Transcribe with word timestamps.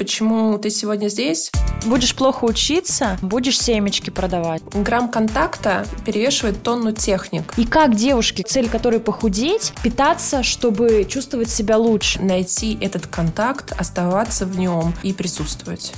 Почему 0.00 0.56
ты 0.56 0.70
сегодня 0.70 1.08
здесь? 1.08 1.52
Будешь 1.84 2.14
плохо 2.14 2.46
учиться, 2.46 3.18
будешь 3.20 3.60
семечки 3.60 4.08
продавать. 4.08 4.62
Грамм 4.72 5.10
контакта 5.10 5.84
перевешивает 6.06 6.62
тонну 6.62 6.92
техник. 6.92 7.52
И 7.58 7.66
как 7.66 7.94
девушке, 7.94 8.42
цель 8.42 8.70
которой 8.70 8.98
похудеть, 8.98 9.74
питаться, 9.82 10.42
чтобы 10.42 11.04
чувствовать 11.06 11.50
себя 11.50 11.76
лучше? 11.76 12.18
Найти 12.22 12.78
этот 12.80 13.08
контакт, 13.08 13.78
оставаться 13.78 14.46
в 14.46 14.58
нем 14.58 14.94
и 15.02 15.12
присутствовать. 15.12 15.92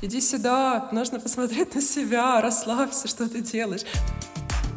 Иди 0.00 0.22
сюда, 0.22 0.88
нужно 0.90 1.20
посмотреть 1.20 1.74
на 1.74 1.82
себя, 1.82 2.40
расслабься, 2.40 3.08
что 3.08 3.28
ты 3.28 3.42
делаешь. 3.42 3.82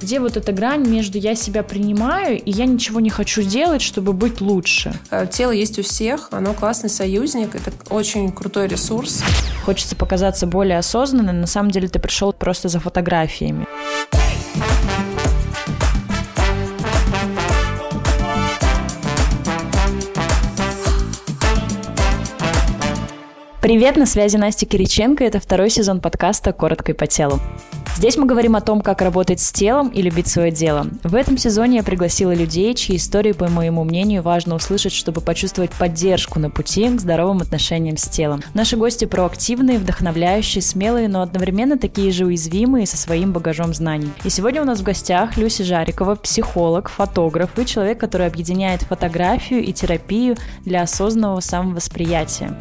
Где 0.02 0.20
вот 0.20 0.36
эта 0.38 0.52
грань 0.52 0.88
между 0.88 1.18
я 1.18 1.36
себя 1.36 1.64
принимаю 1.64 2.41
и 2.41 2.52
я 2.52 2.66
ничего 2.66 3.00
не 3.00 3.09
хочу 3.09 3.41
делать, 3.41 3.82
чтобы 3.82 4.14
быть 4.14 4.41
лучше? 4.41 4.93
Э, 5.10 5.25
тело 5.29 5.52
есть 5.52 5.79
у 5.79 5.84
всех, 5.84 6.28
оно 6.32 6.54
классный 6.54 6.89
союзник, 6.89 7.55
это 7.55 7.71
очень 7.89 8.32
крутой 8.32 8.68
ресурс. 8.68 9.23
Хочется 9.64 9.96
показаться 9.96 10.47
более 10.47 10.78
осознанным, 10.78 11.39
на 11.39 11.47
самом 11.47 11.71
деле 11.71 11.87
ты 11.87 12.00
пришел 12.00 12.34
просто 12.34 12.68
за 12.68 12.79
фотографиями. 12.79 13.65
Привет, 23.65 23.97
на 23.97 24.05
связи 24.05 24.37
Настя 24.37 24.68
Кириченко. 24.68 25.24
Это 25.24 25.39
второй 25.39 25.71
сезон 25.71 26.00
подкаста 26.00 26.54
«Коротко 26.54 26.92
и 26.92 26.96
по 26.96 27.07
телу». 27.07 27.39
Здесь 27.97 28.15
мы 28.15 28.28
говорим 28.28 28.56
о 28.56 28.61
том, 28.61 28.79
как 28.79 29.01
работать 29.01 29.39
с 29.39 29.51
телом 29.51 29.87
и 29.87 30.04
любить 30.04 30.28
свое 30.28 30.51
дело. 30.51 30.86
В 31.04 31.15
этом 31.15 31.36
сезоне 31.36 31.78
я 31.78 31.83
пригласила 31.83 32.31
людей, 32.31 32.75
чьи 32.75 32.95
истории, 32.95 33.31
по 33.31 33.47
моему 33.47 33.83
мнению, 33.83 34.22
важно 34.22 34.53
услышать, 34.53 34.94
чтобы 34.94 35.20
почувствовать 35.20 35.72
поддержку 35.72 36.38
на 36.38 36.52
пути 36.52 36.88
к 36.89 37.02
здоровым 37.02 37.39
отношениям 37.39 37.97
с 37.97 38.03
телом. 38.03 38.44
Наши 38.53 38.78
гости 38.78 39.06
проактивные, 39.06 39.80
вдохновляющие, 39.80 40.61
смелые, 40.61 41.08
но 41.08 41.23
одновременно 41.23 41.80
такие 41.80 42.11
же 42.11 42.25
уязвимые 42.25 42.86
со 42.86 42.97
своим 42.97 43.34
багажом 43.34 43.73
знаний. 43.73 44.12
И 44.23 44.30
сегодня 44.30 44.62
у 44.62 44.66
нас 44.66 44.81
в 44.81 44.84
гостях 44.84 45.38
Люси 45.38 45.64
Жарикова, 45.64 46.14
психолог, 46.14 46.88
фотограф 46.88 47.58
и 47.58 47.66
человек, 47.66 48.00
который 48.00 48.28
объединяет 48.28 48.84
фотографию 48.84 49.64
и 49.64 49.73
терапию 49.73 50.36
для 50.66 50.84
осознанного 50.84 51.40
самовосприятия. 51.40 52.56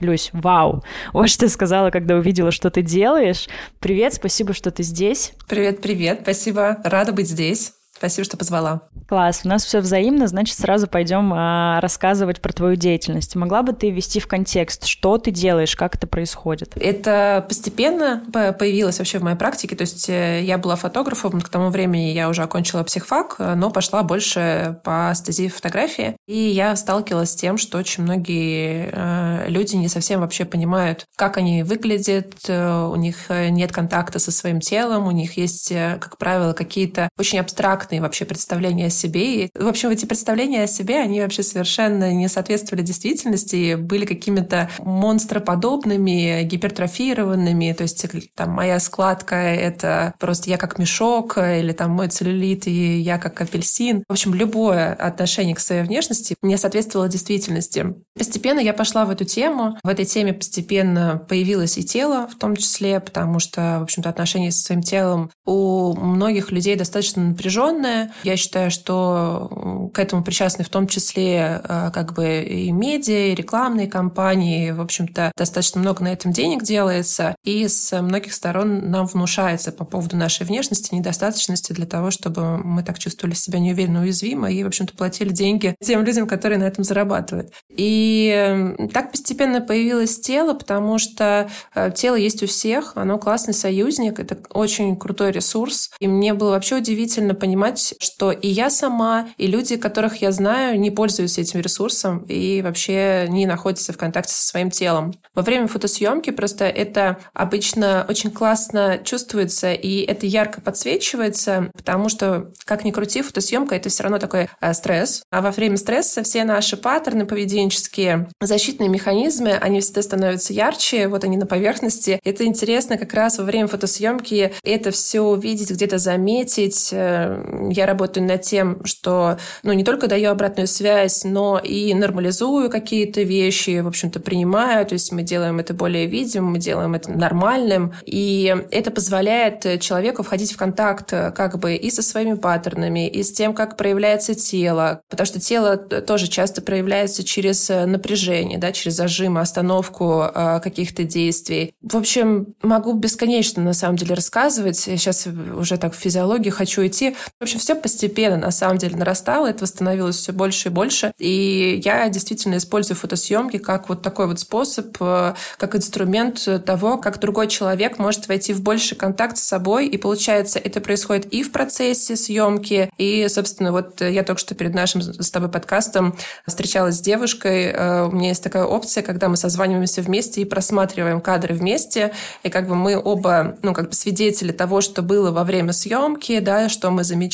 Люсь, 0.00 0.30
вау! 0.32 0.82
Вот 1.12 1.28
что 1.28 1.48
сказала, 1.48 1.90
когда 1.90 2.16
увидела, 2.16 2.50
что 2.50 2.70
ты 2.70 2.82
делаешь. 2.82 3.48
Привет, 3.78 4.14
спасибо, 4.14 4.54
что 4.54 4.70
ты 4.70 4.82
здесь. 4.82 5.32
Привет, 5.46 5.82
привет, 5.82 6.20
спасибо. 6.22 6.78
Рада 6.84 7.12
быть 7.12 7.28
здесь. 7.28 7.74
Спасибо, 8.00 8.24
что 8.24 8.38
позвала. 8.38 8.80
Класс, 9.10 9.42
у 9.44 9.48
нас 9.48 9.62
все 9.62 9.80
взаимно, 9.80 10.26
значит, 10.26 10.56
сразу 10.56 10.86
пойдем 10.86 11.34
а, 11.34 11.82
рассказывать 11.82 12.40
про 12.40 12.50
твою 12.54 12.74
деятельность. 12.74 13.36
Могла 13.36 13.62
бы 13.62 13.74
ты 13.74 13.90
ввести 13.90 14.20
в 14.20 14.26
контекст, 14.26 14.86
что 14.86 15.18
ты 15.18 15.30
делаешь, 15.30 15.76
как 15.76 15.96
это 15.96 16.06
происходит? 16.06 16.72
Это 16.76 17.44
постепенно 17.46 18.22
появилось 18.58 19.00
вообще 19.00 19.18
в 19.18 19.22
моей 19.22 19.36
практике. 19.36 19.76
То 19.76 19.82
есть 19.82 20.08
э, 20.08 20.40
я 20.42 20.56
была 20.56 20.76
фотографом, 20.76 21.42
к 21.42 21.50
тому 21.50 21.68
времени 21.68 22.12
я 22.12 22.30
уже 22.30 22.42
окончила 22.42 22.84
психфак, 22.84 23.36
но 23.38 23.70
пошла 23.70 24.02
больше 24.02 24.80
по 24.82 25.12
стези 25.14 25.48
фотографии. 25.48 26.16
И 26.26 26.38
я 26.38 26.76
сталкивалась 26.76 27.32
с 27.32 27.36
тем, 27.36 27.58
что 27.58 27.76
очень 27.76 28.04
многие 28.04 28.88
э, 28.94 29.44
люди 29.48 29.76
не 29.76 29.88
совсем 29.88 30.20
вообще 30.20 30.46
понимают, 30.46 31.04
как 31.16 31.36
они 31.36 31.64
выглядят, 31.64 32.32
э, 32.48 32.86
у 32.90 32.96
них 32.96 33.28
нет 33.28 33.72
контакта 33.72 34.18
со 34.20 34.32
своим 34.32 34.60
телом, 34.60 35.06
у 35.06 35.10
них 35.10 35.36
есть, 35.36 35.68
как 35.68 36.16
правило, 36.16 36.54
какие-то 36.54 37.10
очень 37.18 37.40
абстрактные 37.40 37.89
вообще 37.98 38.24
представления 38.24 38.86
о 38.86 38.90
себе. 38.90 39.44
И, 39.44 39.50
в 39.54 39.66
общем, 39.66 39.88
эти 39.88 40.06
представления 40.06 40.64
о 40.64 40.66
себе, 40.66 41.00
они 41.00 41.20
вообще 41.20 41.42
совершенно 41.42 42.12
не 42.12 42.28
соответствовали 42.28 42.82
действительности, 42.82 43.74
были 43.74 44.04
какими-то 44.04 44.70
монстроподобными, 44.78 46.42
гипертрофированными. 46.44 47.72
То 47.72 47.82
есть 47.82 48.06
там 48.34 48.50
моя 48.50 48.78
складка— 48.78 49.34
это 49.36 50.14
просто 50.18 50.50
я 50.50 50.58
как 50.58 50.78
мешок, 50.78 51.38
или 51.38 51.72
там 51.72 51.90
мой 51.92 52.08
целлюлит, 52.08 52.66
и 52.66 52.98
я 53.00 53.18
как 53.18 53.40
апельсин. 53.40 54.04
В 54.08 54.12
общем, 54.12 54.34
любое 54.34 54.92
отношение 54.92 55.54
к 55.54 55.60
своей 55.60 55.82
внешности 55.82 56.36
не 56.42 56.56
соответствовало 56.56 57.08
действительности. 57.08 57.94
Постепенно 58.16 58.60
я 58.60 58.72
пошла 58.72 59.04
в 59.06 59.10
эту 59.10 59.24
тему. 59.24 59.78
В 59.82 59.88
этой 59.88 60.04
теме 60.04 60.32
постепенно 60.32 61.24
появилось 61.28 61.78
и 61.78 61.84
тело 61.84 62.28
в 62.28 62.38
том 62.38 62.56
числе, 62.56 63.00
потому 63.00 63.38
что, 63.38 63.78
в 63.80 63.84
общем-то, 63.84 64.08
отношение 64.08 64.52
со 64.52 64.64
своим 64.64 64.82
телом 64.82 65.30
у 65.46 65.94
многих 65.94 66.52
людей 66.52 66.76
достаточно 66.76 67.32
напряженное. 67.80 68.12
Я 68.24 68.36
считаю, 68.36 68.70
что 68.70 68.80
что 68.90 69.90
к 69.92 69.98
этому 69.98 70.24
причастны 70.24 70.64
в 70.64 70.68
том 70.68 70.86
числе 70.86 71.60
э, 71.62 71.90
как 71.92 72.14
бы 72.14 72.42
и 72.42 72.72
медиа, 72.72 73.32
и 73.32 73.34
рекламные 73.34 73.86
компании. 73.86 74.70
В 74.70 74.80
общем-то, 74.80 75.32
достаточно 75.36 75.80
много 75.80 76.02
на 76.02 76.08
этом 76.08 76.32
денег 76.32 76.62
делается. 76.62 77.34
И 77.44 77.68
с 77.68 78.00
многих 78.00 78.32
сторон 78.32 78.90
нам 78.90 79.06
внушается 79.06 79.72
по 79.72 79.84
поводу 79.84 80.16
нашей 80.16 80.46
внешности 80.46 80.94
недостаточности 80.94 81.72
для 81.72 81.86
того, 81.86 82.10
чтобы 82.10 82.58
мы 82.58 82.82
так 82.82 82.98
чувствовали 82.98 83.34
себя 83.34 83.58
неуверенно, 83.58 84.00
уязвимо 84.00 84.50
и, 84.50 84.64
в 84.64 84.66
общем-то, 84.66 84.96
платили 84.96 85.30
деньги 85.30 85.76
тем 85.82 86.04
людям, 86.04 86.26
которые 86.26 86.58
на 86.58 86.64
этом 86.64 86.84
зарабатывают. 86.84 87.52
И 87.70 88.88
так 88.92 89.10
постепенно 89.10 89.60
появилось 89.60 90.18
тело, 90.20 90.54
потому 90.54 90.98
что 90.98 91.50
э, 91.74 91.90
тело 91.94 92.16
есть 92.16 92.42
у 92.42 92.46
всех, 92.46 92.92
оно 92.96 93.18
классный 93.18 93.54
союзник, 93.54 94.18
это 94.18 94.38
очень 94.50 94.96
крутой 94.96 95.32
ресурс. 95.32 95.90
И 96.00 96.08
мне 96.08 96.34
было 96.34 96.50
вообще 96.50 96.76
удивительно 96.76 97.34
понимать, 97.34 97.69
что 97.78 98.32
и 98.32 98.48
я 98.48 98.70
сама, 98.70 99.28
и 99.36 99.46
люди, 99.46 99.76
которых 99.76 100.22
я 100.22 100.32
знаю, 100.32 100.78
не 100.78 100.90
пользуются 100.90 101.40
этим 101.40 101.60
ресурсом 101.60 102.24
и 102.28 102.62
вообще 102.62 103.26
не 103.28 103.46
находятся 103.46 103.92
в 103.92 103.98
контакте 103.98 104.32
со 104.32 104.46
своим 104.46 104.70
телом. 104.70 105.14
Во 105.34 105.42
время 105.42 105.68
фотосъемки 105.68 106.30
просто 106.30 106.64
это 106.64 107.18
обычно 107.32 108.04
очень 108.08 108.30
классно 108.30 109.00
чувствуется, 109.04 109.72
и 109.72 110.00
это 110.00 110.26
ярко 110.26 110.60
подсвечивается, 110.60 111.70
потому 111.74 112.08
что, 112.08 112.52
как 112.64 112.84
ни 112.84 112.90
крути, 112.90 113.22
фотосъемка— 113.22 113.74
это 113.76 113.88
все 113.88 114.02
равно 114.02 114.18
такой 114.18 114.48
э, 114.60 114.74
стресс. 114.74 115.22
А 115.30 115.40
во 115.40 115.50
время 115.50 115.76
стресса 115.76 116.22
все 116.22 116.44
наши 116.44 116.76
паттерны 116.76 117.26
поведенческие, 117.26 118.28
защитные 118.40 118.88
механизмы, 118.88 119.52
они 119.52 119.80
всегда 119.80 120.02
становятся 120.02 120.52
ярче, 120.52 121.08
вот 121.08 121.24
они 121.24 121.36
на 121.36 121.46
поверхности. 121.46 122.20
Это 122.24 122.44
интересно 122.44 122.98
как 122.98 123.14
раз 123.14 123.38
во 123.38 123.44
время 123.44 123.68
фотосъемки 123.68 124.52
это 124.62 124.90
все 124.90 125.20
увидеть, 125.20 125.70
где-то 125.70 125.98
заметить. 125.98 126.90
Э, 126.92 127.49
я 127.70 127.86
работаю 127.86 128.26
над 128.26 128.42
тем, 128.42 128.84
что 128.84 129.38
ну, 129.62 129.72
не 129.72 129.84
только 129.84 130.06
даю 130.06 130.30
обратную 130.30 130.66
связь, 130.66 131.24
но 131.24 131.58
и 131.58 131.92
нормализую 131.94 132.70
какие-то 132.70 133.22
вещи, 133.22 133.80
в 133.80 133.88
общем-то, 133.88 134.20
принимаю. 134.20 134.86
То 134.86 134.94
есть 134.94 135.12
мы 135.12 135.22
делаем 135.22 135.58
это 135.58 135.74
более 135.74 136.06
видимым, 136.06 136.52
мы 136.52 136.58
делаем 136.58 136.94
это 136.94 137.10
нормальным. 137.10 137.92
И 138.04 138.54
это 138.70 138.90
позволяет 138.90 139.80
человеку 139.80 140.22
входить 140.22 140.52
в 140.52 140.56
контакт 140.56 141.10
как 141.10 141.58
бы 141.58 141.74
и 141.74 141.90
со 141.90 142.02
своими 142.02 142.34
паттернами, 142.34 143.08
и 143.08 143.22
с 143.22 143.32
тем, 143.32 143.54
как 143.54 143.76
проявляется 143.76 144.34
тело. 144.34 145.02
Потому 145.08 145.26
что 145.26 145.40
тело 145.40 145.76
тоже 145.76 146.28
часто 146.28 146.62
проявляется 146.62 147.24
через 147.24 147.68
напряжение, 147.68 148.58
да, 148.58 148.72
через 148.72 148.96
зажимы, 148.96 149.40
остановку 149.40 150.22
э, 150.22 150.60
каких-то 150.62 151.04
действий. 151.04 151.74
В 151.82 151.96
общем, 151.96 152.54
могу 152.62 152.92
бесконечно, 152.94 153.62
на 153.62 153.72
самом 153.72 153.96
деле, 153.96 154.14
рассказывать. 154.14 154.86
Я 154.86 154.96
сейчас 154.96 155.26
уже 155.26 155.76
так 155.76 155.94
в 155.94 155.96
физиологию 155.96 156.52
хочу 156.52 156.86
идти. 156.86 157.16
В 157.40 157.44
общем, 157.44 157.58
все 157.58 157.74
постепенно, 157.74 158.36
на 158.36 158.50
самом 158.50 158.76
деле 158.76 158.96
нарастало, 158.96 159.46
это 159.46 159.64
становилось 159.64 160.16
все 160.16 160.30
больше 160.30 160.68
и 160.68 160.70
больше. 160.70 161.14
И 161.16 161.80
я 161.82 162.06
действительно 162.10 162.58
использую 162.58 162.98
фотосъемки 162.98 163.56
как 163.56 163.88
вот 163.88 164.02
такой 164.02 164.26
вот 164.26 164.40
способ, 164.40 164.94
э, 165.00 165.32
как 165.56 165.74
инструмент 165.74 166.46
того, 166.66 166.98
как 166.98 167.18
другой 167.18 167.48
человек 167.48 167.98
может 167.98 168.28
войти 168.28 168.52
в 168.52 168.60
больший 168.60 168.94
контакт 168.94 169.38
с 169.38 169.42
собой. 169.42 169.86
И 169.86 169.96
получается, 169.96 170.58
это 170.58 170.82
происходит 170.82 171.32
и 171.32 171.42
в 171.42 171.50
процессе 171.50 172.14
съемки, 172.14 172.92
и, 172.98 173.26
собственно, 173.30 173.72
вот 173.72 174.02
я 174.02 174.22
только 174.22 174.38
что 174.38 174.54
перед 174.54 174.74
нашим 174.74 175.00
с 175.00 175.30
тобой 175.30 175.48
подкастом 175.48 176.14
встречалась 176.46 176.96
с 176.96 177.00
девушкой. 177.00 177.72
Э, 177.72 178.04
у 178.04 178.10
меня 178.10 178.28
есть 178.28 178.44
такая 178.44 178.64
опция, 178.64 179.02
когда 179.02 179.30
мы 179.30 179.38
созваниваемся 179.38 180.02
вместе 180.02 180.42
и 180.42 180.44
просматриваем 180.44 181.22
кадры 181.22 181.54
вместе, 181.54 182.12
и 182.42 182.50
как 182.50 182.68
бы 182.68 182.74
мы 182.74 183.00
оба, 183.02 183.56
ну, 183.62 183.72
как 183.72 183.88
бы 183.88 183.94
свидетели 183.94 184.52
того, 184.52 184.82
что 184.82 185.00
было 185.00 185.30
во 185.30 185.44
время 185.44 185.72
съемки, 185.72 186.38
да, 186.40 186.68
что 186.68 186.90
мы 186.90 187.02
замечали, 187.02 187.29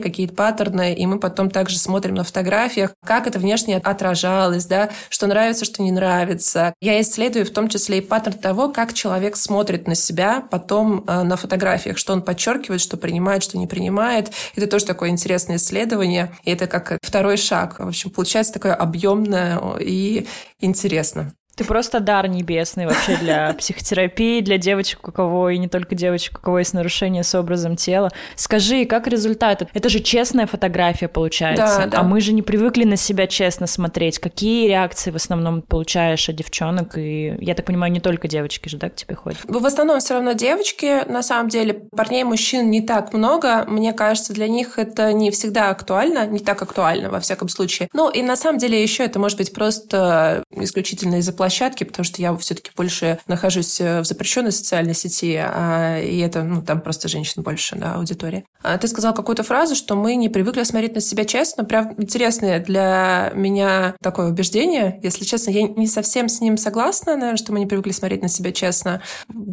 какие-то 0.00 0.34
паттерны, 0.34 0.94
и 0.94 1.06
мы 1.06 1.18
потом 1.18 1.50
также 1.50 1.78
смотрим 1.78 2.14
на 2.14 2.24
фотографиях, 2.24 2.92
как 3.04 3.26
это 3.26 3.38
внешне 3.38 3.78
отражалось, 3.78 4.66
да, 4.66 4.90
что 5.08 5.26
нравится, 5.26 5.64
что 5.64 5.82
не 5.82 5.92
нравится. 5.92 6.74
Я 6.80 7.00
исследую 7.00 7.44
в 7.44 7.50
том 7.50 7.68
числе 7.68 7.98
и 7.98 8.00
паттерн 8.00 8.38
того, 8.38 8.68
как 8.68 8.92
человек 8.92 9.36
смотрит 9.36 9.86
на 9.86 9.94
себя 9.94 10.42
потом 10.50 11.04
э, 11.06 11.22
на 11.22 11.36
фотографиях, 11.36 11.98
что 11.98 12.12
он 12.12 12.22
подчеркивает, 12.22 12.80
что 12.80 12.96
принимает, 12.96 13.42
что 13.42 13.58
не 13.58 13.66
принимает. 13.66 14.32
Это 14.56 14.66
тоже 14.66 14.86
такое 14.86 15.10
интересное 15.10 15.56
исследование, 15.56 16.32
и 16.44 16.50
это 16.50 16.66
как 16.66 16.98
второй 17.02 17.36
шаг. 17.36 17.78
В 17.78 17.88
общем, 17.88 18.10
получается 18.10 18.54
такое 18.54 18.74
объемное 18.74 19.60
и 19.80 20.26
интересно. 20.60 21.32
Ты 21.56 21.64
просто 21.64 22.00
дар 22.00 22.28
небесный 22.28 22.86
вообще 22.86 23.16
для 23.16 23.52
психотерапии, 23.58 24.40
для 24.40 24.58
девочек, 24.58 25.06
у 25.06 25.12
кого 25.12 25.50
и 25.50 25.58
не 25.58 25.68
только 25.68 25.94
девочек, 25.94 26.38
у 26.38 26.40
кого 26.42 26.58
есть 26.58 26.74
нарушение 26.74 27.24
с 27.24 27.34
образом 27.34 27.76
тела. 27.76 28.10
Скажи, 28.36 28.84
как 28.84 29.06
результат? 29.06 29.68
Это 29.74 29.88
же 29.88 30.00
честная 30.00 30.46
фотография 30.46 31.08
получается, 31.08 31.82
да, 31.84 31.86
да. 31.86 31.98
а 32.00 32.02
мы 32.02 32.20
же 32.20 32.32
не 32.32 32.42
привыкли 32.42 32.84
на 32.84 32.96
себя 32.96 33.26
честно 33.26 33.66
смотреть. 33.66 34.18
Какие 34.18 34.68
реакции 34.68 35.10
в 35.10 35.16
основном 35.16 35.62
получаешь 35.62 36.28
от 36.28 36.36
девчонок? 36.36 36.96
И 36.96 37.36
я 37.40 37.54
так 37.54 37.66
понимаю, 37.66 37.92
не 37.92 38.00
только 38.00 38.28
девочки 38.28 38.68
же, 38.68 38.76
да, 38.76 38.88
к 38.88 38.94
тебе 38.94 39.14
ходят? 39.14 39.38
В 39.44 39.66
основном 39.66 40.00
все 40.00 40.14
равно 40.14 40.32
девочки. 40.32 41.08
На 41.10 41.22
самом 41.22 41.48
деле 41.48 41.74
парней, 41.74 42.24
мужчин 42.24 42.70
не 42.70 42.80
так 42.80 43.12
много. 43.12 43.64
Мне 43.66 43.92
кажется, 43.92 44.32
для 44.32 44.48
них 44.48 44.78
это 44.78 45.12
не 45.12 45.30
всегда 45.30 45.70
актуально, 45.70 46.26
не 46.26 46.38
так 46.38 46.62
актуально 46.62 47.10
во 47.10 47.20
всяком 47.20 47.48
случае. 47.48 47.88
Ну 47.92 48.10
и 48.10 48.22
на 48.22 48.36
самом 48.36 48.58
деле 48.58 48.80
еще 48.82 49.04
это 49.04 49.18
может 49.18 49.38
быть 49.38 49.52
просто 49.52 50.42
исключительно 50.50 51.16
из-за 51.16 51.32
площадки, 51.50 51.82
потому 51.82 52.04
что 52.04 52.22
я 52.22 52.36
все-таки 52.36 52.70
больше 52.76 53.18
нахожусь 53.26 53.80
э, 53.80 54.00
в 54.02 54.04
запрещенной 54.04 54.52
социальной 54.52 54.94
сети, 54.94 55.36
а, 55.36 55.98
и 55.98 56.20
это, 56.20 56.44
ну, 56.44 56.62
там 56.62 56.80
просто 56.80 57.08
женщин 57.08 57.42
больше, 57.42 57.74
да, 57.74 57.94
аудитория. 57.94 58.44
А 58.62 58.78
ты 58.78 58.86
сказал 58.86 59.14
какую-то 59.14 59.42
фразу, 59.42 59.74
что 59.74 59.96
мы 59.96 60.14
не 60.14 60.28
привыкли 60.28 60.62
смотреть 60.62 60.94
на 60.94 61.00
себя 61.00 61.24
честно. 61.24 61.64
Прям 61.64 61.94
интересное 61.98 62.60
для 62.60 63.32
меня 63.34 63.96
такое 64.00 64.28
убеждение. 64.28 65.00
Если 65.02 65.24
честно, 65.24 65.50
я 65.50 65.62
не 65.62 65.88
совсем 65.88 66.28
с 66.28 66.40
ним 66.40 66.56
согласна, 66.56 67.16
наверное, 67.16 67.36
что 67.36 67.52
мы 67.52 67.58
не 67.58 67.66
привыкли 67.66 67.90
смотреть 67.90 68.22
на 68.22 68.28
себя 68.28 68.52
честно. 68.52 69.02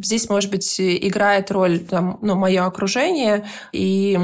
Здесь, 0.04 0.30
может 0.30 0.52
быть, 0.52 0.80
играет 0.80 1.50
роль 1.50 1.80
там, 1.80 2.20
ну, 2.22 2.36
мое 2.36 2.64
окружение, 2.64 3.46
и 3.72 4.20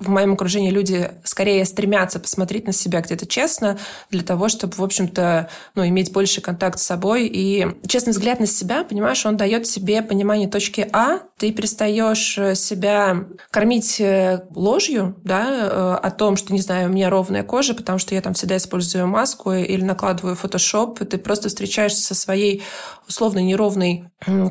в 0.00 0.08
моем 0.08 0.32
окружении 0.32 0.70
люди 0.70 1.10
скорее 1.24 1.64
стремятся 1.66 2.20
посмотреть 2.20 2.66
на 2.66 2.72
себя 2.72 3.02
где-то 3.02 3.26
честно 3.26 3.76
для 4.10 4.22
того, 4.22 4.48
чтобы, 4.48 4.74
в 4.74 4.82
общем-то, 4.82 5.50
ну, 5.74 5.86
иметь 5.86 6.12
больше 6.12 6.40
контакт 6.40 6.78
с 6.78 6.82
собой 6.82 7.07
собой. 7.08 7.26
И 7.32 7.66
честный 7.86 8.12
взгляд 8.12 8.40
на 8.40 8.46
себя, 8.46 8.84
понимаешь, 8.84 9.24
он 9.24 9.36
дает 9.36 9.66
себе 9.66 10.02
понимание 10.02 10.48
точки 10.48 10.88
А. 10.92 11.20
Ты 11.38 11.52
перестаешь 11.52 12.36
э, 12.36 12.54
себя 12.54 13.24
кормить 13.50 14.00
э, 14.00 14.42
ложью, 14.54 15.16
да, 15.24 15.46
э, 15.48 16.06
о 16.06 16.10
том, 16.10 16.36
что, 16.36 16.52
не 16.52 16.60
знаю, 16.60 16.88
у 16.88 16.92
меня 16.92 17.10
ровная 17.10 17.44
кожа, 17.44 17.74
потому 17.74 17.98
что 17.98 18.14
я 18.14 18.20
там 18.20 18.34
всегда 18.34 18.56
использую 18.56 19.06
маску 19.06 19.52
или 19.52 19.82
накладываю 19.82 20.36
фотошоп. 20.36 20.98
Ты 20.98 21.18
просто 21.18 21.48
встречаешься 21.48 22.02
со 22.02 22.14
своей 22.14 22.62
условно 23.08 23.38
неровной 23.38 24.04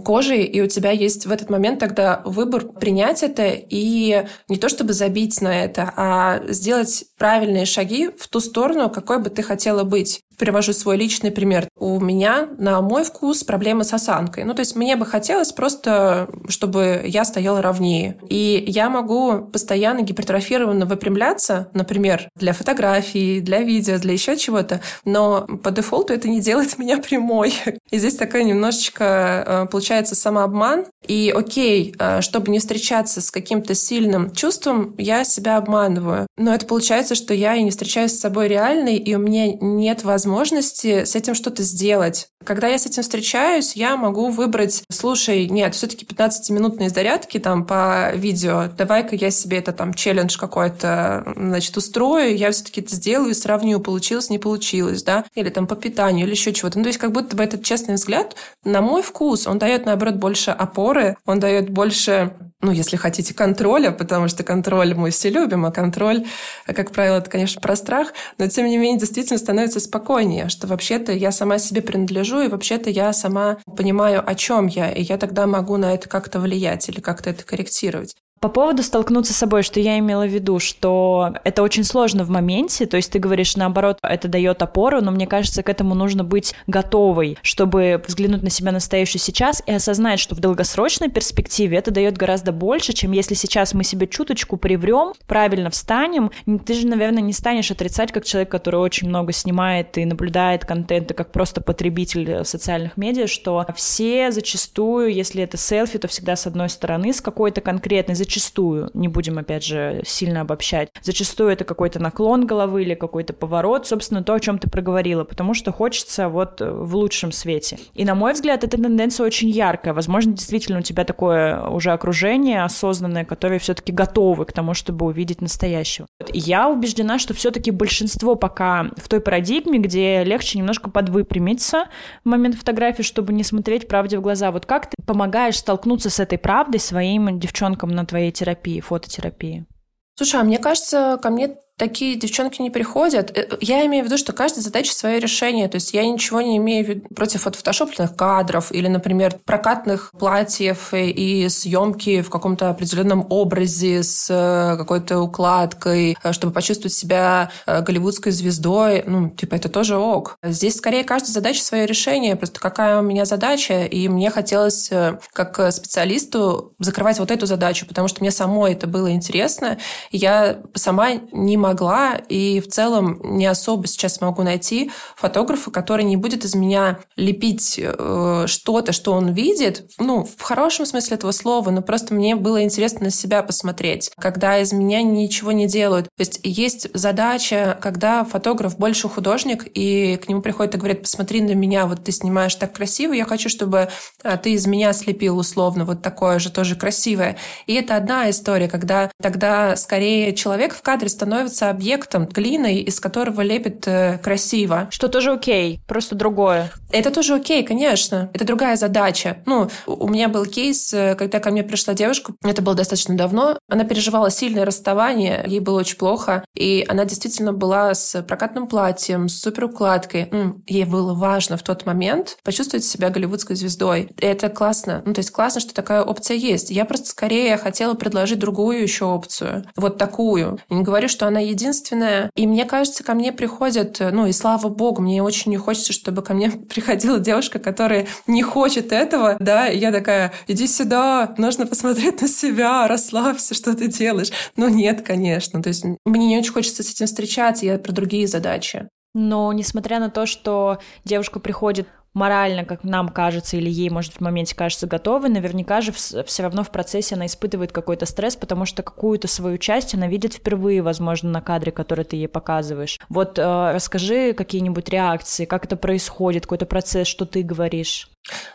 кожей, 0.04 0.44
и 0.44 0.62
у 0.62 0.68
тебя 0.68 0.92
есть 0.92 1.26
в 1.26 1.32
этот 1.32 1.50
момент 1.50 1.80
тогда 1.80 2.22
выбор 2.26 2.66
принять 2.66 3.22
это 3.22 3.44
и 3.48 4.26
не 4.48 4.58
то 4.58 4.70
чтобы 4.70 4.94
забить 4.94 5.42
на 5.42 5.64
это, 5.64 5.94
а 5.96 6.42
сделать 6.48 7.06
правильные 7.18 7.66
шаги 7.66 8.10
в 8.18 8.28
ту 8.28 8.40
сторону, 8.40 8.90
какой 8.90 9.20
бы 9.22 9.30
ты 9.30 9.44
хотела 9.44 9.84
быть 9.84 10.22
привожу 10.38 10.74
свой 10.74 10.98
личный 10.98 11.32
пример. 11.32 11.68
У 11.76 12.00
меня, 12.00 12.48
на 12.58 12.82
мой 12.82 13.04
вкус, 13.04 13.44
проблемы 13.44 13.84
с 13.84 13.94
осанкой. 13.94 14.44
Ну, 14.44 14.54
то 14.54 14.60
есть 14.60 14.76
мне 14.76 14.96
бы 14.96 15.06
хотелось 15.06 15.52
просто, 15.52 16.30
чтобы 16.48 17.02
я 17.06 17.26
стояла 17.26 17.62
ровнее. 17.62 18.18
И 18.30 18.64
я 18.68 18.90
могу 18.90 19.46
постоянно 19.46 20.02
гипертрофированно 20.02 20.86
выпрямляться, 20.86 21.70
например, 21.74 22.30
для 22.36 22.54
фотографий, 22.54 23.42
для 23.42 23.62
видео, 23.62 23.98
для 23.98 24.14
еще 24.14 24.38
чего-то, 24.38 24.82
но 25.06 25.48
по 25.64 25.72
дефолту 25.72 26.14
это 26.14 26.30
не 26.30 26.40
делает 26.40 26.78
меня 26.78 27.00
прямой. 27.00 27.54
И 27.90 27.98
здесь 27.98 28.16
такая 28.16 28.44
немножечко 28.44 29.44
э, 29.46 29.66
получается 29.72 30.16
самообман. 30.16 30.86
И 31.08 31.34
окей, 31.36 31.96
э, 31.98 32.22
чтобы 32.22 32.52
не 32.52 32.60
встречаться 32.60 33.22
с 33.22 33.32
каким-то 33.32 33.74
сильным 33.74 34.32
чувством, 34.32 34.94
я 34.98 35.24
себя 35.24 35.58
обманываю. 35.58 36.28
Но 36.38 36.54
это 36.54 36.66
получается, 36.66 37.16
что 37.16 37.34
я 37.34 37.56
и 37.56 37.64
не 37.64 37.72
встречаюсь 37.72 38.14
с 38.14 38.20
собой 38.20 38.48
реальной, 38.48 38.98
и 38.98 39.16
у 39.16 39.20
меня 39.20 39.54
нет 39.54 40.04
возможности 40.04 40.27
возможности 40.28 41.06
с 41.06 41.16
этим 41.16 41.34
что-то 41.34 41.64
сделать. 41.64 42.30
Когда 42.48 42.70
я 42.70 42.80
с 42.80 42.86
этим 42.86 43.04
встречаюсь, 43.04 43.76
я 43.76 43.98
могу 43.98 44.30
выбрать, 44.30 44.84
слушай, 44.90 45.50
нет, 45.50 45.76
все-таки 45.76 46.06
15-минутные 46.06 46.88
зарядки 46.88 47.40
там 47.40 47.66
по 47.66 48.14
видео, 48.16 48.70
давай-ка 48.70 49.18
я 49.18 49.32
себе 49.32 49.58
это 49.58 49.74
там 49.74 49.94
челлендж 49.94 50.38
какой-то, 50.38 51.26
значит, 51.36 51.76
устрою, 51.76 52.38
я 52.38 52.50
все-таки 52.52 52.80
это 52.80 52.96
сделаю 52.96 53.32
и 53.32 53.34
сравню, 53.34 53.82
получилось, 53.82 54.30
не 54.30 54.40
получилось, 54.40 55.04
да, 55.04 55.26
или 55.36 55.50
там 55.50 55.68
по 55.68 55.76
питанию, 55.76 56.26
или 56.26 56.32
еще 56.32 56.54
чего-то. 56.54 56.78
Ну, 56.78 56.86
то 56.86 56.88
есть 56.88 57.00
как 57.00 57.12
будто 57.12 57.36
бы 57.36 57.44
этот 57.44 57.66
честный 57.66 57.96
взгляд, 57.96 58.38
на 58.64 58.80
мой 58.80 59.02
вкус, 59.02 59.46
он 59.46 59.60
дает, 59.60 59.86
наоборот, 59.86 60.16
больше 60.16 60.52
опоры, 60.52 61.18
он 61.26 61.42
дает 61.42 61.70
больше 61.70 62.32
ну, 62.62 62.72
если 62.72 62.98
хотите, 62.98 63.36
контроля, 63.36 63.92
потому 63.92 64.28
что 64.28 64.44
контроль 64.44 64.96
мы 64.96 65.12
все 65.12 65.30
любим, 65.30 65.66
а 65.66 65.72
контроль, 65.72 66.26
как 66.66 66.92
правило, 66.92 67.18
это, 67.18 67.30
конечно, 67.30 67.62
про 67.62 67.76
страх, 67.76 68.14
но, 68.40 68.48
тем 68.48 68.66
не 68.66 68.78
менее, 68.78 69.00
действительно 69.00 69.38
становится 69.38 69.80
спокойнее, 69.80 70.50
что 70.50 70.66
вообще-то 70.66 71.12
я 71.12 71.32
сама 71.32 71.60
себе 71.60 71.82
принадлежу, 71.82 72.37
и 72.42 72.48
вообще-то 72.48 72.90
я 72.90 73.14
сама 73.14 73.58
понимаю, 73.76 74.24
о 74.28 74.36
чем 74.36 74.68
я, 74.68 74.92
и 74.92 75.02
я 75.02 75.18
тогда 75.18 75.48
могу 75.48 75.78
на 75.78 75.94
это 75.94 76.10
как-то 76.10 76.40
влиять 76.40 76.88
или 76.90 77.00
как-то 77.00 77.30
это 77.30 77.46
корректировать. 77.46 78.16
По 78.40 78.50
поводу 78.50 78.84
столкнуться 78.84 79.34
с 79.34 79.38
собой, 79.38 79.64
что 79.64 79.80
я 79.80 79.98
имела 79.98 80.26
в 80.26 80.30
виду, 80.30 80.60
что 80.60 81.34
это 81.44 81.64
очень 81.64 81.84
сложно 81.84 82.24
в 82.24 82.30
моменте, 82.30 82.86
то 82.86 82.96
есть 82.96 83.12
ты 83.12 83.18
говоришь, 83.18 83.56
наоборот, 83.56 83.98
это 84.04 84.28
дает 84.28 84.62
опору, 84.62 85.02
но 85.02 85.10
мне 85.10 85.26
кажется, 85.26 85.64
к 85.64 85.70
этому 85.70 85.96
нужно 85.96 86.24
быть 86.24 86.54
готовой, 86.68 87.38
чтобы 87.42 88.04
взглянуть 88.06 88.44
на 88.44 88.52
себя 88.52 88.72
настоящую 88.72 89.22
сейчас 89.22 89.64
и 89.66 89.72
осознать, 89.72 90.20
что 90.20 90.36
в 90.36 90.40
долгосрочной 90.40 91.10
перспективе 91.10 91.78
это 91.78 91.90
дает 91.90 92.16
гораздо 92.18 92.52
больше, 92.52 92.94
чем 92.94 93.12
если 93.12 93.34
сейчас 93.34 93.74
мы 93.74 93.84
себе 93.84 94.08
чуточку 94.08 94.58
приврем, 94.58 95.14
правильно 95.26 95.72
встанем. 95.72 96.32
Ты 96.66 96.76
же, 96.76 96.86
наверное, 96.86 97.24
не 97.24 97.34
станешь 97.34 97.72
отрицать, 97.72 98.12
как 98.12 98.26
человек, 98.26 98.52
который 98.52 98.80
очень 98.80 99.08
много 99.08 99.32
снимает 99.32 99.98
и 99.98 100.06
наблюдает 100.06 100.64
контент, 100.64 101.10
и 101.10 101.14
как 101.16 101.32
просто 101.32 101.62
потребитель 101.62 102.46
социальных 102.46 102.98
медиа, 102.98 103.26
что 103.26 103.66
все 103.76 104.32
зачастую, 104.32 105.12
если 105.12 105.42
это 105.42 105.58
селфи, 105.58 105.98
то 105.98 106.08
всегда 106.08 106.36
с 106.36 106.46
одной 106.46 106.70
стороны, 106.70 107.14
с 107.14 107.22
какой-то 107.22 107.62
конкретной, 107.62 108.16
зачастую, 108.28 108.90
не 108.94 109.08
будем 109.08 109.38
опять 109.38 109.64
же 109.64 110.02
сильно 110.06 110.42
обобщать, 110.42 110.90
зачастую 111.02 111.50
это 111.50 111.64
какой-то 111.64 112.00
наклон 112.00 112.46
головы 112.46 112.84
или 112.84 112.94
какой-то 112.94 113.34
поворот, 113.34 113.88
собственно, 113.88 114.24
то, 114.24 114.34
о 114.34 114.40
чем 114.40 114.60
ты 114.60 114.70
проговорила, 114.70 115.24
потому 115.24 115.54
что 115.54 115.72
хочется 115.72 116.28
вот 116.28 116.60
в 116.60 116.96
лучшем 116.96 117.32
свете. 117.32 117.80
И, 117.94 118.04
на 118.04 118.16
мой 118.16 118.34
взгляд, 118.34 118.64
эта 118.64 118.78
тенденция 118.78 119.26
очень 119.26 119.50
яркая. 119.50 119.94
Возможно, 119.94 120.34
действительно 120.34 120.80
у 120.80 120.82
тебя 120.82 121.06
такое 121.06 121.62
уже 121.70 121.92
окружение 121.92 122.64
осознанное, 122.64 123.24
которое 123.24 123.60
все-таки 123.60 123.92
готовы 123.94 124.46
к 124.46 124.52
тому, 124.52 124.74
чтобы 124.74 125.06
увидеть 125.06 125.42
настоящего. 125.42 126.08
Я 126.34 126.68
убеждена, 126.68 127.20
что 127.20 127.34
все-таки 127.34 127.72
большинство 127.72 128.36
пока 128.36 128.92
в 128.98 129.08
той 129.08 129.22
парадигме, 129.22 129.80
где 129.80 130.24
легче 130.24 130.60
немножко 130.60 130.90
подвыпрямиться 130.90 131.86
в 132.26 132.30
момент 132.30 132.56
фотографии, 132.56 133.04
чтобы 133.04 133.32
не 133.32 133.44
смотреть 133.44 133.88
правде 133.88 134.18
в 134.18 134.22
глаза. 134.22 134.52
Вот 134.52 134.66
как 134.66 134.90
ты 134.90 134.98
помогаешь 135.06 135.58
столкнуться 135.58 136.10
с 136.10 136.20
этой 136.20 136.38
правдой 136.38 136.80
своим 136.80 137.40
девчонкам 137.40 137.90
на 137.92 138.06
твоей 138.06 138.17
твоей 138.18 138.32
терапии, 138.32 138.80
фототерапии? 138.80 139.68
Слушай, 140.16 140.42
а 140.42 140.44
мне 140.44 140.58
кажется, 140.58 141.20
ко 141.22 141.30
мне 141.30 141.58
такие 141.78 142.16
девчонки 142.16 142.62
не 142.62 142.72
приходят. 142.72 143.36
Э, 143.38 143.48
я 143.62 143.86
имею 143.86 144.04
в 144.04 144.08
виду, 144.08 144.18
что 144.18 144.34
каждая 144.34 144.64
задача 144.64 144.94
свое 144.94 145.20
решение. 145.20 145.68
То 145.70 145.76
есть 145.76 145.94
я 145.94 146.06
ничего 146.06 146.42
не 146.42 146.58
имею 146.58 146.86
в 146.86 146.90
виду 146.90 147.08
против 147.16 147.44
фотошопленных 147.44 148.16
кадров 148.16 148.72
или, 148.72 148.88
например, 148.88 149.36
прокатных 149.46 150.12
платьев 150.18 150.90
и 150.94 151.48
съемки 151.50 152.22
в 152.22 152.30
каком-то 152.30 152.70
определенном 152.72 153.28
образе 153.30 154.02
с 154.04 154.28
э, 154.30 154.78
какой-то 154.78 155.20
укладкой, 155.20 156.18
э, 156.22 156.34
чтобы 156.34 156.52
почувствовать 156.52 156.94
себя 156.94 157.52
голливудской 157.68 158.32
звездой. 158.32 159.04
Ну, 159.06 159.30
типа, 159.30 159.56
это 159.56 159.70
тоже 159.70 159.98
ок. 159.98 160.38
Здесь 160.44 160.78
скорее 160.78 161.04
каждая 161.04 161.32
задача 161.32 161.62
свое 161.62 161.86
решение. 161.86 162.36
Просто 162.36 162.60
какая 162.60 163.00
у 163.00 163.04
меня 163.04 163.26
задача, 163.26 163.86
и 163.86 164.08
мне 164.08 164.32
хотелось 164.32 164.90
как 165.34 165.72
специалисту 165.72 166.74
закрывать 166.80 167.20
вот 167.20 167.30
эту 167.30 167.46
задачу, 167.46 167.86
потому 167.86 168.08
что 168.08 168.22
мне 168.22 168.32
самой 168.32 168.74
это 168.74 168.88
было 168.88 169.12
интересно. 169.12 169.78
Я 170.12 170.62
сама 170.74 171.12
не 171.32 171.58
могла 171.58 171.67
могла, 171.68 172.16
и 172.16 172.62
в 172.62 172.68
целом 172.68 173.20
не 173.24 173.46
особо 173.46 173.88
сейчас 173.88 174.22
могу 174.22 174.44
найти 174.44 174.92
фотографа, 175.16 175.70
который 175.70 176.06
не 176.06 176.16
будет 176.16 176.46
из 176.46 176.56
меня 176.56 177.00
лепить 177.18 177.80
э, 177.82 178.46
что-то, 178.48 178.94
что 178.94 179.12
он 179.12 179.32
видит, 179.34 179.90
ну, 180.00 180.24
в 180.24 180.42
хорошем 180.42 180.86
смысле 180.86 181.18
этого 181.18 181.32
слова, 181.32 181.70
но 181.70 181.82
просто 181.82 182.14
мне 182.14 182.36
было 182.36 182.64
интересно 182.64 183.06
на 183.06 183.10
себя 183.12 183.44
посмотреть, 183.44 184.12
когда 184.18 184.60
из 184.60 184.72
меня 184.72 185.02
ничего 185.02 185.52
не 185.52 185.68
делают. 185.68 186.06
То 186.16 186.22
есть 186.22 186.40
есть 186.44 186.88
задача, 186.94 187.78
когда 187.82 188.24
фотограф 188.24 188.78
больше 188.78 189.10
художник, 189.10 189.68
и 189.74 190.18
к 190.18 190.30
нему 190.30 190.42
приходит 190.42 190.76
и 190.76 190.78
говорит, 190.78 191.02
посмотри 191.02 191.42
на 191.42 191.54
меня, 191.54 191.86
вот 191.86 192.06
ты 192.06 192.12
снимаешь 192.12 192.56
так 192.56 192.74
красиво, 192.74 193.12
я 193.12 193.26
хочу, 193.26 193.50
чтобы 193.50 193.90
а, 194.24 194.38
ты 194.38 194.52
из 194.52 194.66
меня 194.68 194.94
слепил 194.94 195.38
условно 195.38 195.84
вот 195.84 196.02
такое 196.02 196.40
же 196.40 196.50
тоже 196.50 196.76
красивое. 196.76 197.38
И 197.66 197.74
это 197.74 197.96
одна 197.98 198.30
история, 198.30 198.70
когда 198.70 199.12
тогда 199.22 199.76
скорее 199.76 200.34
человек 200.34 200.74
в 200.74 200.82
кадре 200.82 201.10
становится 201.10 201.57
становится 201.58 201.70
объектом, 201.70 202.26
глиной, 202.28 202.78
из 202.78 203.00
которого 203.00 203.42
лепит 203.42 203.88
э, 203.88 204.20
красиво. 204.20 204.88
Что 204.92 205.08
тоже 205.08 205.32
окей, 205.32 205.82
просто 205.88 206.16
другое. 206.16 206.72
Это 206.92 207.12
тоже 207.12 207.36
окей, 207.36 207.64
конечно. 207.64 208.30
Это 208.34 208.46
другая 208.46 208.76
задача. 208.76 209.38
Ну, 209.46 209.70
у 209.88 210.08
меня 210.08 210.30
был 210.30 210.46
кейс, 210.46 210.94
э, 210.94 211.16
когда 211.16 211.40
ко 211.40 211.52
мне 211.52 211.64
пришла 211.64 211.94
девушка, 211.94 212.34
это 212.44 212.62
было 212.62 212.76
достаточно 212.76 213.18
давно, 213.18 213.58
она 213.68 213.84
переживала 213.84 214.30
сильное 214.30 214.66
расставание, 214.66 215.44
ей 215.48 215.60
было 215.60 215.80
очень 215.80 215.98
плохо, 215.98 216.44
и 216.56 216.86
она 216.88 217.06
действительно 217.06 217.54
была 217.54 217.94
с 217.94 218.22
прокатным 218.24 218.68
платьем, 218.68 219.28
с 219.28 219.40
суперукладкой. 219.42 220.30
Ей 220.68 220.86
было 220.86 221.14
важно 221.14 221.58
в 221.58 221.64
тот 221.64 221.86
момент 221.86 222.38
почувствовать 222.44 222.86
себя 222.86 223.10
голливудской 223.10 223.56
звездой. 223.56 224.10
И 224.20 224.26
это 224.26 224.50
классно. 224.50 225.02
Ну, 225.06 225.14
то 225.14 225.20
есть 225.20 225.32
классно, 225.32 225.62
что 225.62 225.74
такая 225.74 226.04
опция 226.04 226.38
есть. 226.38 226.70
Я 226.70 226.86
просто 226.86 227.08
скорее 227.08 227.58
хотела 227.58 227.96
предложить 227.96 228.40
другую 228.40 228.82
еще 228.82 229.06
опцию. 229.06 229.66
Вот 229.76 229.98
такую. 229.98 230.60
Я 230.70 230.78
не 230.78 230.84
говорю, 230.84 231.08
что 231.08 231.28
она 231.28 231.47
единственная. 231.50 232.30
И 232.36 232.48
мне 232.48 232.66
кажется, 232.66 233.04
ко 233.04 233.14
мне 233.14 233.32
приходят, 233.32 234.00
ну 234.00 234.26
и 234.26 234.32
слава 234.32 234.70
богу, 234.70 235.02
мне 235.02 235.22
очень 235.24 235.52
не 235.52 235.58
хочется, 235.58 235.94
чтобы 235.94 236.22
ко 236.22 236.34
мне 236.34 236.50
приходила 236.70 237.20
девушка, 237.20 237.60
которая 237.60 238.08
не 238.28 238.44
хочет 238.44 238.92
этого, 238.92 239.38
да, 239.40 239.68
и 239.68 239.78
я 239.78 239.92
такая, 239.92 240.34
иди 240.48 240.68
сюда, 240.68 241.34
нужно 241.38 241.68
посмотреть 241.68 242.22
на 242.22 242.28
себя, 242.28 242.88
расслабься, 242.88 243.54
что 243.54 243.76
ты 243.76 243.88
делаешь. 243.88 244.32
Но 244.56 244.70
нет, 244.70 245.02
конечно. 245.02 245.62
То 245.62 245.70
есть 245.70 245.86
мне 246.06 246.28
не 246.28 246.38
очень 246.38 246.54
хочется 246.54 246.84
с 246.84 246.92
этим 246.92 247.06
встречаться, 247.08 247.66
я 247.66 247.78
про 247.78 247.92
другие 247.92 248.28
задачи. 248.28 248.88
Но 249.14 249.52
несмотря 249.52 250.00
на 250.00 250.12
то, 250.12 250.28
что 250.28 250.78
девушка 251.04 251.40
приходит 251.40 251.88
морально, 252.18 252.66
как 252.66 252.84
нам 252.84 253.10
кажется, 253.10 253.58
или 253.58 253.70
ей, 253.70 253.90
может, 253.90 254.14
в 254.14 254.20
моменте 254.22 254.56
кажется 254.56 254.88
готовой, 254.88 255.30
наверняка 255.30 255.82
же 255.82 255.92
все 255.92 256.44
равно 256.44 256.64
в 256.64 256.72
процессе 256.72 257.16
она 257.16 257.28
испытывает 257.28 257.72
какой-то 257.72 258.06
стресс, 258.06 258.36
потому 258.36 258.66
что 258.66 258.84
какую-то 258.84 259.28
свою 259.28 259.58
часть 259.58 259.94
она 259.94 260.08
видит 260.08 260.34
впервые, 260.34 260.82
возможно, 260.82 261.30
на 261.30 261.42
кадре, 261.42 261.72
который 261.72 262.04
ты 262.04 262.16
ей 262.16 262.28
показываешь. 262.28 263.00
Вот 263.10 263.38
э, 263.38 263.72
расскажи 263.72 264.34
какие-нибудь 264.34 264.90
реакции, 264.90 265.46
как 265.46 265.66
это 265.66 265.78
происходит, 265.78 266.44
какой-то 266.44 266.66
процесс, 266.66 267.08
что 267.08 267.26
ты 267.26 267.44
говоришь. 267.44 268.10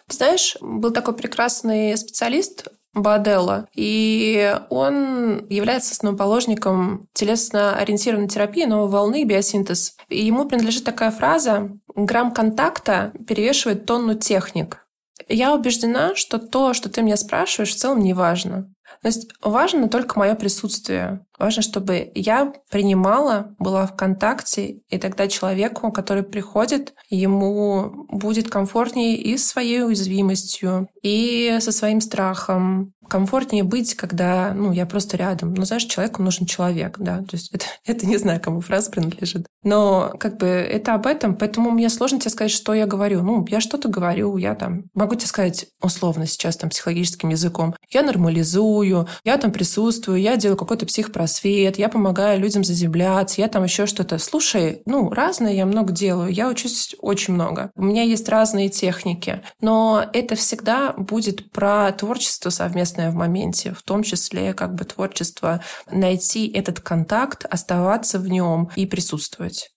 Знаешь, 0.09 0.57
был 0.61 0.93
такой 0.93 1.15
прекрасный 1.15 1.97
специалист 1.97 2.69
Баделла, 2.95 3.67
и 3.75 4.55
он 4.69 5.47
является 5.49 5.93
основоположником 5.93 7.09
телесно-ориентированной 7.15 8.29
терапии 8.29 8.65
новой 8.65 8.91
волны 8.91 9.25
биосинтез. 9.25 9.97
И 10.09 10.25
ему 10.25 10.47
принадлежит 10.47 10.85
такая 10.85 11.11
фраза 11.11 11.71
«грамм 11.95 12.33
контакта 12.33 13.13
перевешивает 13.27 13.87
тонну 13.87 14.15
техник». 14.15 14.87
Я 15.29 15.55
убеждена, 15.55 16.15
что 16.15 16.39
то, 16.39 16.75
что 16.75 16.91
ты 16.91 17.03
меня 17.03 17.17
спрашиваешь, 17.17 17.75
в 17.75 17.79
целом 17.79 18.01
не 18.01 18.13
важно. 18.13 18.73
То 19.03 19.09
есть 19.09 19.33
важно 19.43 19.89
только 19.89 20.19
мое 20.19 20.35
присутствие. 20.37 21.27
Важно, 21.37 21.63
чтобы 21.63 22.13
я 22.15 22.53
принимала, 22.71 23.53
была 23.59 23.85
в 23.87 23.97
контакте, 23.97 24.83
и 24.89 24.99
тогда 24.99 25.27
человеку, 25.27 25.91
который 25.91 26.23
приходит, 26.23 26.95
ему 27.11 28.07
будет 28.09 28.49
комфортнее 28.49 29.17
и 29.17 29.37
с 29.37 29.49
своей 29.49 29.83
уязвимостью, 29.83 30.89
и 31.03 31.57
со 31.61 31.73
своим 31.73 32.01
страхом, 32.01 32.95
комфортнее 33.13 33.63
быть, 33.63 33.95
когда, 33.95 34.55
ну, 34.55 34.73
я 34.73 34.87
просто 34.87 35.19
рядом. 35.19 35.53
Ну, 35.53 35.67
знаешь, 35.67 35.85
человеку 35.85 36.23
нужен 36.23 36.47
человек, 36.47 36.97
да. 36.99 37.19
То 37.19 37.33
есть 37.33 37.53
это, 37.53 37.67
это 37.85 38.07
не 38.07 38.17
знаю, 38.17 38.41
кому 38.41 38.63
фраза 38.63 38.91
принадлежит. 38.91 39.47
Но 39.63 40.15
как 40.19 40.39
бы 40.39 40.47
это 40.47 40.95
об 40.95 41.07
этом, 41.07 41.37
поэтому 41.37 41.71
мне 41.71 41.91
сложно 41.91 42.19
тебе 42.19 42.31
сказать, 42.31 42.51
что 42.51 42.73
я 42.73 42.87
говорю. 42.87 43.23
Ну, 43.23 43.47
я 43.51 43.61
что-то 43.61 43.89
говорю, 43.89 44.39
я 44.39 44.55
там... 44.55 44.85
Могу 44.95 45.15
тебе 45.15 45.27
сказать 45.27 45.67
условно 45.83 46.27
сейчас 46.27 46.57
там 46.57 46.71
психологическим 46.71 47.29
языком. 47.29 47.75
Я 47.91 48.03
нормализую, 48.03 49.07
я 49.25 49.37
там 49.37 49.53
присутствую, 49.53 50.19
я 50.19 50.37
делаю 50.37 50.57
какой-то 50.57 50.87
психпросвет, 50.87 51.79
я 51.79 51.91
помогаю 51.91 52.41
людям 52.41 52.65
заземляться, 52.65 53.43
я 53.43 53.49
там 53.49 53.63
еще 53.65 53.85
что-то. 53.85 54.19
Слушай, 54.19 54.81
ну, 54.87 55.11
разное 55.11 55.53
я 55.53 55.67
много 55.67 55.93
делаю, 55.93 56.33
я 56.33 56.49
учусь 56.49 56.97
очень 57.01 57.35
много. 57.35 57.71
У 57.77 57.83
меня 57.83 58.05
есть 58.05 58.29
разные 58.31 58.71
техники, 58.71 59.43
но 59.61 60.03
это 60.15 60.35
всегда 60.35 60.95
будет 60.97 61.51
про 61.51 61.93
творчество 61.93 62.49
совместное 62.49 63.02
в 63.11 63.15
моменте, 63.15 63.73
в 63.73 63.83
том 63.83 64.03
числе 64.03 64.55
как 64.55 64.75
бы 64.75 64.85
творчество, 64.85 65.63
найти 65.91 66.51
этот 66.51 66.81
контакт, 66.81 67.45
оставаться 67.45 68.19
в 68.19 68.29
нем 68.29 68.71
и 68.77 68.87
присутствовать. 68.87 69.71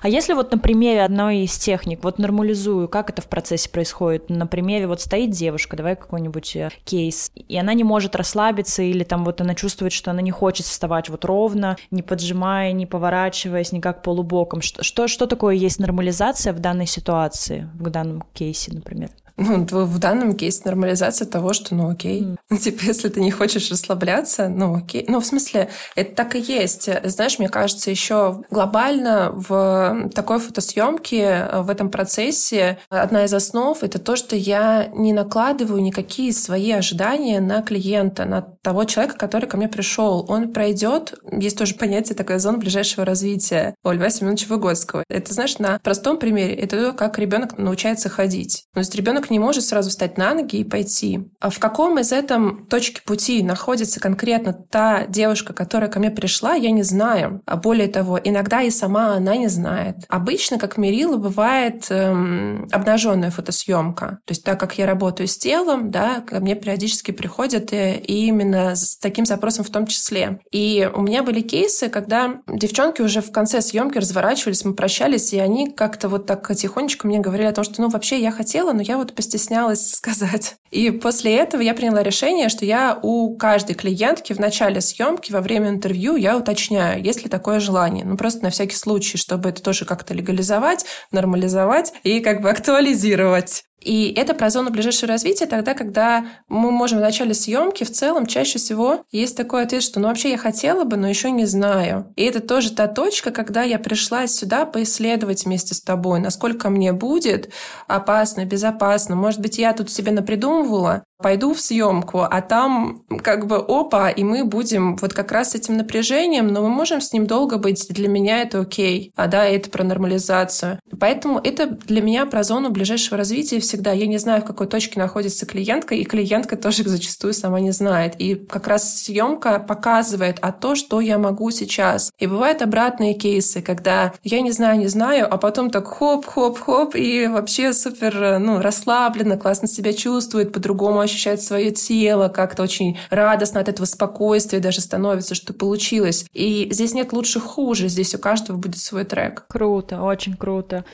А 0.00 0.08
если 0.08 0.32
вот 0.32 0.50
на 0.52 0.58
примере 0.58 1.02
одной 1.02 1.40
из 1.40 1.58
техник, 1.58 2.02
вот 2.02 2.18
нормализую, 2.18 2.88
как 2.88 3.10
это 3.10 3.20
в 3.20 3.28
процессе 3.28 3.68
происходит? 3.68 4.30
На 4.30 4.46
примере 4.46 4.86
вот 4.86 5.00
стоит 5.00 5.30
девушка, 5.30 5.76
давай 5.76 5.96
какой-нибудь 5.96 6.56
э, 6.56 6.70
кейс, 6.84 7.30
и 7.34 7.56
она 7.58 7.74
не 7.74 7.84
может 7.84 8.16
расслабиться, 8.16 8.82
или 8.82 9.04
там 9.04 9.24
вот 9.24 9.40
она 9.40 9.54
чувствует, 9.54 9.92
что 9.92 10.10
она 10.10 10.22
не 10.22 10.30
хочет 10.30 10.66
вставать 10.66 11.08
вот 11.08 11.24
ровно, 11.24 11.76
не 11.90 12.02
поджимая, 12.02 12.72
не 12.72 12.86
поворачиваясь, 12.86 13.72
никак 13.72 14.02
полубоком. 14.02 14.62
Что, 14.62 14.82
что, 14.82 15.08
что 15.08 15.26
такое 15.26 15.54
есть 15.54 15.78
нормализация 15.78 16.52
в 16.52 16.60
данной 16.60 16.86
ситуации, 16.86 17.68
в 17.74 17.90
данном 17.90 18.22
кейсе, 18.32 18.72
например? 18.72 19.10
Ну, 19.36 19.64
в 19.64 19.98
данном 19.98 20.34
кейсе 20.34 20.62
нормализация 20.64 21.26
того, 21.26 21.52
что, 21.52 21.74
ну, 21.74 21.90
окей. 21.90 22.36
Mm. 22.50 22.58
Типа, 22.58 22.82
если 22.84 23.08
ты 23.08 23.20
не 23.20 23.30
хочешь 23.30 23.70
расслабляться, 23.70 24.48
ну, 24.48 24.76
окей. 24.76 25.04
Ну, 25.08 25.20
в 25.20 25.26
смысле, 25.26 25.68
это 25.96 26.14
так 26.14 26.36
и 26.36 26.40
есть. 26.40 26.88
Знаешь, 27.04 27.38
мне 27.38 27.48
кажется, 27.48 27.90
еще 27.90 28.42
глобально 28.50 29.32
в 29.32 30.10
такой 30.14 30.38
фотосъемке, 30.38 31.48
в 31.54 31.70
этом 31.70 31.90
процессе 31.90 32.78
одна 32.88 33.24
из 33.24 33.34
основ— 33.34 33.76
это 33.82 33.98
то, 33.98 34.16
что 34.16 34.36
я 34.36 34.88
не 34.94 35.12
накладываю 35.12 35.82
никакие 35.82 36.32
свои 36.32 36.72
ожидания 36.72 37.40
на 37.40 37.62
клиента, 37.62 38.24
на 38.24 38.42
того 38.62 38.84
человека, 38.84 39.16
который 39.18 39.46
ко 39.46 39.56
мне 39.56 39.68
пришел. 39.68 40.24
Он 40.28 40.52
пройдет, 40.52 41.14
есть 41.30 41.58
тоже 41.58 41.74
понятие 41.74 42.16
такое 42.16 42.38
зона 42.38 42.58
ближайшего 42.58 43.04
развития 43.04 43.74
у 43.84 43.90
Льва 43.90 44.10
Семеновича 44.10 44.46
Выгодского. 44.48 45.04
Это, 45.08 45.32
знаешь, 45.32 45.58
на 45.58 45.78
простом 45.78 46.18
примере, 46.18 46.54
это 46.54 46.90
то, 46.90 46.92
как 46.92 47.18
ребенок 47.18 47.58
научается 47.58 48.08
ходить. 48.08 48.64
То 48.72 48.80
есть 48.80 48.94
ребенок 48.94 49.21
не 49.30 49.38
может 49.38 49.64
сразу 49.64 49.90
встать 49.90 50.18
на 50.18 50.34
ноги 50.34 50.56
и 50.56 50.64
пойти. 50.64 51.28
А 51.40 51.50
в 51.50 51.58
каком 51.58 51.98
из 51.98 52.12
этом 52.12 52.66
точки 52.66 53.00
пути 53.04 53.42
находится 53.42 54.00
конкретно 54.00 54.52
та 54.52 55.06
девушка, 55.06 55.52
которая 55.52 55.90
ко 55.90 55.98
мне 55.98 56.10
пришла, 56.10 56.54
я 56.54 56.70
не 56.70 56.82
знаю. 56.82 57.42
А 57.46 57.56
более 57.56 57.88
того, 57.88 58.18
иногда 58.22 58.62
и 58.62 58.70
сама 58.70 59.14
она 59.14 59.36
не 59.36 59.48
знает. 59.48 59.96
Обычно, 60.08 60.58
как 60.58 60.76
мерило, 60.76 61.16
бывает 61.16 61.86
эм, 61.90 62.68
обнаженная 62.70 63.30
фотосъемка. 63.30 64.18
То 64.24 64.32
есть 64.32 64.44
так 64.44 64.58
как 64.60 64.78
я 64.78 64.86
работаю 64.86 65.26
с 65.26 65.36
телом, 65.36 65.90
да, 65.90 66.20
ко 66.20 66.40
мне 66.40 66.54
периодически 66.54 67.10
приходят 67.10 67.72
и, 67.72 67.76
э, 67.76 67.98
и 67.98 68.26
именно 68.26 68.74
с 68.76 68.96
таким 68.98 69.26
запросом 69.26 69.64
в 69.64 69.70
том 69.70 69.86
числе. 69.86 70.40
И 70.50 70.88
у 70.94 71.02
меня 71.02 71.22
были 71.22 71.40
кейсы, 71.40 71.88
когда 71.88 72.40
девчонки 72.46 73.02
уже 73.02 73.20
в 73.20 73.32
конце 73.32 73.60
съемки 73.60 73.98
разворачивались, 73.98 74.64
мы 74.64 74.74
прощались, 74.74 75.32
и 75.32 75.38
они 75.38 75.70
как-то 75.70 76.08
вот 76.08 76.26
так 76.26 76.54
тихонечко 76.54 77.06
мне 77.06 77.18
говорили 77.18 77.46
о 77.46 77.52
том, 77.52 77.64
что 77.64 77.80
ну 77.82 77.88
вообще 77.88 78.20
я 78.20 78.30
хотела, 78.30 78.72
но 78.72 78.82
я 78.82 78.96
вот 78.96 79.11
постеснялась 79.14 79.92
сказать. 79.92 80.56
И 80.70 80.90
после 80.90 81.36
этого 81.36 81.60
я 81.62 81.74
приняла 81.74 82.02
решение, 82.02 82.48
что 82.48 82.64
я 82.64 82.98
у 83.02 83.36
каждой 83.36 83.74
клиентки 83.74 84.32
в 84.32 84.40
начале 84.40 84.80
съемки, 84.80 85.32
во 85.32 85.40
время 85.40 85.68
интервью, 85.68 86.16
я 86.16 86.36
уточняю, 86.36 87.02
есть 87.02 87.22
ли 87.22 87.28
такое 87.28 87.60
желание. 87.60 88.04
Ну, 88.04 88.16
просто 88.16 88.42
на 88.42 88.50
всякий 88.50 88.76
случай, 88.76 89.18
чтобы 89.18 89.50
это 89.50 89.62
тоже 89.62 89.84
как-то 89.84 90.14
легализовать, 90.14 90.84
нормализовать 91.10 91.92
и 92.02 92.20
как 92.20 92.40
бы 92.40 92.50
актуализировать. 92.50 93.64
И 93.84 94.12
это 94.16 94.34
про 94.34 94.50
зону 94.50 94.70
ближайшего 94.70 95.08
развития 95.12 95.46
тогда, 95.46 95.74
когда 95.74 96.26
мы 96.48 96.70
можем 96.70 96.98
в 96.98 97.02
начале 97.02 97.34
съемки 97.34 97.84
в 97.84 97.90
целом 97.90 98.26
чаще 98.26 98.58
всего 98.58 99.04
есть 99.10 99.36
такой 99.36 99.62
ответ, 99.62 99.82
что 99.82 100.00
ну 100.00 100.08
вообще 100.08 100.30
я 100.30 100.38
хотела 100.38 100.84
бы, 100.84 100.96
но 100.96 101.08
еще 101.08 101.30
не 101.30 101.46
знаю. 101.46 102.12
И 102.16 102.24
это 102.24 102.40
тоже 102.40 102.72
та 102.72 102.86
точка, 102.86 103.30
когда 103.30 103.62
я 103.62 103.78
пришла 103.78 104.26
сюда 104.26 104.64
поисследовать 104.66 105.44
вместе 105.44 105.74
с 105.74 105.80
тобой, 105.80 106.20
насколько 106.20 106.70
мне 106.70 106.92
будет 106.92 107.50
опасно, 107.88 108.44
безопасно. 108.44 109.16
Может 109.16 109.40
быть, 109.40 109.58
я 109.58 109.72
тут 109.72 109.90
себе 109.90 110.12
напридумывала, 110.12 111.04
пойду 111.22 111.54
в 111.54 111.60
съемку, 111.60 112.22
а 112.22 112.40
там 112.42 113.02
как 113.22 113.46
бы 113.46 113.56
опа, 113.56 114.10
и 114.10 114.24
мы 114.24 114.44
будем 114.44 114.96
вот 114.96 115.14
как 115.14 115.32
раз 115.32 115.52
с 115.52 115.54
этим 115.54 115.76
напряжением, 115.76 116.48
но 116.48 116.62
мы 116.62 116.68
можем 116.68 117.00
с 117.00 117.12
ним 117.12 117.26
долго 117.26 117.58
быть, 117.58 117.86
для 117.88 118.08
меня 118.08 118.42
это 118.42 118.60
окей, 118.60 119.12
а 119.16 119.26
да, 119.26 119.46
это 119.46 119.70
про 119.70 119.84
нормализацию. 119.84 120.78
Поэтому 120.98 121.38
это 121.38 121.66
для 121.66 122.02
меня 122.02 122.26
про 122.26 122.42
зону 122.42 122.70
ближайшего 122.70 123.16
развития 123.16 123.60
всегда. 123.60 123.92
Я 123.92 124.06
не 124.06 124.18
знаю, 124.18 124.42
в 124.42 124.44
какой 124.44 124.66
точке 124.66 124.98
находится 124.98 125.46
клиентка, 125.46 125.94
и 125.94 126.04
клиентка 126.04 126.56
тоже 126.62 126.82
зачастую 126.88 127.32
сама 127.32 127.60
не 127.60 127.70
знает. 127.70 128.14
И 128.18 128.34
как 128.34 128.66
раз 128.66 129.02
съемка 129.02 129.58
показывает 129.58 130.38
о 130.40 130.52
том, 130.52 130.76
что 130.76 131.00
я 131.00 131.18
могу 131.18 131.50
сейчас. 131.50 132.12
И 132.18 132.26
бывают 132.26 132.62
обратные 132.62 133.14
кейсы, 133.14 133.62
когда 133.62 134.12
я 134.22 134.40
не 134.40 134.50
знаю, 134.50 134.78
не 134.78 134.88
знаю, 134.88 135.32
а 135.32 135.36
потом 135.38 135.70
так 135.70 135.86
хоп-хоп-хоп, 135.86 136.94
и 136.94 137.26
вообще 137.26 137.72
супер, 137.72 138.38
ну, 138.38 138.60
расслабленно, 138.60 139.36
классно 139.36 139.68
себя 139.68 139.92
чувствует, 139.92 140.52
по-другому 140.52 141.00
ощущает 141.12 141.42
свое 141.42 141.70
тело, 141.70 142.28
как-то 142.28 142.62
очень 142.62 142.98
радостно 143.10 143.60
от 143.60 143.68
этого 143.68 143.86
спокойствия 143.86 144.60
даже 144.60 144.80
становится, 144.80 145.34
что 145.34 145.52
получилось. 145.52 146.24
И 146.32 146.68
здесь 146.70 146.94
нет 146.94 147.12
лучше 147.12 147.40
хуже, 147.40 147.88
здесь 147.88 148.14
у 148.14 148.18
каждого 148.18 148.56
будет 148.56 148.78
свой 148.78 149.04
трек. 149.04 149.44
Круто, 149.48 150.02
очень 150.02 150.36
круто. 150.36 150.84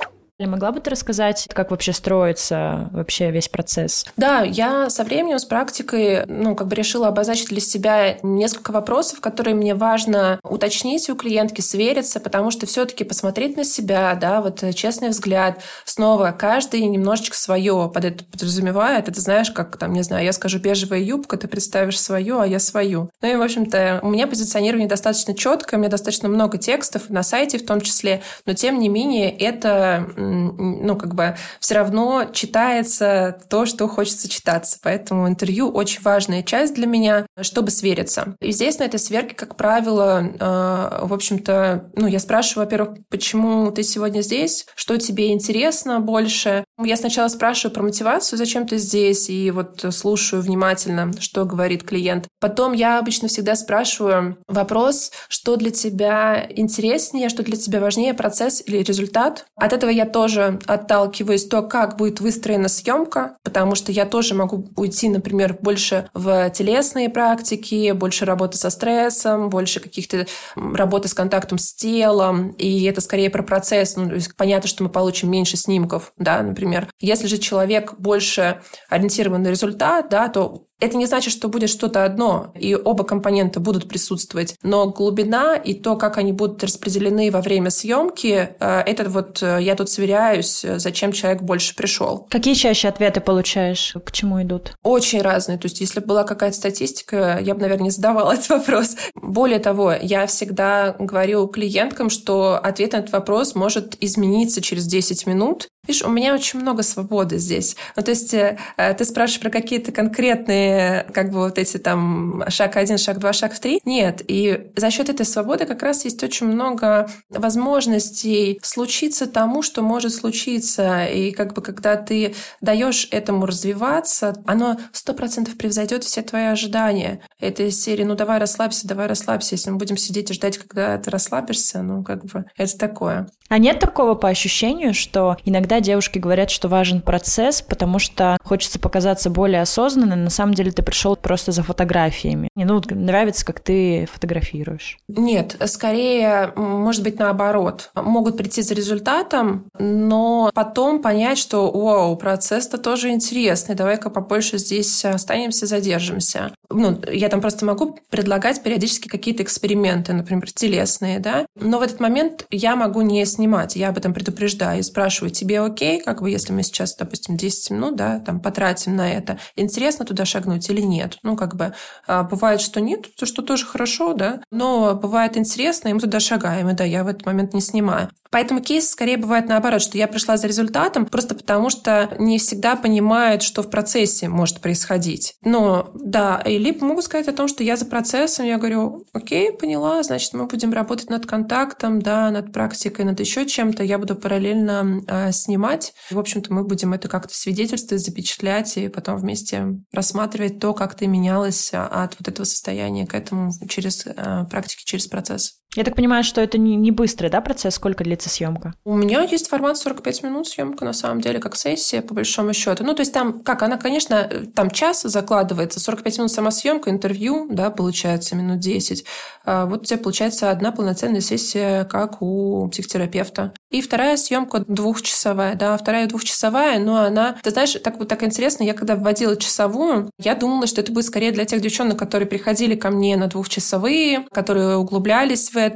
Могла 0.46 0.70
бы 0.70 0.78
ты 0.78 0.90
рассказать, 0.90 1.48
как 1.52 1.72
вообще 1.72 1.92
строится 1.92 2.88
вообще 2.92 3.32
весь 3.32 3.48
процесс? 3.48 4.06
Да, 4.16 4.42
я 4.42 4.88
со 4.88 5.02
временем, 5.02 5.40
с 5.40 5.44
практикой, 5.44 6.24
ну, 6.26 6.54
как 6.54 6.68
бы 6.68 6.76
решила 6.76 7.08
обозначить 7.08 7.48
для 7.48 7.60
себя 7.60 8.18
несколько 8.22 8.70
вопросов, 8.70 9.20
которые 9.20 9.56
мне 9.56 9.74
важно 9.74 10.38
уточнить 10.44 11.10
у 11.10 11.16
клиентки, 11.16 11.60
свериться, 11.60 12.20
потому 12.20 12.52
что 12.52 12.66
все 12.66 12.84
таки 12.84 13.02
посмотреть 13.02 13.56
на 13.56 13.64
себя, 13.64 14.14
да, 14.14 14.40
вот 14.40 14.62
честный 14.76 15.08
взгляд, 15.08 15.60
снова 15.84 16.30
каждый 16.30 16.82
немножечко 16.82 17.36
свое 17.36 17.90
под 17.92 18.04
это 18.04 18.24
подразумевает. 18.24 19.08
Это 19.08 19.20
знаешь, 19.20 19.50
как 19.50 19.76
там, 19.76 19.92
не 19.92 20.02
знаю, 20.02 20.24
я 20.24 20.32
скажу 20.32 20.60
бежевая 20.60 21.00
юбка, 21.00 21.36
ты 21.36 21.48
представишь 21.48 22.00
свою, 22.00 22.38
а 22.38 22.46
я 22.46 22.60
свою. 22.60 23.10
Ну 23.22 23.28
и, 23.28 23.34
в 23.34 23.42
общем-то, 23.42 23.98
у 24.04 24.08
меня 24.10 24.28
позиционирование 24.28 24.88
достаточно 24.88 25.34
четкое, 25.34 25.78
у 25.78 25.80
меня 25.80 25.90
достаточно 25.90 26.28
много 26.28 26.58
текстов, 26.58 27.10
на 27.10 27.24
сайте 27.24 27.58
в 27.58 27.66
том 27.66 27.80
числе, 27.80 28.22
но 28.46 28.54
тем 28.54 28.78
не 28.78 28.88
менее 28.88 29.36
это 29.36 30.06
ну, 30.28 30.96
как 30.96 31.14
бы 31.14 31.36
все 31.60 31.74
равно 31.74 32.26
читается 32.32 33.38
то, 33.48 33.66
что 33.66 33.88
хочется 33.88 34.28
читаться. 34.28 34.78
Поэтому 34.82 35.28
интервью 35.28 35.68
очень 35.70 36.02
важная 36.02 36.42
часть 36.42 36.74
для 36.74 36.86
меня, 36.86 37.26
чтобы 37.40 37.70
свериться. 37.70 38.36
И 38.40 38.52
здесь 38.52 38.78
на 38.78 38.84
этой 38.84 38.98
сверке, 38.98 39.34
как 39.34 39.56
правило, 39.56 40.22
э, 40.22 41.06
в 41.06 41.12
общем-то, 41.12 41.90
ну, 41.94 42.06
я 42.06 42.18
спрашиваю, 42.18 42.66
во-первых, 42.66 42.98
почему 43.08 43.70
ты 43.70 43.82
сегодня 43.82 44.20
здесь, 44.20 44.66
что 44.74 44.96
тебе 44.96 45.32
интересно 45.32 46.00
больше. 46.00 46.64
Я 46.82 46.96
сначала 46.96 47.28
спрашиваю 47.28 47.74
про 47.74 47.82
мотивацию, 47.82 48.38
зачем 48.38 48.66
ты 48.66 48.78
здесь, 48.78 49.28
и 49.30 49.50
вот 49.50 49.84
слушаю 49.90 50.42
внимательно, 50.42 51.12
что 51.20 51.44
говорит 51.44 51.84
клиент. 51.84 52.26
Потом 52.40 52.72
я 52.72 52.98
обычно 52.98 53.28
всегда 53.28 53.56
спрашиваю 53.56 54.38
вопрос, 54.46 55.12
что 55.28 55.56
для 55.56 55.70
тебя 55.70 56.46
интереснее, 56.50 57.28
что 57.28 57.42
для 57.42 57.56
тебя 57.56 57.80
важнее, 57.80 58.14
процесс 58.14 58.62
или 58.66 58.78
результат. 58.78 59.46
От 59.56 59.72
этого 59.72 59.90
я 59.90 60.06
тоже 60.06 60.17
отталкиваюсь 60.24 61.46
то, 61.46 61.62
как 61.62 61.96
будет 61.96 62.20
выстроена 62.20 62.68
съемка, 62.68 63.36
потому 63.42 63.74
что 63.74 63.92
я 63.92 64.06
тоже 64.06 64.34
могу 64.34 64.68
уйти, 64.76 65.08
например, 65.08 65.56
больше 65.60 66.08
в 66.14 66.50
телесные 66.50 67.08
практики, 67.08 67.92
больше 67.92 68.24
работы 68.24 68.58
со 68.58 68.70
стрессом, 68.70 69.50
больше 69.50 69.80
каких-то 69.80 70.26
работы 70.56 71.08
с 71.08 71.14
контактом 71.14 71.58
с 71.58 71.74
телом, 71.74 72.50
и 72.50 72.84
это 72.84 73.00
скорее 73.00 73.30
про 73.30 73.42
процесс. 73.42 73.96
Ну, 73.96 74.08
то 74.08 74.14
есть 74.14 74.34
понятно, 74.36 74.68
что 74.68 74.82
мы 74.82 74.88
получим 74.88 75.30
меньше 75.30 75.56
снимков, 75.56 76.12
да, 76.16 76.42
например. 76.42 76.88
Если 77.00 77.26
же 77.26 77.38
человек 77.38 77.94
больше 77.98 78.60
ориентирован 78.88 79.42
на 79.42 79.48
результат, 79.48 80.08
да, 80.08 80.28
то 80.28 80.67
это 80.80 80.96
не 80.96 81.06
значит, 81.06 81.32
что 81.32 81.48
будет 81.48 81.70
что-то 81.70 82.04
одно, 82.04 82.52
и 82.58 82.74
оба 82.74 83.04
компонента 83.04 83.60
будут 83.60 83.88
присутствовать, 83.88 84.54
но 84.62 84.88
глубина 84.90 85.56
и 85.56 85.74
то, 85.74 85.96
как 85.96 86.18
они 86.18 86.32
будут 86.32 86.62
распределены 86.62 87.30
во 87.30 87.40
время 87.40 87.70
съемки, 87.70 88.50
э, 88.58 88.80
это 88.86 89.08
вот 89.08 89.42
э, 89.42 89.58
я 89.60 89.74
тут 89.74 89.90
сверяюсь, 89.90 90.64
э, 90.64 90.78
зачем 90.78 91.12
человек 91.12 91.42
больше 91.42 91.74
пришел. 91.74 92.26
Какие 92.30 92.54
чаще 92.54 92.88
ответы 92.88 93.20
получаешь? 93.20 93.94
К 94.04 94.12
чему 94.12 94.40
идут? 94.42 94.72
Очень 94.84 95.22
разные. 95.22 95.58
То 95.58 95.66
есть, 95.66 95.80
если 95.80 96.00
бы 96.00 96.06
была 96.06 96.24
какая-то 96.24 96.56
статистика, 96.56 97.38
я 97.42 97.54
бы, 97.54 97.60
наверное, 97.60 97.84
не 97.84 97.90
задавала 97.90 98.32
этот 98.34 98.48
вопрос. 98.48 98.96
Более 99.14 99.58
того, 99.58 99.94
я 100.00 100.26
всегда 100.26 100.94
говорю 100.98 101.48
клиенткам, 101.48 102.08
что 102.08 102.56
ответ 102.56 102.92
на 102.92 102.98
этот 102.98 103.12
вопрос 103.12 103.54
может 103.54 103.96
измениться 104.00 104.60
через 104.60 104.86
10 104.86 105.26
минут, 105.26 105.68
Видишь, 105.86 106.02
у 106.02 106.10
меня 106.10 106.34
очень 106.34 106.60
много 106.60 106.82
свободы 106.82 107.38
здесь. 107.38 107.74
Ну, 107.96 108.02
то 108.02 108.10
есть 108.10 108.30
ты 108.32 109.04
спрашиваешь 109.06 109.40
про 109.40 109.48
какие-то 109.48 109.90
конкретные, 109.90 110.67
как 111.12 111.30
бы 111.30 111.38
вот 111.38 111.58
эти 111.58 111.76
там 111.78 112.44
шаг 112.48 112.76
один, 112.76 112.98
шаг 112.98 113.18
два, 113.18 113.32
шаг 113.32 113.58
три. 113.58 113.80
Нет. 113.84 114.22
И 114.28 114.70
за 114.76 114.90
счет 114.90 115.08
этой 115.08 115.26
свободы 115.26 115.66
как 115.66 115.82
раз 115.82 116.04
есть 116.04 116.22
очень 116.22 116.46
много 116.46 117.08
возможностей 117.28 118.58
случиться 118.62 119.26
тому, 119.26 119.62
что 119.62 119.82
может 119.82 120.12
случиться. 120.12 121.06
И 121.06 121.32
как 121.32 121.54
бы 121.54 121.62
когда 121.62 121.96
ты 121.96 122.34
даешь 122.60 123.08
этому 123.10 123.46
развиваться, 123.46 124.36
оно 124.46 124.78
сто 124.92 125.14
процентов 125.14 125.56
превзойдет 125.56 126.04
все 126.04 126.22
твои 126.22 126.44
ожидания. 126.44 127.20
Это 127.40 127.64
из 127.64 127.82
серии 127.82 128.04
«Ну 128.04 128.14
давай 128.14 128.38
расслабься, 128.38 128.86
давай 128.86 129.06
расслабься». 129.06 129.54
Если 129.54 129.70
мы 129.70 129.76
будем 129.76 129.96
сидеть 129.96 130.30
и 130.30 130.34
ждать, 130.34 130.58
когда 130.58 130.98
ты 130.98 131.10
расслабишься, 131.10 131.82
ну 131.82 132.02
как 132.02 132.24
бы 132.24 132.44
это 132.56 132.78
такое. 132.78 133.28
А 133.48 133.58
нет 133.58 133.80
такого 133.80 134.14
по 134.14 134.28
ощущению, 134.28 134.92
что 134.92 135.36
иногда 135.44 135.80
девушки 135.80 136.18
говорят, 136.18 136.50
что 136.50 136.68
важен 136.68 137.00
процесс, 137.00 137.62
потому 137.62 137.98
что 137.98 138.36
хочется 138.44 138.78
показаться 138.78 139.30
более 139.30 139.62
осознанным. 139.62 140.24
На 140.24 140.30
самом 140.30 140.54
деле 140.58 140.72
ты 140.72 140.82
пришел 140.82 141.16
просто 141.16 141.52
за 141.52 141.62
фотографиями. 141.62 142.48
Мне 142.54 142.64
ну, 142.64 142.82
нравится, 142.90 143.44
как 143.44 143.60
ты 143.60 144.06
фотографируешь. 144.12 144.98
Нет, 145.08 145.56
скорее, 145.66 146.52
может 146.56 147.02
быть, 147.02 147.18
наоборот. 147.18 147.90
Могут 147.94 148.36
прийти 148.36 148.62
за 148.62 148.74
результатом, 148.74 149.66
но 149.78 150.50
потом 150.54 151.00
понять, 151.02 151.38
что, 151.38 151.70
вау, 151.70 152.16
процесс-то 152.16 152.78
тоже 152.78 153.10
интересный, 153.10 153.74
давай-ка 153.74 154.10
побольше 154.10 154.58
здесь 154.58 155.04
останемся, 155.04 155.66
задержимся. 155.66 156.52
Ну, 156.70 157.00
я 157.10 157.28
там 157.28 157.40
просто 157.40 157.64
могу 157.64 157.98
предлагать 158.10 158.62
периодически 158.62 159.08
какие-то 159.08 159.42
эксперименты, 159.42 160.12
например, 160.12 160.50
телесные, 160.52 161.18
да, 161.18 161.46
но 161.54 161.78
в 161.78 161.82
этот 161.82 162.00
момент 162.00 162.44
я 162.50 162.76
могу 162.76 163.00
не 163.02 163.24
снимать, 163.24 163.76
я 163.76 163.88
об 163.88 163.98
этом 163.98 164.12
предупреждаю 164.12 164.80
и 164.80 164.82
спрашиваю, 164.82 165.30
тебе 165.30 165.60
окей, 165.60 166.00
как 166.00 166.20
бы 166.20 166.30
если 166.30 166.52
мы 166.52 166.62
сейчас, 166.62 166.94
допустим, 166.96 167.36
10 167.36 167.70
минут, 167.70 167.96
да, 167.96 168.20
там 168.20 168.40
потратим 168.40 168.96
на 168.96 169.10
это, 169.10 169.38
интересно 169.56 170.04
туда 170.04 170.24
шагнуть 170.24 170.47
или 170.56 170.80
нет? 170.80 171.18
Ну, 171.22 171.36
как 171.36 171.56
бы 171.56 171.74
а, 172.06 172.22
бывает, 172.22 172.60
что 172.60 172.80
нет, 172.80 173.14
то 173.16 173.26
что 173.26 173.42
тоже 173.42 173.66
хорошо, 173.66 174.14
да, 174.14 174.40
но 174.50 174.94
бывает 174.94 175.36
интересно, 175.36 175.88
и 175.88 175.92
мы 175.92 176.00
туда 176.00 176.20
шагаем, 176.20 176.68
и 176.68 176.74
да, 176.74 176.84
я 176.84 177.04
в 177.04 177.08
этот 177.08 177.26
момент 177.26 177.54
не 177.54 177.60
снимаю. 177.60 178.10
Поэтому 178.30 178.60
кейс 178.60 178.90
скорее 178.90 179.16
бывает 179.16 179.48
наоборот, 179.48 179.80
что 179.80 179.96
я 179.96 180.06
пришла 180.06 180.36
за 180.36 180.46
результатом 180.46 181.06
просто 181.06 181.34
потому, 181.34 181.70
что 181.70 182.10
не 182.18 182.38
всегда 182.38 182.76
понимают, 182.76 183.42
что 183.42 183.62
в 183.62 183.70
процессе 183.70 184.28
может 184.28 184.60
происходить. 184.60 185.34
Но 185.42 185.90
да, 185.94 186.42
и 186.44 186.58
либо 186.58 186.84
могу 186.84 187.00
сказать 187.02 187.28
о 187.28 187.32
том, 187.32 187.48
что 187.48 187.64
я 187.64 187.76
за 187.76 187.86
процессом, 187.86 188.44
я 188.44 188.58
говорю, 188.58 189.04
окей, 189.12 189.52
поняла, 189.52 190.02
значит, 190.02 190.34
мы 190.34 190.46
будем 190.46 190.72
работать 190.72 191.10
над 191.10 191.26
контактом, 191.26 192.02
да, 192.02 192.30
над 192.30 192.52
практикой, 192.52 193.04
над 193.04 193.18
еще 193.20 193.46
чем-то, 193.46 193.82
я 193.82 193.98
буду 193.98 194.14
параллельно 194.14 195.00
э, 195.06 195.32
снимать. 195.32 195.94
В 196.10 196.18
общем-то, 196.18 196.52
мы 196.52 196.64
будем 196.64 196.92
это 196.92 197.08
как-то 197.08 197.34
свидетельствовать, 197.34 198.04
запечатлять 198.04 198.76
и 198.76 198.88
потом 198.88 199.16
вместе 199.16 199.66
рассматривать 199.92 200.37
то, 200.46 200.72
как 200.74 200.94
ты 200.94 201.08
менялась 201.08 201.70
а, 201.74 201.86
от 201.86 202.16
вот 202.18 202.28
этого 202.28 202.44
состояния 202.44 203.06
к 203.06 203.14
этому 203.14 203.50
через 203.68 204.06
э, 204.06 204.44
практики, 204.48 204.84
через 204.84 205.08
процесс. 205.08 205.58
Я 205.78 205.84
так 205.84 205.94
понимаю, 205.94 206.24
что 206.24 206.40
это 206.40 206.58
не, 206.58 206.74
не 206.74 206.90
быстрый 206.90 207.30
да, 207.30 207.40
процесс? 207.40 207.76
Сколько 207.76 208.02
длится 208.02 208.28
съемка? 208.28 208.74
У 208.84 208.96
меня 208.96 209.22
есть 209.22 209.46
формат 209.46 209.78
45 209.78 210.24
минут 210.24 210.48
съемка, 210.48 210.84
на 210.84 210.92
самом 210.92 211.20
деле, 211.20 211.38
как 211.38 211.54
сессия, 211.54 212.02
по 212.02 212.14
большому 212.14 212.52
счету. 212.52 212.82
Ну, 212.82 212.94
то 212.94 213.02
есть 213.02 213.12
там, 213.12 213.38
как, 213.42 213.62
она, 213.62 213.76
конечно, 213.76 214.28
там 214.56 214.72
час 214.72 215.02
закладывается, 215.02 215.78
45 215.78 216.18
минут 216.18 216.32
сама 216.32 216.50
съемка, 216.50 216.90
интервью, 216.90 217.46
да, 217.48 217.70
получается, 217.70 218.34
минут 218.34 218.58
10. 218.58 219.04
А 219.44 219.66
вот 219.66 219.82
у 219.82 219.84
тебя 219.84 219.98
получается 219.98 220.50
одна 220.50 220.72
полноценная 220.72 221.20
сессия, 221.20 221.84
как 221.84 222.22
у 222.22 222.68
психотерапевта. 222.72 223.52
И 223.70 223.80
вторая 223.80 224.16
съемка 224.16 224.64
двухчасовая, 224.66 225.54
да, 225.54 225.76
вторая 225.76 226.08
двухчасовая, 226.08 226.80
но 226.80 226.96
она, 227.04 227.36
ты 227.42 227.50
знаешь, 227.50 227.74
так 227.84 227.98
вот 227.98 228.08
так 228.08 228.24
интересно, 228.24 228.64
я 228.64 228.74
когда 228.74 228.96
вводила 228.96 229.36
часовую, 229.36 230.10
я 230.18 230.34
думала, 230.34 230.66
что 230.66 230.80
это 230.80 230.90
будет 230.90 231.04
скорее 231.04 231.30
для 231.30 231.44
тех 231.44 231.60
девчонок, 231.60 231.98
которые 231.98 232.26
приходили 232.26 232.74
ко 232.74 232.90
мне 232.90 233.16
на 233.16 233.28
двухчасовые, 233.28 234.26
которые 234.32 234.78
углублялись 234.78 235.50
в 235.50 235.56
это, 235.56 235.67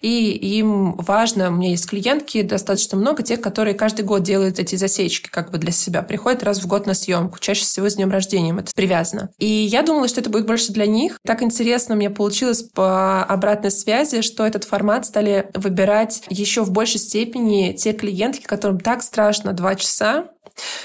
и 0.00 0.30
им 0.58 0.94
важно, 0.96 1.48
у 1.48 1.52
меня 1.52 1.70
есть 1.70 1.88
клиентки 1.88 2.42
достаточно 2.42 2.98
много, 2.98 3.22
тех, 3.22 3.40
которые 3.40 3.74
каждый 3.74 4.04
год 4.04 4.22
делают 4.22 4.58
эти 4.58 4.76
засечки 4.76 5.28
как 5.28 5.50
бы 5.50 5.58
для 5.58 5.72
себя, 5.72 6.02
приходят 6.02 6.42
раз 6.42 6.60
в 6.60 6.66
год 6.66 6.86
на 6.86 6.94
съемку, 6.94 7.38
чаще 7.38 7.64
всего 7.64 7.88
с 7.88 7.96
днем 7.96 8.10
рождения 8.10 8.54
это 8.56 8.72
привязано. 8.74 9.30
И 9.38 9.46
я 9.46 9.82
думала, 9.82 10.08
что 10.08 10.20
это 10.20 10.30
будет 10.30 10.46
больше 10.46 10.72
для 10.72 10.86
них. 10.86 11.18
Так 11.24 11.42
интересно 11.42 11.94
мне 11.94 12.10
получилось 12.10 12.62
по 12.62 13.24
обратной 13.24 13.70
связи, 13.70 14.22
что 14.22 14.46
этот 14.46 14.64
формат 14.64 15.06
стали 15.06 15.50
выбирать 15.54 16.22
еще 16.28 16.62
в 16.62 16.70
большей 16.70 17.00
степени 17.00 17.72
те 17.72 17.92
клиентки, 17.92 18.44
которым 18.44 18.80
так 18.80 19.02
страшно 19.02 19.52
два 19.52 19.74
часа, 19.74 20.30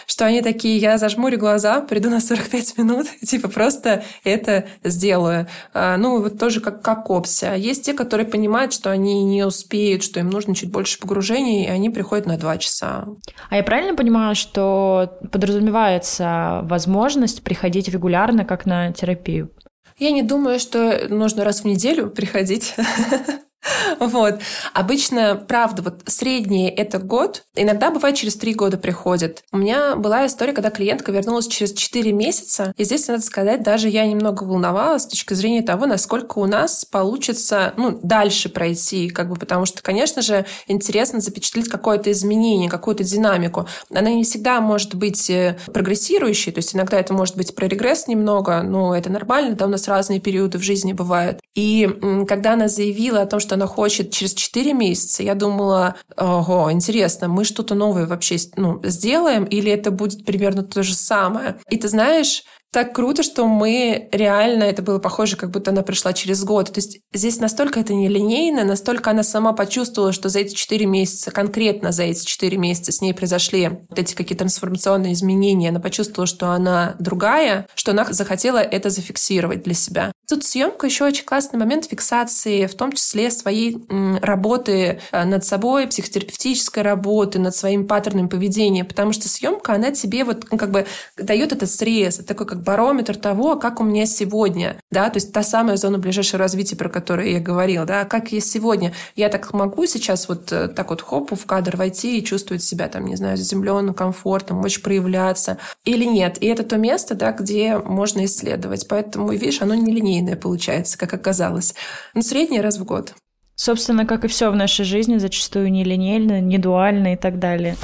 что 0.05 0.25
они 0.25 0.41
такие, 0.41 0.77
я 0.77 0.97
зажмурю 0.97 1.37
глаза, 1.37 1.81
приду 1.81 2.09
на 2.09 2.19
45 2.19 2.77
минут, 2.77 3.07
типа 3.25 3.47
просто 3.47 4.03
это 4.23 4.65
сделаю. 4.83 5.47
А, 5.73 5.97
ну, 5.97 6.21
вот 6.21 6.39
тоже 6.39 6.61
как, 6.61 6.81
как 6.81 7.09
опция. 7.09 7.55
Есть 7.55 7.85
те, 7.85 7.93
которые 7.93 8.27
понимают, 8.27 8.73
что 8.73 8.91
они 8.91 9.23
не 9.23 9.45
успеют, 9.45 10.03
что 10.03 10.19
им 10.19 10.29
нужно 10.29 10.55
чуть 10.55 10.71
больше 10.71 10.99
погружения, 10.99 11.67
и 11.67 11.71
они 11.71 11.89
приходят 11.89 12.25
на 12.25 12.37
2 12.37 12.57
часа. 12.57 13.05
А 13.49 13.55
я 13.55 13.63
правильно 13.63 13.95
понимаю, 13.95 14.35
что 14.35 15.19
подразумевается 15.31 16.61
возможность 16.63 17.43
приходить 17.43 17.87
регулярно, 17.87 18.45
как 18.45 18.65
на 18.65 18.91
терапию? 18.91 19.51
Я 19.97 20.11
не 20.11 20.23
думаю, 20.23 20.59
что 20.59 21.07
нужно 21.09 21.43
раз 21.43 21.61
в 21.61 21.65
неделю 21.65 22.09
приходить. 22.09 22.75
Вот. 23.99 24.39
Обычно, 24.73 25.35
правда, 25.35 25.83
вот 25.83 26.01
среднее 26.07 26.69
это 26.69 26.99
год. 26.99 27.43
Иногда 27.55 27.91
бывает 27.91 28.15
через 28.15 28.35
три 28.35 28.53
года 28.53 28.77
приходит. 28.77 29.43
У 29.51 29.57
меня 29.57 29.95
была 29.95 30.25
история, 30.25 30.53
когда 30.53 30.69
клиентка 30.69 31.11
вернулась 31.11 31.47
через 31.47 31.73
четыре 31.73 32.11
месяца. 32.11 32.73
И 32.77 32.83
здесь, 32.83 33.07
надо 33.07 33.21
сказать, 33.21 33.63
даже 33.63 33.89
я 33.89 34.05
немного 34.05 34.43
волновалась 34.43 35.03
с 35.03 35.07
точки 35.07 35.33
зрения 35.33 35.61
того, 35.61 35.85
насколько 35.85 36.39
у 36.39 36.45
нас 36.45 36.85
получится 36.85 37.73
ну, 37.77 37.99
дальше 38.01 38.49
пройти. 38.49 39.09
Как 39.09 39.29
бы, 39.29 39.35
потому 39.35 39.65
что, 39.65 39.81
конечно 39.81 40.21
же, 40.21 40.45
интересно 40.67 41.19
запечатлеть 41.19 41.69
какое-то 41.69 42.11
изменение, 42.11 42.69
какую-то 42.69 43.03
динамику. 43.03 43.67
Она 43.93 44.09
не 44.11 44.23
всегда 44.23 44.61
может 44.61 44.95
быть 44.95 45.29
э, 45.29 45.57
прогрессирующей. 45.71 46.51
То 46.51 46.59
есть 46.59 46.75
иногда 46.75 46.99
это 46.99 47.13
может 47.13 47.37
быть 47.37 47.53
про 47.55 47.67
регресс 47.67 48.07
немного, 48.07 48.63
но 48.63 48.95
это 48.95 49.11
нормально. 49.11 49.55
Да, 49.55 49.65
у 49.65 49.69
нас 49.69 49.87
разные 49.87 50.19
периоды 50.19 50.57
в 50.57 50.63
жизни 50.63 50.93
бывают. 50.93 51.39
И 51.53 51.87
когда 52.27 52.53
она 52.53 52.67
заявила 52.67 53.21
о 53.21 53.25
том, 53.25 53.39
что 53.39 53.50
она 53.55 53.67
хочет 53.67 54.11
через 54.11 54.33
4 54.33 54.73
месяца, 54.73 55.23
я 55.23 55.35
думала, 55.35 55.95
ого, 56.17 56.71
интересно, 56.71 57.27
мы 57.27 57.43
что-то 57.43 57.75
новое 57.75 58.05
вообще 58.05 58.37
ну, 58.55 58.79
сделаем, 58.83 59.45
или 59.45 59.71
это 59.71 59.91
будет 59.91 60.25
примерно 60.25 60.63
то 60.63 60.83
же 60.83 60.93
самое. 60.93 61.59
И 61.69 61.77
ты 61.77 61.87
знаешь, 61.87 62.43
так 62.71 62.95
круто, 62.95 63.21
что 63.21 63.47
мы 63.47 64.07
реально, 64.13 64.63
это 64.63 64.81
было 64.81 64.97
похоже, 64.97 65.35
как 65.35 65.51
будто 65.51 65.71
она 65.71 65.81
пришла 65.81 66.13
через 66.13 66.43
год. 66.45 66.71
То 66.71 66.77
есть 66.77 67.01
здесь 67.11 67.39
настолько 67.39 67.81
это 67.81 67.93
нелинейно, 67.93 68.63
настолько 68.63 69.11
она 69.11 69.23
сама 69.23 69.51
почувствовала, 69.51 70.13
что 70.13 70.29
за 70.29 70.39
эти 70.39 70.55
четыре 70.55 70.85
месяца, 70.85 71.31
конкретно 71.31 71.91
за 71.91 72.03
эти 72.03 72.25
четыре 72.25 72.57
месяца 72.57 72.93
с 72.93 73.01
ней 73.01 73.13
произошли 73.13 73.67
вот 73.89 73.99
эти 73.99 74.15
какие-то 74.15 74.43
трансформационные 74.43 75.11
изменения. 75.13 75.69
Она 75.69 75.81
почувствовала, 75.81 76.27
что 76.27 76.51
она 76.51 76.95
другая, 76.97 77.67
что 77.75 77.91
она 77.91 78.05
захотела 78.05 78.59
это 78.59 78.89
зафиксировать 78.89 79.63
для 79.63 79.73
себя. 79.73 80.13
Тут 80.31 80.45
съемка 80.45 80.87
еще 80.87 81.03
очень 81.03 81.25
классный 81.25 81.59
момент 81.59 81.87
фиксации, 81.87 82.65
в 82.65 82.73
том 82.75 82.93
числе 82.93 83.31
своей 83.31 83.85
работы 84.21 85.01
э, 85.11 85.25
над 85.25 85.43
собой, 85.43 85.87
психотерапевтической 85.87 86.83
работы, 86.83 87.37
над 87.37 87.53
своим 87.53 87.85
паттерном 87.85 88.29
поведения, 88.29 88.85
потому 88.85 89.11
что 89.11 89.27
съемка, 89.27 89.73
она 89.73 89.91
тебе 89.91 90.23
вот 90.23 90.45
ну, 90.49 90.57
как 90.57 90.71
бы 90.71 90.87
дает 91.17 91.51
этот 91.51 91.69
срез, 91.69 92.15
такой 92.19 92.45
как 92.45 92.63
барометр 92.63 93.17
того, 93.17 93.57
как 93.57 93.81
у 93.81 93.83
меня 93.83 94.05
сегодня, 94.05 94.77
да, 94.89 95.09
то 95.09 95.17
есть 95.17 95.33
та 95.33 95.43
самая 95.43 95.75
зона 95.75 95.97
ближайшего 95.97 96.39
развития, 96.39 96.77
про 96.77 96.87
которую 96.87 97.29
я 97.29 97.41
говорила, 97.41 97.85
да, 97.85 98.05
как 98.05 98.31
я 98.31 98.39
сегодня. 98.39 98.93
Я 99.17 99.27
так 99.27 99.51
могу 99.51 99.85
сейчас 99.85 100.29
вот 100.29 100.49
э, 100.53 100.69
так 100.69 100.91
вот 100.91 101.01
хопу 101.01 101.35
в 101.35 101.45
кадр 101.45 101.75
войти 101.75 102.17
и 102.17 102.23
чувствовать 102.23 102.63
себя 102.63 102.87
там, 102.87 103.05
не 103.05 103.17
знаю, 103.17 103.35
заземленным, 103.35 103.93
комфортным, 103.93 104.61
очень 104.61 104.81
проявляться 104.81 105.57
или 105.83 106.05
нет. 106.05 106.37
И 106.39 106.45
это 106.45 106.63
то 106.63 106.77
место, 106.77 107.15
да, 107.15 107.33
где 107.33 107.77
можно 107.77 108.23
исследовать. 108.23 108.87
Поэтому, 108.87 109.29
видишь, 109.31 109.61
оно 109.61 109.75
не 109.75 109.91
линейное 109.91 110.20
линейное 110.21 110.35
получается, 110.35 110.97
как 110.97 111.13
оказалось. 111.13 111.73
Ну, 112.13 112.21
средний 112.21 112.61
раз 112.61 112.77
в 112.77 112.85
год. 112.85 113.13
Собственно, 113.55 114.05
как 114.05 114.23
и 114.25 114.27
все 114.27 114.49
в 114.51 114.55
нашей 114.55 114.85
жизни, 114.85 115.17
зачастую 115.17 115.71
нелинейно, 115.71 116.41
не 116.41 116.57
дуально 116.57 117.13
и 117.13 117.15
так 117.15 117.39
далее. 117.39 117.75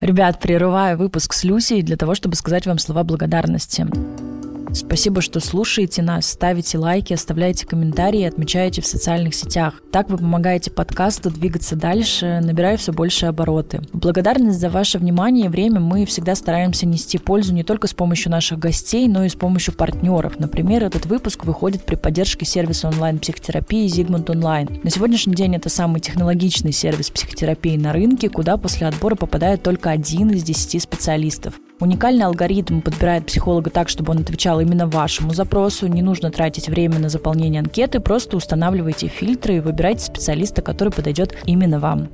Ребят, 0.00 0.40
прерываю 0.40 0.96
выпуск 0.96 1.32
с 1.32 1.44
Люсей 1.44 1.82
для 1.82 1.96
того, 1.96 2.14
чтобы 2.14 2.36
сказать 2.36 2.66
вам 2.66 2.78
слова 2.78 3.04
благодарности. 3.04 3.86
Спасибо, 4.72 5.20
что 5.20 5.40
слушаете 5.40 6.02
нас, 6.02 6.26
ставите 6.26 6.78
лайки, 6.78 7.12
оставляете 7.12 7.66
комментарии 7.66 8.22
отмечаете 8.22 8.80
в 8.82 8.86
социальных 8.86 9.34
сетях. 9.34 9.82
Так 9.92 10.08
вы 10.10 10.18
помогаете 10.18 10.70
подкасту 10.70 11.30
двигаться 11.30 11.76
дальше, 11.76 12.40
набирая 12.42 12.76
все 12.76 12.92
больше 12.92 13.26
обороты. 13.26 13.80
В 13.92 13.98
благодарность 13.98 14.60
за 14.60 14.70
ваше 14.70 14.98
внимание 14.98 15.46
и 15.46 15.48
время 15.48 15.80
мы 15.80 16.06
всегда 16.06 16.34
стараемся 16.34 16.86
нести 16.86 17.18
пользу 17.18 17.52
не 17.52 17.64
только 17.64 17.88
с 17.88 17.94
помощью 17.94 18.30
наших 18.30 18.58
гостей, 18.58 19.08
но 19.08 19.24
и 19.24 19.28
с 19.28 19.34
помощью 19.34 19.74
партнеров. 19.74 20.38
Например, 20.38 20.84
этот 20.84 21.06
выпуск 21.06 21.44
выходит 21.44 21.84
при 21.84 21.96
поддержке 21.96 22.44
сервиса 22.44 22.88
онлайн-психотерапии 22.88 23.86
Zigmund 23.86 24.26
Online. 24.26 24.80
На 24.82 24.90
сегодняшний 24.90 25.34
день 25.34 25.56
это 25.56 25.68
самый 25.68 26.00
технологичный 26.00 26.72
сервис 26.72 27.10
психотерапии 27.10 27.76
на 27.76 27.92
рынке, 27.92 28.28
куда 28.28 28.56
после 28.56 28.86
отбора 28.86 29.14
попадает 29.14 29.62
только 29.62 29.90
один 29.90 30.30
из 30.30 30.42
десяти 30.42 30.78
специалистов. 30.78 31.54
Уникальный 31.80 32.26
алгоритм 32.26 32.82
подбирает 32.82 33.24
психолога 33.24 33.70
так, 33.70 33.88
чтобы 33.88 34.12
он 34.12 34.18
отвечал 34.18 34.60
именно 34.60 34.86
вашему 34.86 35.32
запросу. 35.32 35.86
Не 35.86 36.02
нужно 36.02 36.30
тратить 36.30 36.68
время 36.68 36.98
на 36.98 37.08
заполнение 37.08 37.60
анкеты, 37.60 38.00
просто 38.00 38.36
устанавливайте 38.36 39.08
фильтры 39.08 39.56
и 39.56 39.60
выбирайте 39.60 40.04
специалиста, 40.04 40.60
который 40.60 40.92
подойдет 40.92 41.34
именно 41.46 41.80
вам. 41.80 42.08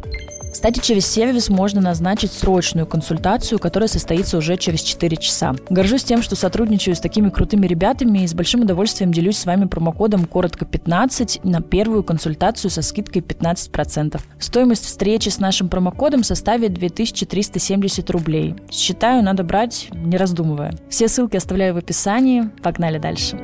Кстати, 0.53 0.81
через 0.81 1.07
сервис 1.07 1.49
можно 1.49 1.81
назначить 1.81 2.33
срочную 2.33 2.87
консультацию, 2.87 3.59
которая 3.59 3.89
состоится 3.89 4.39
уже 4.39 4.57
через 4.57 4.83
4 4.83 5.17
часа. 5.17 5.55
Горжусь 5.69 6.05
тем, 6.05 6.23
что 6.23 6.37
сотрудничаю 6.37 6.97
с 6.97 7.01
такими 7.01 7.29
крутыми 7.29 7.67
ребятами 7.67 8.21
и 8.21 8.27
с 8.27 8.35
большим 8.35 8.63
удовольствием 8.63 9.13
делюсь 9.13 9.39
с 9.39 9.47
вами 9.47 9.67
промокодом 9.67 10.25
коротко 10.25 10.65
15 10.65 11.41
на 11.45 11.61
первую 11.61 12.03
консультацию 12.03 12.71
со 12.71 12.83
скидкой 12.83 13.23
15%. 13.23 14.21
Стоимость 14.39 14.87
встречи 14.87 15.29
с 15.29 15.39
нашим 15.39 15.69
промокодом 15.69 16.25
составит 16.25 16.75
2370 16.75 18.11
рублей. 18.11 18.57
Считаю, 18.71 19.23
надо 19.23 19.45
брать, 19.45 19.89
не 19.93 20.17
раздумывая. 20.17 20.75
Все 20.89 21.09
ссылки 21.09 21.37
оставляю 21.37 21.75
в 21.75 21.79
описании. 21.79 22.51
Погнали 22.63 22.99
дальше. 22.99 23.39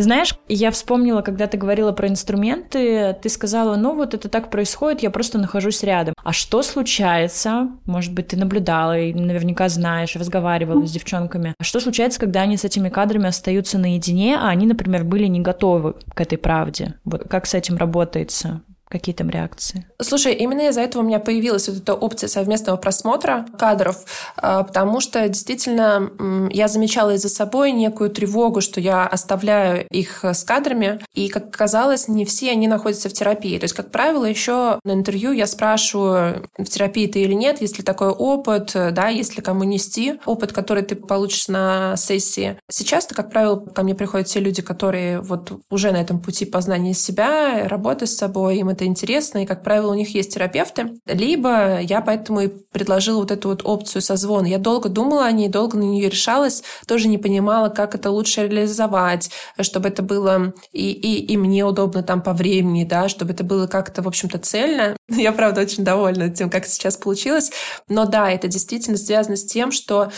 Ты 0.00 0.04
знаешь, 0.04 0.34
я 0.48 0.70
вспомнила, 0.70 1.20
когда 1.20 1.46
ты 1.46 1.58
говорила 1.58 1.92
про 1.92 2.08
инструменты, 2.08 3.14
ты 3.20 3.28
сказала, 3.28 3.76
ну 3.76 3.94
вот 3.94 4.14
это 4.14 4.30
так 4.30 4.48
происходит, 4.48 5.02
я 5.02 5.10
просто 5.10 5.36
нахожусь 5.36 5.82
рядом. 5.82 6.14
А 6.24 6.32
что 6.32 6.62
случается? 6.62 7.68
Может 7.84 8.14
быть, 8.14 8.28
ты 8.28 8.38
наблюдала 8.38 8.98
и 8.98 9.12
наверняка 9.12 9.68
знаешь, 9.68 10.16
разговаривала 10.16 10.86
с 10.86 10.90
девчонками. 10.90 11.54
А 11.58 11.64
что 11.64 11.80
случается, 11.80 12.18
когда 12.18 12.40
они 12.40 12.56
с 12.56 12.64
этими 12.64 12.88
кадрами 12.88 13.26
остаются 13.26 13.76
наедине, 13.76 14.38
а 14.38 14.48
они, 14.48 14.66
например, 14.66 15.04
были 15.04 15.26
не 15.26 15.40
готовы 15.40 15.96
к 16.14 16.18
этой 16.22 16.38
правде? 16.38 16.94
Вот 17.04 17.28
как 17.28 17.44
с 17.44 17.52
этим 17.52 17.76
работается? 17.76 18.62
Какие 18.90 19.14
там 19.14 19.30
реакции? 19.30 19.86
Слушай, 20.02 20.34
именно 20.34 20.68
из-за 20.68 20.80
этого 20.80 21.02
у 21.02 21.06
меня 21.06 21.20
появилась 21.20 21.68
вот 21.68 21.78
эта 21.78 21.94
опция 21.94 22.26
совместного 22.28 22.76
просмотра 22.76 23.46
кадров, 23.56 23.98
а, 24.36 24.64
потому 24.64 25.00
что 25.00 25.28
действительно 25.28 26.10
я 26.50 26.66
замечала 26.66 27.16
за 27.16 27.28
собой 27.28 27.70
некую 27.70 28.10
тревогу, 28.10 28.60
что 28.60 28.80
я 28.80 29.06
оставляю 29.06 29.86
их 29.92 30.24
с 30.24 30.42
кадрами, 30.42 30.98
и, 31.14 31.28
как 31.28 31.46
оказалось, 31.46 32.08
не 32.08 32.24
все 32.24 32.50
они 32.50 32.66
находятся 32.66 33.08
в 33.08 33.12
терапии. 33.12 33.58
То 33.58 33.64
есть, 33.64 33.76
как 33.76 33.92
правило, 33.92 34.24
еще 34.24 34.80
на 34.82 34.90
интервью 34.92 35.30
я 35.30 35.46
спрашиваю, 35.46 36.48
в 36.58 36.64
терапии 36.64 37.06
ты 37.06 37.20
или 37.20 37.34
нет, 37.34 37.60
есть 37.60 37.78
ли 37.78 37.84
такой 37.84 38.08
опыт, 38.08 38.72
да, 38.74 39.06
есть 39.06 39.36
ли 39.36 39.42
кому 39.42 39.62
нести 39.62 40.18
опыт, 40.26 40.52
который 40.52 40.82
ты 40.82 40.96
получишь 40.96 41.46
на 41.46 41.94
сессии. 41.96 42.58
Сейчас-то, 42.68 43.14
как 43.14 43.30
правило, 43.30 43.56
ко 43.56 43.84
мне 43.84 43.94
приходят 43.94 44.26
те 44.26 44.40
люди, 44.40 44.62
которые 44.62 45.20
вот 45.20 45.52
уже 45.70 45.92
на 45.92 45.98
этом 45.98 46.18
пути 46.20 46.44
познания 46.44 46.92
себя, 46.92 47.68
работы 47.68 48.06
с 48.06 48.16
собой, 48.16 48.58
им 48.58 48.68
это 48.68 48.79
это 48.80 48.86
интересно, 48.86 49.42
и, 49.42 49.46
как 49.46 49.62
правило, 49.62 49.90
у 49.90 49.94
них 49.94 50.14
есть 50.14 50.32
терапевты. 50.32 50.98
Либо 51.04 51.80
я 51.80 52.00
поэтому 52.00 52.40
и 52.40 52.48
предложила 52.48 53.18
вот 53.18 53.30
эту 53.30 53.50
вот 53.50 53.60
опцию 53.62 54.00
созвона. 54.00 54.46
Я 54.46 54.56
долго 54.56 54.88
думала 54.88 55.26
о 55.26 55.32
ней, 55.32 55.48
долго 55.48 55.76
на 55.76 55.82
нее 55.82 56.08
решалась, 56.08 56.62
тоже 56.86 57.08
не 57.08 57.18
понимала, 57.18 57.68
как 57.68 57.94
это 57.94 58.10
лучше 58.10 58.46
реализовать, 58.46 59.30
чтобы 59.60 59.88
это 59.88 60.02
было 60.02 60.54
и, 60.72 60.92
и, 60.92 61.26
и 61.26 61.36
мне 61.36 61.64
удобно 61.64 62.02
там 62.02 62.22
по 62.22 62.32
времени, 62.32 62.84
да, 62.84 63.10
чтобы 63.10 63.32
это 63.32 63.44
было 63.44 63.66
как-то, 63.66 64.00
в 64.00 64.08
общем-то, 64.08 64.38
цельно. 64.38 64.96
Я, 65.10 65.32
правда, 65.32 65.60
очень 65.60 65.84
довольна 65.84 66.30
тем, 66.30 66.48
как 66.48 66.64
сейчас 66.64 66.96
получилось. 66.96 67.50
Но 67.88 68.06
да, 68.06 68.30
это 68.30 68.48
действительно 68.48 68.96
связано 68.96 69.36
с 69.36 69.44
тем, 69.44 69.72
что 69.72 70.10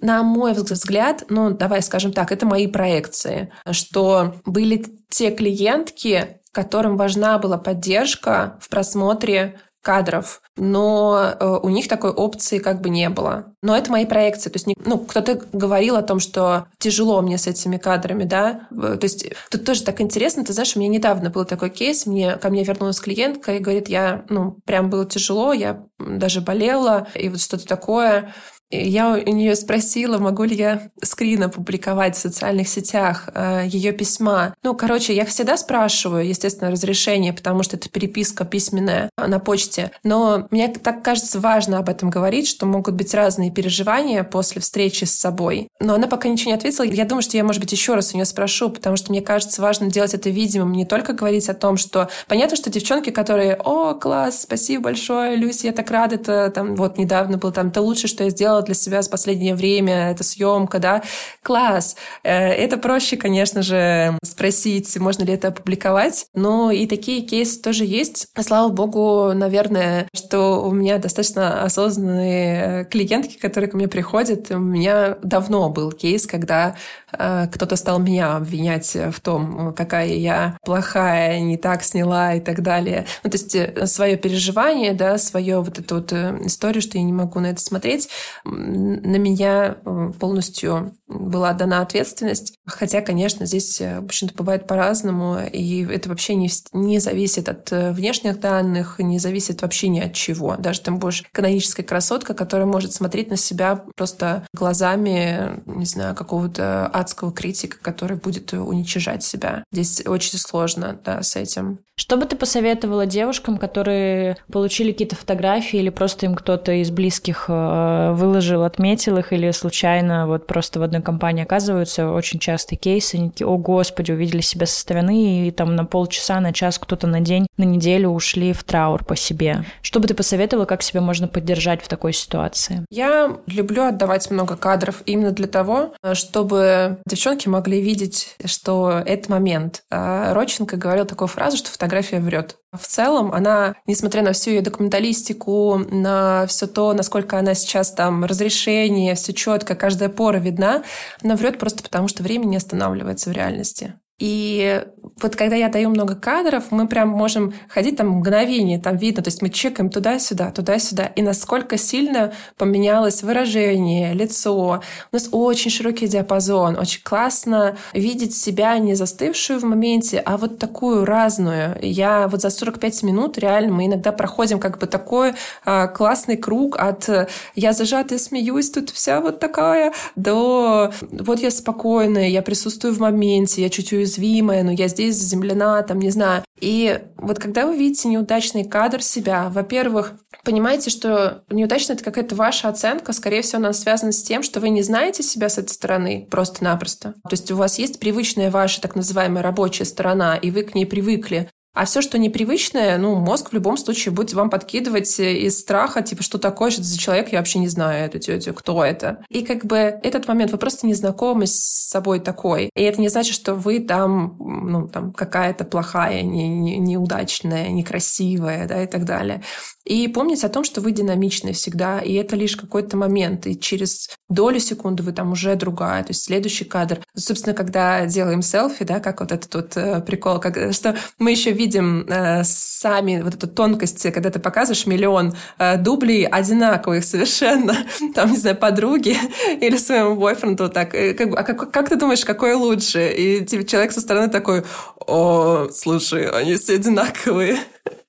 на 0.00 0.22
мой 0.22 0.52
взгляд, 0.52 1.24
ну, 1.30 1.50
давай 1.50 1.82
скажем 1.82 2.12
так, 2.12 2.30
это 2.32 2.44
мои 2.44 2.66
проекции, 2.66 3.52
что 3.70 4.34
были 4.44 4.84
те 5.08 5.30
клиентки, 5.30 6.40
которым 6.52 6.96
важна 6.96 7.38
была 7.38 7.58
поддержка 7.58 8.58
в 8.60 8.68
просмотре 8.68 9.58
кадров, 9.82 10.40
но 10.56 11.34
э, 11.38 11.58
у 11.62 11.68
них 11.68 11.88
такой 11.88 12.10
опции 12.10 12.58
как 12.58 12.80
бы 12.80 12.88
не 12.88 13.08
было. 13.08 13.52
Но 13.62 13.76
это 13.76 13.90
мои 13.90 14.06
проекции. 14.06 14.48
То 14.48 14.56
есть, 14.56 14.66
ну, 14.84 14.98
кто-то 14.98 15.42
говорил 15.52 15.96
о 15.96 16.02
том, 16.02 16.20
что 16.20 16.68
тяжело 16.78 17.20
мне 17.20 17.36
с 17.36 17.48
этими 17.48 17.78
кадрами, 17.78 18.22
да. 18.22 18.68
То 18.70 19.02
есть, 19.02 19.32
тут 19.50 19.64
тоже 19.64 19.82
так 19.82 20.00
интересно. 20.00 20.44
Ты 20.44 20.52
знаешь, 20.52 20.76
у 20.76 20.78
меня 20.78 20.88
недавно 20.88 21.30
был 21.30 21.44
такой 21.44 21.70
кейс. 21.70 22.06
Мне, 22.06 22.36
ко 22.36 22.48
мне 22.48 22.62
вернулась 22.62 23.00
клиентка 23.00 23.54
и 23.54 23.58
говорит, 23.58 23.88
я, 23.88 24.24
ну, 24.28 24.58
прям 24.64 24.88
было 24.88 25.04
тяжело, 25.04 25.52
я 25.52 25.84
даже 25.98 26.40
болела, 26.40 27.08
и 27.14 27.28
вот 27.28 27.40
что-то 27.40 27.66
такое. 27.66 28.32
Я 28.72 29.12
у 29.12 29.30
нее 29.30 29.54
спросила, 29.54 30.16
могу 30.18 30.44
ли 30.44 30.56
я 30.56 30.88
скрин 31.02 31.42
опубликовать 31.42 32.16
в 32.16 32.20
социальных 32.20 32.68
сетях 32.68 33.28
э, 33.34 33.64
ее 33.66 33.92
письма. 33.92 34.54
Ну, 34.62 34.74
короче, 34.74 35.14
я 35.14 35.26
всегда 35.26 35.58
спрашиваю, 35.58 36.26
естественно, 36.26 36.70
разрешение, 36.70 37.34
потому 37.34 37.62
что 37.62 37.76
это 37.76 37.90
переписка 37.90 38.46
письменная 38.46 39.10
на 39.18 39.38
почте. 39.40 39.90
Но 40.04 40.46
мне 40.50 40.68
так 40.68 41.02
кажется 41.02 41.38
важно 41.38 41.78
об 41.78 41.90
этом 41.90 42.08
говорить, 42.08 42.48
что 42.48 42.64
могут 42.64 42.94
быть 42.94 43.12
разные 43.12 43.50
переживания 43.50 44.24
после 44.24 44.62
встречи 44.62 45.04
с 45.04 45.18
собой. 45.18 45.68
Но 45.78 45.94
она 45.94 46.06
пока 46.06 46.30
ничего 46.30 46.52
не 46.52 46.56
ответила. 46.56 46.84
Я 46.84 47.04
думаю, 47.04 47.22
что 47.22 47.36
я, 47.36 47.44
может 47.44 47.60
быть, 47.60 47.72
еще 47.72 47.94
раз 47.94 48.12
у 48.12 48.16
нее 48.16 48.24
спрошу, 48.24 48.70
потому 48.70 48.96
что 48.96 49.12
мне 49.12 49.20
кажется 49.20 49.60
важно 49.60 49.90
делать 49.90 50.14
это 50.14 50.30
видимым, 50.30 50.72
не 50.72 50.86
только 50.86 51.12
говорить 51.12 51.48
о 51.50 51.54
том, 51.54 51.76
что 51.76 52.08
понятно, 52.26 52.56
что 52.56 52.70
девчонки, 52.70 53.10
которые, 53.10 53.54
о, 53.56 53.92
класс, 53.92 54.42
спасибо 54.42 54.84
большое, 54.84 55.36
Люся, 55.36 55.66
я 55.66 55.72
так 55.74 55.90
рада, 55.90 56.14
это 56.14 56.50
там 56.50 56.74
вот 56.74 56.96
недавно 56.96 57.36
был 57.36 57.52
там, 57.52 57.68
это 57.68 57.82
лучше, 57.82 58.08
что 58.08 58.24
я 58.24 58.30
сделала 58.30 58.61
сделала 58.62 58.64
для 58.64 58.74
себя 58.74 59.02
за 59.02 59.10
последнее 59.10 59.54
время, 59.54 60.10
это 60.10 60.24
съемка, 60.24 60.78
да, 60.78 61.02
класс. 61.42 61.96
Э, 62.22 62.48
это 62.48 62.76
проще, 62.76 63.16
конечно 63.16 63.62
же, 63.62 64.18
спросить, 64.24 64.96
можно 64.98 65.24
ли 65.24 65.34
это 65.34 65.48
опубликовать, 65.48 66.26
но 66.34 66.70
и 66.70 66.86
такие 66.86 67.22
кейсы 67.22 67.60
тоже 67.60 67.84
есть. 67.84 68.28
Слава 68.40 68.68
богу, 68.68 69.32
наверное, 69.34 70.06
что 70.14 70.62
у 70.62 70.72
меня 70.72 70.98
достаточно 70.98 71.62
осознанные 71.64 72.84
клиентки, 72.86 73.38
которые 73.38 73.70
ко 73.70 73.76
мне 73.76 73.88
приходят. 73.88 74.50
У 74.50 74.58
меня 74.58 75.16
давно 75.22 75.68
был 75.70 75.92
кейс, 75.92 76.26
когда 76.26 76.76
э, 77.12 77.46
кто-то 77.52 77.76
стал 77.76 77.98
меня 77.98 78.36
обвинять 78.36 78.94
в 78.94 79.20
том, 79.20 79.74
какая 79.74 80.14
я 80.14 80.56
плохая, 80.64 81.40
не 81.40 81.56
так 81.56 81.82
сняла 81.82 82.34
и 82.34 82.40
так 82.40 82.62
далее. 82.62 83.06
Ну, 83.24 83.30
то 83.30 83.36
есть 83.36 83.54
э, 83.54 83.86
свое 83.86 84.16
переживание, 84.16 84.92
да, 84.92 85.18
свое 85.18 85.60
вот 85.60 85.78
эту 85.78 85.96
вот 85.96 86.12
э, 86.12 86.38
историю, 86.44 86.82
что 86.82 86.98
я 86.98 87.04
не 87.04 87.12
могу 87.12 87.40
на 87.40 87.46
это 87.46 87.60
смотреть, 87.60 88.08
на 88.52 89.16
меня 89.16 89.76
э, 89.84 90.12
полностью 90.18 90.94
была 91.06 91.52
дана 91.52 91.80
ответственность. 91.80 92.54
Хотя, 92.66 93.00
конечно, 93.02 93.46
здесь, 93.46 93.80
в 93.80 94.04
общем-то, 94.04 94.34
бывает 94.34 94.66
по-разному, 94.66 95.38
и 95.40 95.84
это 95.84 96.08
вообще 96.08 96.34
не, 96.34 96.50
не 96.72 96.98
зависит 96.98 97.48
от 97.48 97.70
внешних 97.70 98.40
данных, 98.40 98.98
не 98.98 99.18
зависит 99.18 99.62
вообще 99.62 99.88
ни 99.88 100.00
от 100.00 100.14
чего. 100.14 100.56
Даже 100.56 100.80
там 100.80 100.98
будешь 100.98 101.24
каноническая 101.32 101.84
красотка, 101.84 102.34
которая 102.34 102.66
может 102.66 102.92
смотреть 102.92 103.30
на 103.30 103.36
себя 103.36 103.84
просто 103.96 104.46
глазами, 104.54 105.62
не 105.66 105.84
знаю, 105.84 106.14
какого-то 106.14 106.86
адского 106.86 107.32
критика, 107.32 107.78
который 107.80 108.16
будет 108.16 108.52
уничижать 108.52 109.22
себя. 109.22 109.64
Здесь 109.72 110.02
очень 110.06 110.38
сложно, 110.38 110.98
да, 111.04 111.22
с 111.22 111.36
этим. 111.36 111.80
Что 111.94 112.16
бы 112.16 112.24
ты 112.24 112.36
посоветовала 112.36 113.06
девушкам, 113.06 113.58
которые 113.58 114.36
получили 114.50 114.92
какие-то 114.92 115.14
фотографии 115.14 115.78
или 115.78 115.90
просто 115.90 116.26
им 116.26 116.34
кто-то 116.34 116.72
из 116.72 116.90
близких 116.90 117.46
э, 117.48 118.12
выложил, 118.42 118.64
отметил 118.64 119.18
их 119.18 119.32
или 119.32 119.50
случайно 119.52 120.26
вот 120.26 120.46
просто 120.46 120.80
в 120.80 120.82
одной 120.82 121.00
компании 121.00 121.44
оказываются 121.44 122.10
очень 122.10 122.40
частые 122.40 122.76
кейсы, 122.78 123.14
они 123.14 123.30
такие, 123.30 123.46
о 123.46 123.56
господи, 123.56 124.10
увидели 124.12 124.40
себя 124.40 124.66
со 124.66 124.80
стороны 124.80 125.46
и 125.46 125.50
там 125.50 125.76
на 125.76 125.84
полчаса, 125.84 126.40
на 126.40 126.52
час, 126.52 126.78
кто-то 126.78 127.06
на 127.06 127.20
день, 127.20 127.46
на 127.56 127.64
неделю 127.64 128.08
ушли 128.08 128.52
в 128.52 128.64
траур 128.64 129.04
по 129.04 129.14
себе. 129.14 129.64
Что 129.80 130.00
бы 130.00 130.08
ты 130.08 130.14
посоветовала, 130.14 130.64
как 130.64 130.82
себя 130.82 131.00
можно 131.00 131.28
поддержать 131.28 131.82
в 131.82 131.88
такой 131.88 132.12
ситуации? 132.12 132.84
Я 132.90 133.36
люблю 133.46 133.84
отдавать 133.84 134.30
много 134.30 134.56
кадров 134.56 135.02
именно 135.06 135.30
для 135.30 135.46
того, 135.46 135.94
чтобы 136.14 136.98
девчонки 137.06 137.48
могли 137.48 137.80
видеть, 137.80 138.36
что 138.44 139.02
это 139.04 139.30
момент. 139.30 139.82
А 139.90 140.34
Родченко 140.34 140.76
говорил 140.76 141.04
такую 141.04 141.28
фразу, 141.28 141.56
что 141.56 141.70
фотография 141.70 142.18
врет. 142.18 142.56
В 142.72 142.86
целом, 142.86 143.32
она, 143.32 143.74
несмотря 143.86 144.22
на 144.22 144.32
всю 144.32 144.50
ее 144.50 144.62
документалистику, 144.62 145.76
на 145.90 146.46
все 146.46 146.66
то, 146.66 146.94
насколько 146.94 147.38
она 147.38 147.54
сейчас 147.54 147.92
там 147.92 148.24
разрешение, 148.24 149.14
все 149.14 149.34
четко, 149.34 149.74
каждая 149.74 150.08
пора 150.08 150.38
видна, 150.38 150.82
она 151.22 151.36
врет 151.36 151.58
просто 151.58 151.82
потому, 151.82 152.08
что 152.08 152.22
время 152.22 152.46
не 152.46 152.56
останавливается 152.56 153.28
в 153.28 153.34
реальности. 153.34 153.94
И 154.18 154.84
вот 155.20 155.36
когда 155.36 155.56
я 155.56 155.68
даю 155.68 155.90
много 155.90 156.14
кадров, 156.14 156.64
мы 156.70 156.86
прям 156.86 157.08
можем 157.08 157.54
ходить 157.68 157.96
там 157.96 158.08
мгновение, 158.08 158.78
там 158.78 158.96
видно, 158.96 159.22
то 159.22 159.28
есть 159.28 159.42
мы 159.42 159.50
чекаем 159.50 159.90
туда-сюда, 159.90 160.50
туда-сюда, 160.50 161.06
и 161.06 161.22
насколько 161.22 161.76
сильно 161.76 162.32
поменялось 162.56 163.22
выражение, 163.22 164.14
лицо. 164.14 164.80
У 165.10 165.16
нас 165.16 165.28
очень 165.32 165.70
широкий 165.70 166.06
диапазон, 166.06 166.78
очень 166.78 167.02
классно 167.02 167.76
видеть 167.92 168.36
себя 168.36 168.78
не 168.78 168.94
застывшую 168.94 169.60
в 169.60 169.64
моменте, 169.64 170.18
а 170.18 170.36
вот 170.36 170.58
такую 170.58 171.04
разную. 171.04 171.76
Я 171.80 172.28
вот 172.28 172.40
за 172.40 172.50
45 172.50 173.02
минут 173.02 173.38
реально 173.38 173.72
мы 173.72 173.86
иногда 173.86 174.12
проходим 174.12 174.60
как 174.60 174.78
бы 174.78 174.86
такой 174.86 175.34
а, 175.64 175.88
классный 175.88 176.36
круг 176.36 176.76
от 176.78 177.08
«я 177.54 177.72
зажата 177.72 178.14
и 178.14 178.18
смеюсь, 178.18 178.70
тут 178.70 178.90
вся 178.90 179.20
вот 179.20 179.40
такая», 179.40 179.92
до 180.14 180.92
«вот 181.10 181.40
я 181.40 181.50
спокойная, 181.50 182.28
я 182.28 182.42
присутствую 182.42 182.94
в 182.94 183.00
моменте, 183.00 183.62
я 183.62 183.68
чуть 183.68 183.92
уязвимая, 183.92 184.62
но 184.62 184.70
я 184.70 184.88
здесь 184.92 185.16
заземлена, 185.16 185.82
там, 185.82 185.98
не 185.98 186.10
знаю. 186.10 186.44
И 186.60 187.00
вот 187.16 187.38
когда 187.38 187.66
вы 187.66 187.76
видите 187.76 188.08
неудачный 188.08 188.64
кадр 188.64 189.02
себя, 189.02 189.48
во-первых, 189.48 190.14
понимаете, 190.44 190.90
что 190.90 191.42
неудачно 191.50 191.94
это 191.94 192.04
какая-то 192.04 192.36
ваша 192.36 192.68
оценка, 192.68 193.12
скорее 193.12 193.42
всего, 193.42 193.58
она 193.58 193.72
связана 193.72 194.12
с 194.12 194.22
тем, 194.22 194.42
что 194.42 194.60
вы 194.60 194.68
не 194.68 194.82
знаете 194.82 195.22
себя 195.22 195.48
с 195.48 195.58
этой 195.58 195.70
стороны 195.70 196.28
просто-напросто. 196.30 197.14
То 197.24 197.32
есть 197.32 197.50
у 197.50 197.56
вас 197.56 197.78
есть 197.78 197.98
привычная 197.98 198.50
ваша 198.50 198.80
так 198.80 198.94
называемая 198.94 199.42
рабочая 199.42 199.84
сторона, 199.84 200.36
и 200.36 200.50
вы 200.50 200.62
к 200.62 200.74
ней 200.74 200.86
привыкли. 200.86 201.50
А 201.74 201.86
все, 201.86 202.02
что 202.02 202.18
непривычное, 202.18 202.98
ну, 202.98 203.14
мозг 203.14 203.50
в 203.50 203.52
любом 203.54 203.76
случае 203.78 204.12
будет 204.12 204.34
вам 204.34 204.50
подкидывать 204.50 205.18
из 205.18 205.60
страха, 205.60 206.02
типа, 206.02 206.22
что 206.22 206.38
такое, 206.38 206.70
что 206.70 206.82
это 206.82 206.88
за 206.88 206.98
человек, 206.98 207.32
я 207.32 207.38
вообще 207.38 207.60
не 207.60 207.68
знаю 207.68 208.04
эту 208.04 208.18
тетю, 208.18 208.52
кто 208.52 208.84
это. 208.84 209.24
И 209.30 209.42
как 209.42 209.64
бы 209.64 209.76
этот 209.76 210.28
момент, 210.28 210.52
вы 210.52 210.58
просто 210.58 210.86
не 210.86 210.94
знакомы 210.94 211.46
с 211.46 211.88
собой 211.88 212.20
такой. 212.20 212.68
И 212.74 212.82
это 212.82 213.00
не 213.00 213.08
значит, 213.08 213.34
что 213.34 213.54
вы 213.54 213.80
там, 213.80 214.36
ну, 214.38 214.86
там, 214.88 215.12
какая-то 215.12 215.64
плохая, 215.64 216.22
не, 216.22 216.48
не, 216.48 216.76
неудачная, 216.78 217.70
некрасивая, 217.70 218.68
да, 218.68 218.82
и 218.82 218.86
так 218.86 219.04
далее. 219.04 219.42
И 219.84 220.06
помнить 220.08 220.44
о 220.44 220.48
том, 220.48 220.64
что 220.64 220.80
вы 220.80 220.92
динамичны 220.92 221.52
всегда, 221.52 221.98
и 221.98 222.12
это 222.14 222.36
лишь 222.36 222.56
какой-то 222.56 222.96
момент, 222.96 223.46
и 223.46 223.58
через 223.58 224.10
долю 224.28 224.60
секунды 224.60 225.02
вы 225.02 225.12
там 225.12 225.32
уже 225.32 225.54
другая, 225.56 226.02
то 226.02 226.10
есть 226.10 226.24
следующий 226.24 226.64
кадр. 226.64 227.00
Собственно, 227.16 227.54
когда 227.54 228.06
делаем 228.06 228.42
селфи, 228.42 228.84
да, 228.84 229.00
как 229.00 229.20
вот 229.20 229.32
этот 229.32 229.54
вот 229.54 229.76
э, 229.76 230.00
прикол, 230.00 230.38
как, 230.38 230.72
что 230.72 230.96
мы 231.18 231.32
еще 231.32 231.50
видим 231.50 232.06
э, 232.08 232.44
сами 232.44 233.20
вот 233.22 233.34
эту 233.34 233.48
тонкость, 233.48 234.02
когда 234.12 234.30
ты 234.30 234.38
показываешь 234.38 234.86
миллион 234.86 235.34
э, 235.58 235.76
дублей 235.78 236.26
одинаковых 236.26 237.04
совершенно, 237.04 237.76
там, 238.14 238.30
не 238.30 238.38
знаю, 238.38 238.56
подруги 238.56 239.16
или 239.60 239.76
своему 239.76 240.16
бойфренду, 240.16 240.68
так, 240.68 240.94
э, 240.94 241.14
как, 241.14 241.36
а 241.36 241.42
как, 241.42 241.70
как 241.72 241.88
ты 241.88 241.96
думаешь, 241.96 242.24
какой 242.24 242.54
лучше? 242.54 243.12
И 243.12 243.44
типа, 243.44 243.64
человек 243.64 243.92
со 243.92 244.00
стороны 244.00 244.28
такой, 244.28 244.62
о, 245.06 245.68
слушай, 245.72 246.28
они 246.28 246.56
все 246.56 246.74
одинаковые. 246.74 247.58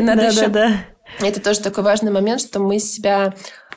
Надо 0.00 0.28
еще... 0.28 0.48
Да, 0.48 0.68
да. 0.68 1.26
Это 1.26 1.40
тоже 1.40 1.60
такой 1.60 1.84
важный 1.84 2.10
момент, 2.10 2.40
что 2.40 2.58
мы 2.58 2.78
себя 2.78 3.34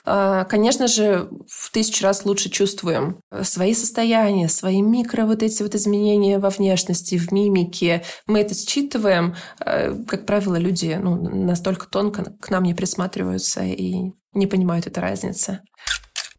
а, 0.07 0.43
конечно 0.45 0.87
же, 0.87 1.27
в 1.49 1.71
тысячу 1.71 2.03
раз 2.03 2.25
лучше 2.25 2.49
чувствуем 2.49 3.19
свои 3.41 3.73
состояния, 3.73 4.47
свои 4.47 4.81
микро 4.81 5.25
вот 5.25 5.41
эти 5.41 5.63
вот 5.63 5.73
изменения 5.73 6.37
во 6.37 6.51
внешности, 6.51 7.17
в 7.17 7.31
мимике. 7.31 8.03
Мы 8.27 8.41
это 8.41 8.53
считываем. 8.53 9.35
А, 9.59 9.95
как 10.07 10.27
правило, 10.27 10.57
люди 10.57 10.97
ну, 11.01 11.15
настолько 11.15 11.87
тонко 11.87 12.35
к 12.39 12.49
нам 12.51 12.63
не 12.63 12.75
присматриваются 12.75 13.63
и 13.63 14.11
не 14.33 14.47
понимают 14.47 14.85
этой 14.85 14.99
разницы. 14.99 15.61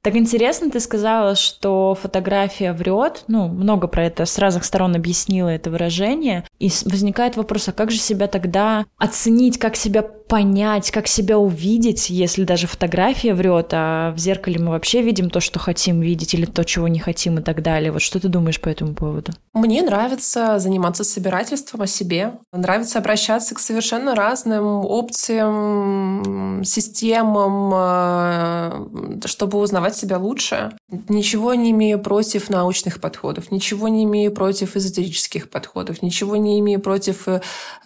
Так 0.07 0.15
интересно, 0.15 0.71
ты 0.71 0.79
сказала, 0.79 1.35
что 1.35 1.99
фотография 2.01 2.73
врет. 2.73 3.25
Ну, 3.27 3.49
много 3.49 3.89
про 3.89 4.05
это 4.05 4.25
с 4.25 4.39
разных 4.39 4.65
сторон 4.65 4.95
объяснила 4.95 5.49
это 5.49 5.69
выражение. 5.69 6.45
И 6.61 6.71
возникает 6.85 7.37
вопрос, 7.37 7.67
а 7.67 7.73
как 7.73 7.91
же 7.91 7.99
себя 7.99 8.29
тогда 8.29 8.87
оценить, 8.99 9.59
как 9.59 9.75
себя 9.75 10.03
понять, 10.29 10.91
как 10.91 11.07
себя 11.07 11.39
увидеть, 11.39 12.11
если 12.11 12.45
даже 12.45 12.67
фотография 12.67 13.35
врет, 13.35 13.69
а 13.73 14.13
в 14.13 14.19
зеркале 14.19 14.59
мы 14.59 14.71
вообще 14.71 15.03
видим 15.03 15.31
то, 15.31 15.41
что 15.41 15.59
хотим 15.59 16.01
видеть, 16.01 16.35
или 16.35 16.45
то, 16.45 16.65
чего 16.65 16.89
не 16.89 16.99
хотим 16.99 17.39
и 17.39 17.43
так 17.43 17.63
далее. 17.63 17.93
Вот 17.93 18.03
что 18.03 18.19
ты 18.21 18.29
думаешь 18.29 18.61
по 18.61 18.69
этому 18.69 18.95
поводу? 18.95 19.33
Мне 19.55 19.83
нравится 19.83 20.59
заниматься 20.59 21.05
собирательством 21.05 21.83
о 21.83 21.87
себе. 21.87 22.33
Нравится 22.53 22.99
обращаться 22.99 23.55
к 23.55 23.59
совершенно 23.59 24.15
разным 24.15 24.85
опциям, 24.85 26.63
системам, 26.65 27.73
э, 27.75 29.27
чтобы 29.27 29.59
узнавать 29.59 29.96
себя 29.97 30.19
лучше. 30.19 30.73
Ничего 31.09 31.55
не 31.55 31.71
имею 31.71 31.99
против 31.99 32.51
научных 32.51 33.01
подходов, 33.01 33.51
ничего 33.51 33.89
не 33.89 34.05
имею 34.05 34.33
против 34.33 34.77
эзотерических 34.77 35.51
подходов, 35.51 36.03
ничего 36.03 36.37
не 36.37 36.59
имею 36.61 36.81
против 36.81 37.29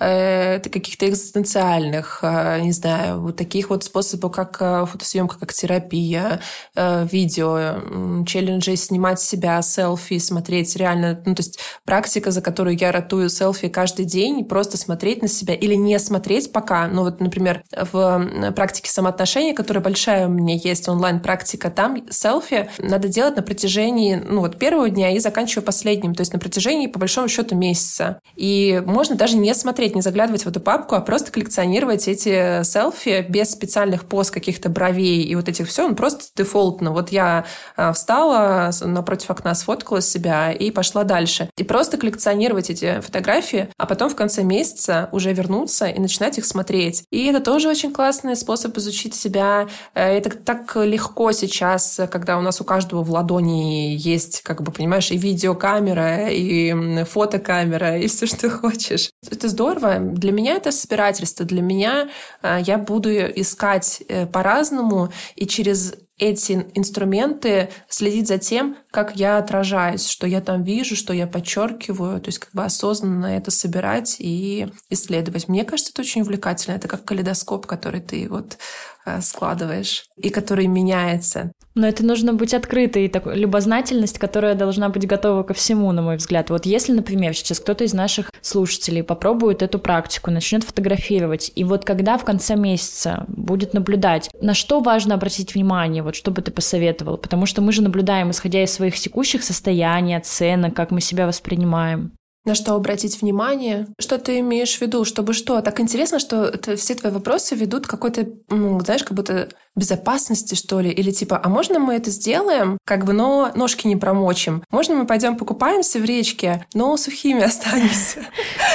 э, 0.01 0.61
каких-то 0.61 1.09
экзистенциальных 1.09 2.21
Э, 2.23 2.61
не 2.61 2.73
знаю, 2.73 3.21
вот 3.21 3.37
таких 3.37 3.71
вот 3.71 3.85
способов, 3.85 4.33
как 4.33 4.57
э, 4.61 4.87
фотосъемка, 4.87 5.39
как 5.39 5.53
терапия, 5.53 6.41
э, 6.75 7.07
видео, 7.11 8.25
челленджи 8.27 8.77
снимать 8.77 9.21
себя, 9.21 9.61
селфи, 9.63 10.19
смотреть 10.19 10.77
реально, 10.77 11.21
ну, 11.25 11.35
то 11.35 11.41
есть 11.41 11.59
практика, 11.85 12.31
за 12.31 12.41
которую 12.41 12.77
я 12.77 12.93
ратую 12.93 13.29
селфи 13.29 13.69
каждый 13.69 14.05
день, 14.05 14.45
просто 14.45 14.77
смотреть 14.77 15.23
на 15.23 15.29
себя 15.29 15.55
или 15.55 15.75
не 15.75 15.99
смотреть 15.99 16.53
пока. 16.53 16.87
Ну, 16.89 17.03
вот, 17.03 17.21
например, 17.21 17.63
в 17.93 18.53
практике 18.55 18.91
самоотношений, 18.91 19.55
которая 19.55 19.83
большая 19.83 20.27
у 20.27 20.31
меня 20.31 20.55
есть 20.55 20.89
онлайн-практика, 20.89 21.71
там 21.71 21.90
Инстаграм 21.91 22.11
селфи 22.11 22.71
надо 22.79 23.09
делать 23.09 23.37
на 23.37 23.43
протяжении, 23.43 24.15
ну, 24.17 24.41
вот 24.41 24.59
первого 24.59 24.89
дня 24.91 25.11
и 25.11 25.19
заканчивая 25.19 25.65
последним, 25.65 26.15
то 26.15 26.21
есть 26.21 26.33
на 26.33 26.39
протяжении, 26.39 26.87
по 26.87 26.99
большому 26.99 27.29
счету, 27.29 27.55
месяца. 27.55 28.21
И 28.37 28.83
можно 28.85 29.17
даже 29.17 29.37
не 29.37 29.55
смотреть, 29.55 29.95
не 29.95 30.03
заглядывать 30.03 30.45
в 30.45 30.49
эту 30.49 30.61
папку, 30.61 30.95
а 30.95 31.01
просто 31.01 31.33
коллекционировать 31.33 32.09
эти 32.09 32.63
селфи 32.63 33.25
без 33.29 33.51
специальных 33.51 34.05
поз 34.05 34.31
каких-то 34.31 34.69
бровей 34.69 35.23
и 35.23 35.35
вот 35.35 35.49
этих 35.49 35.69
все, 35.69 35.87
он 35.87 35.97
просто 35.97 36.25
дефолтно. 36.37 36.93
Вот 36.93 37.11
я 37.11 37.45
а, 37.77 37.93
встала 37.93 38.71
напротив 38.83 39.31
окна, 39.31 39.55
сфоткала 39.55 40.01
себя 40.01 40.53
и 40.53 40.71
пошла 40.71 41.05
дальше. 41.05 41.51
И 41.57 41.65
просто 41.65 41.97
коллекционировать 41.97 42.71
эти 42.71 43.01
фотографии, 43.01 43.69
а 43.77 43.87
потом 43.87 44.11
в 44.11 44.17
конце 44.17 44.43
месяца 44.43 45.09
уже 45.13 45.33
вернуться 45.33 45.87
и 45.87 45.99
начинать 45.99 46.39
их 46.39 46.47
смотреть. 46.47 47.05
И 47.11 47.27
это 47.27 47.41
тоже 47.41 47.69
очень 47.69 47.93
классный 47.93 48.37
способ 48.37 48.77
изучить 48.77 49.15
себя. 49.15 49.69
Э, 49.95 50.17
это 50.17 50.31
так 50.31 50.77
легко 50.77 51.33
сейчас, 51.33 51.80
когда 52.11 52.39
у 52.39 52.41
нас 52.41 52.61
у 52.61 52.65
каждого 52.65 53.03
в 53.03 53.11
ладони 53.11 53.97
есть, 53.97 54.43
как 54.43 54.63
бы, 54.63 54.73
понимаешь, 54.73 55.11
и 55.11 55.17
видеокамера, 55.17 56.29
и 56.29 57.05
фотокамера, 57.05 57.99
и 57.99 58.07
все, 58.07 58.27
что 58.27 58.51
хочешь. 58.51 59.11
Это 59.31 59.49
здорово. 59.49 59.99
Для 59.99 60.33
меня 60.33 60.55
это 60.55 60.73
собирательство. 60.73 61.45
Для 61.45 61.63
меня 61.63 62.09
э, 62.43 62.59
я 62.65 62.79
буду 62.79 63.11
искать 63.11 64.03
э, 64.09 64.27
по-разному, 64.27 65.11
и 65.37 65.47
через 65.47 65.95
эти 66.21 66.67
инструменты 66.75 67.71
следить 67.89 68.29
за 68.29 68.39
тем, 68.39 68.77
как 68.91 69.17
я 69.17 69.39
отражаюсь, 69.39 70.07
что 70.07 70.27
я 70.27 70.41
там 70.41 70.63
вижу, 70.63 70.95
что 70.95 71.13
я 71.13 71.27
подчеркиваю, 71.27 72.21
то 72.21 72.29
есть 72.29 72.39
как 72.39 72.53
бы 72.53 72.63
осознанно 72.63 73.27
это 73.27 73.51
собирать 73.51 74.17
и 74.19 74.69
исследовать. 74.91 75.49
Мне 75.49 75.65
кажется, 75.65 75.93
это 75.93 76.03
очень 76.03 76.23
увлекательно. 76.23 76.77
Это 76.77 76.89
как 76.89 77.05
калейдоскоп, 77.05 77.67
который 77.67 78.01
ты 78.01 78.29
вот 78.29 78.59
Э, 79.07 79.23
складываешь 79.23 80.05
и 80.17 80.29
который 80.29 80.67
меняется. 80.67 81.53
Но 81.75 81.87
это 81.87 82.05
нужно 82.05 82.35
быть 82.35 82.53
открытой, 82.53 83.09
такой 83.09 83.37
любознательность, 83.37 84.19
которая 84.19 84.55
должна 84.55 84.91
быть 84.91 85.07
готова 85.07 85.43
ко 85.43 85.55
всему, 85.55 85.91
на 85.93 86.03
мой 86.03 86.17
взгляд. 86.17 86.51
Вот 86.51 86.67
если, 86.67 86.93
например, 86.93 87.35
сейчас 87.35 87.61
кто-то 87.61 87.85
из 87.85 87.95
наших 87.95 88.31
слушателей 88.43 89.03
попробует 89.03 89.63
эту 89.63 89.79
практику, 89.79 90.31
начнет 90.31 90.65
фотографировать, 90.65 91.51
и 91.55 91.65
вот 91.65 91.85
когда 91.85 92.19
в 92.19 92.25
конце 92.25 92.57
месяца 92.57 93.25
будет 93.29 93.73
наблюдать, 93.73 94.29
на 94.43 94.53
что 94.53 94.81
важно 94.81 95.15
обратить 95.15 95.55
внимание, 95.55 96.03
вот 96.11 96.17
что 96.17 96.31
бы 96.31 96.43
ты 96.43 96.51
посоветовал? 96.51 97.17
Потому 97.17 97.47
что 97.47 97.63
мы 97.63 97.73
же 97.73 97.83
наблюдаем, 97.83 98.31
исходя 98.31 98.63
из 98.63 98.73
своих 98.73 98.99
текущих 98.99 99.45
состояний, 99.45 100.17
оценок, 100.17 100.75
как 100.75 100.91
мы 100.91 101.01
себя 101.01 101.27
воспринимаем 101.27 102.13
на 102.47 102.55
что 102.55 102.75
обратить 102.75 103.21
внимание, 103.21 103.87
что 103.99 104.19
ты 104.19 104.41
имеешь 104.41 104.79
в 104.79 104.81
виду, 104.81 105.05
чтобы 105.05 105.35
что. 105.35 105.61
Так 105.61 105.79
интересно, 105.79 106.19
что 106.19 106.45
это, 106.47 106.75
все 106.75 106.95
твои 106.95 107.13
вопросы 107.13 107.55
ведут 107.55 107.87
к 107.87 107.91
какой-то, 107.91 108.27
ну, 108.49 108.81
знаешь, 108.81 109.05
как 109.05 109.13
будто 109.13 109.51
безопасности, 109.77 110.55
что 110.55 110.81
ли, 110.81 110.91
или 110.91 111.11
типа, 111.11 111.41
а 111.43 111.49
можно 111.49 111.79
мы 111.79 111.95
это 111.95 112.11
сделаем, 112.11 112.79
как 112.85 113.05
бы, 113.05 113.13
но 113.13 113.51
ножки 113.55 113.87
не 113.87 113.97
промочим? 113.97 114.63
Можно 114.71 114.97
мы 114.97 115.07
пойдем 115.07 115.37
покупаемся 115.37 115.99
в 115.99 116.05
речке, 116.05 116.67
но 116.75 116.97
сухими 116.97 117.43
останемся? 117.45 118.21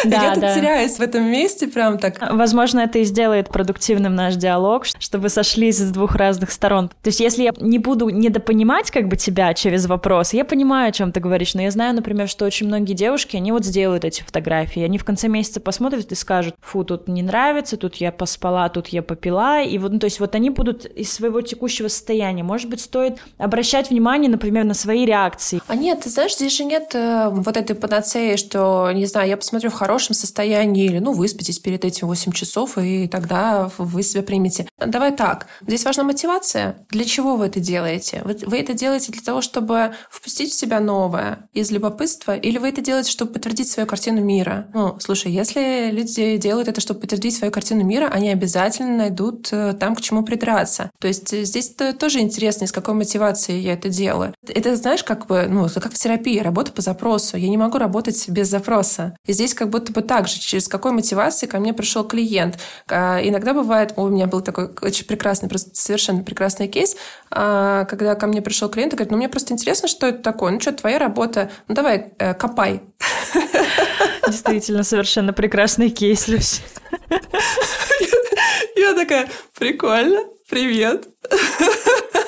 Я 0.03 0.33
тут 0.33 0.43
теряюсь 0.43 0.97
в 0.97 1.01
этом 1.01 1.25
месте 1.25 1.67
прям 1.67 1.97
так. 1.97 2.17
Возможно, 2.31 2.79
это 2.79 2.99
и 2.99 3.03
сделает 3.03 3.49
продуктивным 3.49 4.15
наш 4.15 4.35
диалог, 4.35 4.85
чтобы 4.99 5.29
сошлись 5.29 5.77
с 5.77 5.91
двух 5.91 6.15
разных 6.15 6.51
сторон. 6.51 6.89
То 6.89 7.09
есть, 7.09 7.19
если 7.19 7.43
я 7.43 7.53
не 7.59 7.79
буду 7.79 8.09
недопонимать 8.09 8.91
как 8.91 9.07
бы 9.07 9.17
тебя 9.17 9.53
через 9.53 9.85
вопрос, 9.85 10.33
я 10.33 10.45
понимаю, 10.45 10.89
о 10.89 10.91
чем 10.91 11.11
ты 11.11 11.19
говоришь, 11.19 11.53
но 11.55 11.61
я 11.61 11.71
знаю, 11.71 11.93
например, 11.95 12.27
что 12.27 12.45
очень 12.45 12.67
многие 12.67 12.93
девушки, 12.93 13.35
они 13.35 13.51
вот 13.51 13.65
сделают 13.65 14.05
эти 14.05 14.21
фотографии, 14.21 14.81
они 14.81 14.97
в 14.97 15.05
конце 15.05 15.27
месяца 15.27 15.59
посмотрят 15.59 16.11
и 16.11 16.15
скажут, 16.15 16.55
фу, 16.61 16.83
тут 16.83 17.07
не 17.07 17.21
нравится, 17.21 17.77
тут 17.77 17.95
я 17.95 18.11
поспала, 18.11 18.69
тут 18.69 18.87
я 18.89 19.01
попила, 19.01 19.61
и 19.61 19.77
вот, 19.77 19.91
ну, 19.91 19.99
то 19.99 20.05
есть 20.05 20.19
вот 20.19 20.35
они 20.35 20.49
будут 20.49 20.84
из 20.85 21.11
своего 21.11 21.41
текущего 21.41 21.87
состояния. 21.87 22.43
Может 22.43 22.69
быть, 22.69 22.81
стоит 22.81 23.17
обращать 23.37 23.89
внимание, 23.89 24.29
например, 24.29 24.63
на 24.63 24.73
свои 24.73 25.05
реакции. 25.05 25.61
А 25.67 25.75
нет, 25.75 26.01
ты 26.01 26.09
знаешь, 26.09 26.35
здесь 26.35 26.55
же 26.55 26.65
нет 26.65 26.91
э, 26.93 27.29
вот 27.31 27.57
этой 27.57 27.75
панацеи, 27.75 28.35
что, 28.35 28.91
не 28.93 29.05
знаю, 29.05 29.29
я 29.29 29.37
посмотрю 29.37 29.69
в 29.69 29.73
хорошем 29.73 30.15
состоянии 30.15 30.85
или, 30.85 30.99
ну, 30.99 31.13
выспитесь 31.13 31.59
перед 31.59 31.85
этим 31.85 32.07
8 32.07 32.31
часов, 32.31 32.77
и 32.77 33.07
тогда 33.07 33.69
вы 33.77 34.03
себя 34.03 34.23
примете. 34.23 34.67
Давай 34.77 35.11
так. 35.11 35.47
Здесь 35.61 35.85
важна 35.85 36.03
мотивация. 36.03 36.85
Для 36.89 37.05
чего 37.05 37.35
вы 37.35 37.47
это 37.47 37.59
делаете? 37.59 38.21
Вы, 38.23 38.37
вы 38.45 38.59
это 38.59 38.73
делаете 38.73 39.11
для 39.11 39.21
того, 39.21 39.41
чтобы 39.41 39.93
впустить 40.09 40.51
в 40.51 40.55
себя 40.55 40.79
новое 40.79 41.49
из 41.53 41.71
любопытства, 41.71 42.35
или 42.35 42.57
вы 42.57 42.69
это 42.69 42.81
делаете, 42.81 43.11
чтобы 43.11 43.33
подтвердить 43.33 43.69
свою 43.69 43.87
картину 43.87 44.21
мира? 44.21 44.67
Ну, 44.73 44.97
слушай, 44.99 45.31
если 45.31 45.89
люди 45.91 46.37
делают 46.37 46.67
это, 46.67 46.81
чтобы 46.81 47.01
подтвердить 47.01 47.35
свою 47.35 47.51
картину 47.51 47.83
мира, 47.83 48.09
они 48.11 48.29
обязательно 48.29 48.97
найдут 48.97 49.49
э, 49.51 49.73
там, 49.73 49.95
к 49.95 50.01
чему 50.01 50.23
придраться 50.23 50.74
заниматься. 50.75 50.91
То 50.99 51.07
есть 51.07 51.33
э, 51.33 51.43
здесь 51.43 51.73
тоже 51.99 52.19
интересно, 52.19 52.65
из 52.65 52.71
какой 52.71 52.93
мотивации 52.93 53.53
я 53.53 53.73
это 53.73 53.89
делаю. 53.89 54.33
Это, 54.47 54.75
знаешь, 54.75 55.03
как 55.03 55.27
бы, 55.27 55.47
ну, 55.49 55.67
как 55.73 55.93
в 55.93 55.97
терапии, 55.97 56.39
работа 56.39 56.71
по 56.71 56.81
запросу. 56.81 57.37
Я 57.37 57.49
не 57.49 57.57
могу 57.57 57.77
работать 57.77 58.27
без 58.29 58.49
запроса. 58.49 59.17
И 59.25 59.33
здесь 59.33 59.53
как 59.53 59.69
будто 59.69 59.91
бы 59.91 60.01
так 60.01 60.27
же, 60.27 60.39
через 60.39 60.67
какой 60.67 60.91
мотивации 60.91 61.47
ко 61.47 61.59
мне 61.59 61.73
пришел 61.73 62.03
клиент. 62.03 62.59
А, 62.89 63.19
иногда 63.21 63.53
бывает, 63.53 63.93
у 63.95 64.07
меня 64.07 64.27
был 64.27 64.41
такой 64.41 64.69
очень 64.81 65.05
прекрасный, 65.05 65.49
просто 65.49 65.71
совершенно 65.73 66.23
прекрасный 66.23 66.67
кейс, 66.67 66.95
а, 67.31 67.85
когда 67.85 68.15
ко 68.15 68.27
мне 68.27 68.41
пришел 68.41 68.69
клиент 68.69 68.93
и 68.93 68.95
говорит, 68.95 69.11
ну, 69.11 69.17
мне 69.17 69.29
просто 69.29 69.53
интересно, 69.53 69.87
что 69.87 70.07
это 70.07 70.21
такое. 70.21 70.51
Ну, 70.51 70.59
что, 70.59 70.71
твоя 70.71 70.99
работа? 70.99 71.49
Ну, 71.67 71.75
давай, 71.75 72.13
э, 72.19 72.33
копай. 72.33 72.81
Действительно, 74.27 74.83
совершенно 74.83 75.33
прекрасный 75.33 75.89
кейс, 75.89 76.27
Люся. 76.27 76.61
Я 78.75 78.93
такая, 78.93 79.29
прикольно 79.57 80.34
привет. 80.49 81.07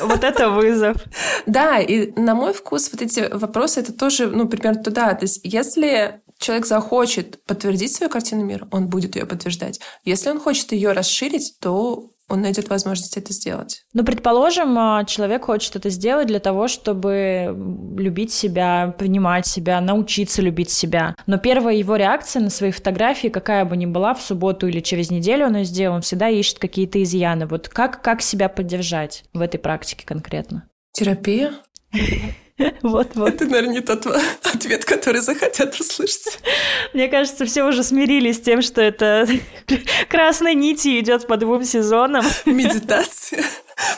Вот 0.02 0.24
это 0.24 0.50
вызов. 0.50 0.98
Да, 1.46 1.80
и 1.80 2.12
на 2.20 2.36
мой 2.36 2.54
вкус 2.54 2.92
вот 2.92 3.02
эти 3.02 3.28
вопросы, 3.34 3.80
это 3.80 3.94
тоже, 3.94 4.28
ну, 4.28 4.48
примерно 4.48 4.84
туда. 4.84 5.14
То 5.16 5.24
есть 5.24 5.42
если 5.44 6.22
человек 6.38 6.66
захочет 6.66 7.44
подтвердить 7.46 7.96
свою 7.96 8.12
картину 8.12 8.44
мира, 8.44 8.68
он 8.72 8.88
будет 8.88 9.16
ее 9.16 9.26
подтверждать. 9.26 9.80
Если 10.06 10.30
он 10.30 10.40
хочет 10.40 10.72
ее 10.72 10.92
расширить, 10.92 11.56
то 11.60 12.12
он 12.30 12.42
найдет 12.42 12.70
возможность 12.70 13.18
это 13.18 13.32
сделать. 13.34 13.84
Ну, 13.94 14.04
предположим, 14.04 14.78
а, 14.78 15.06
человек 15.06 15.46
хочет 15.46 15.76
это 15.76 15.90
сделать 15.90 16.28
для 16.28 16.40
того, 16.40 16.68
чтобы 16.68 17.56
любить 17.98 18.34
себя, 18.34 18.94
принимать 18.98 19.48
себя, 19.48 19.80
научиться 19.80 20.42
любить 20.42 20.70
себя. 20.70 21.16
Но 21.26 21.38
первая 21.38 21.76
его 21.76 21.96
реакция 21.96 22.42
на 22.42 22.50
свои 22.50 22.72
фотографии, 22.72 23.30
какая 23.30 23.66
бы 23.66 23.78
ни 23.78 23.86
была, 23.86 24.14
в 24.14 24.22
субботу 24.22 24.68
или 24.68 24.80
через 24.82 25.10
неделю 25.10 25.48
он 25.48 25.58
ее 25.58 25.66
сделал, 25.66 25.96
он 25.96 26.02
всегда 26.02 26.30
ищет 26.30 26.60
какие-то 26.60 27.02
изъяны. 27.02 27.48
Вот 27.48 27.70
как, 27.70 28.02
как 28.02 28.22
себя 28.22 28.50
поддержать 28.50 29.24
в 29.34 29.42
этой 29.42 29.58
практике 29.58 30.06
конкретно? 30.06 30.70
Терапия. 30.92 31.54
Вот, 32.82 33.16
вот. 33.16 33.30
Это, 33.30 33.46
наверное, 33.46 33.76
не 33.76 33.82
тот 33.82 34.06
ответ, 34.44 34.86
который 34.86 35.22
захотят 35.22 35.80
услышать. 35.80 36.40
Мне 36.94 37.08
кажется, 37.08 37.46
все 37.46 37.64
уже 37.64 37.84
смирились 37.84 38.38
с 38.38 38.42
тем, 38.42 38.62
что 38.62 38.82
это 38.82 39.28
красной 40.10 40.56
нити 40.56 41.00
идет 41.00 41.28
по 41.28 41.38
двум 41.38 41.64
сезонам. 41.64 42.26
Медитация, 42.46 43.44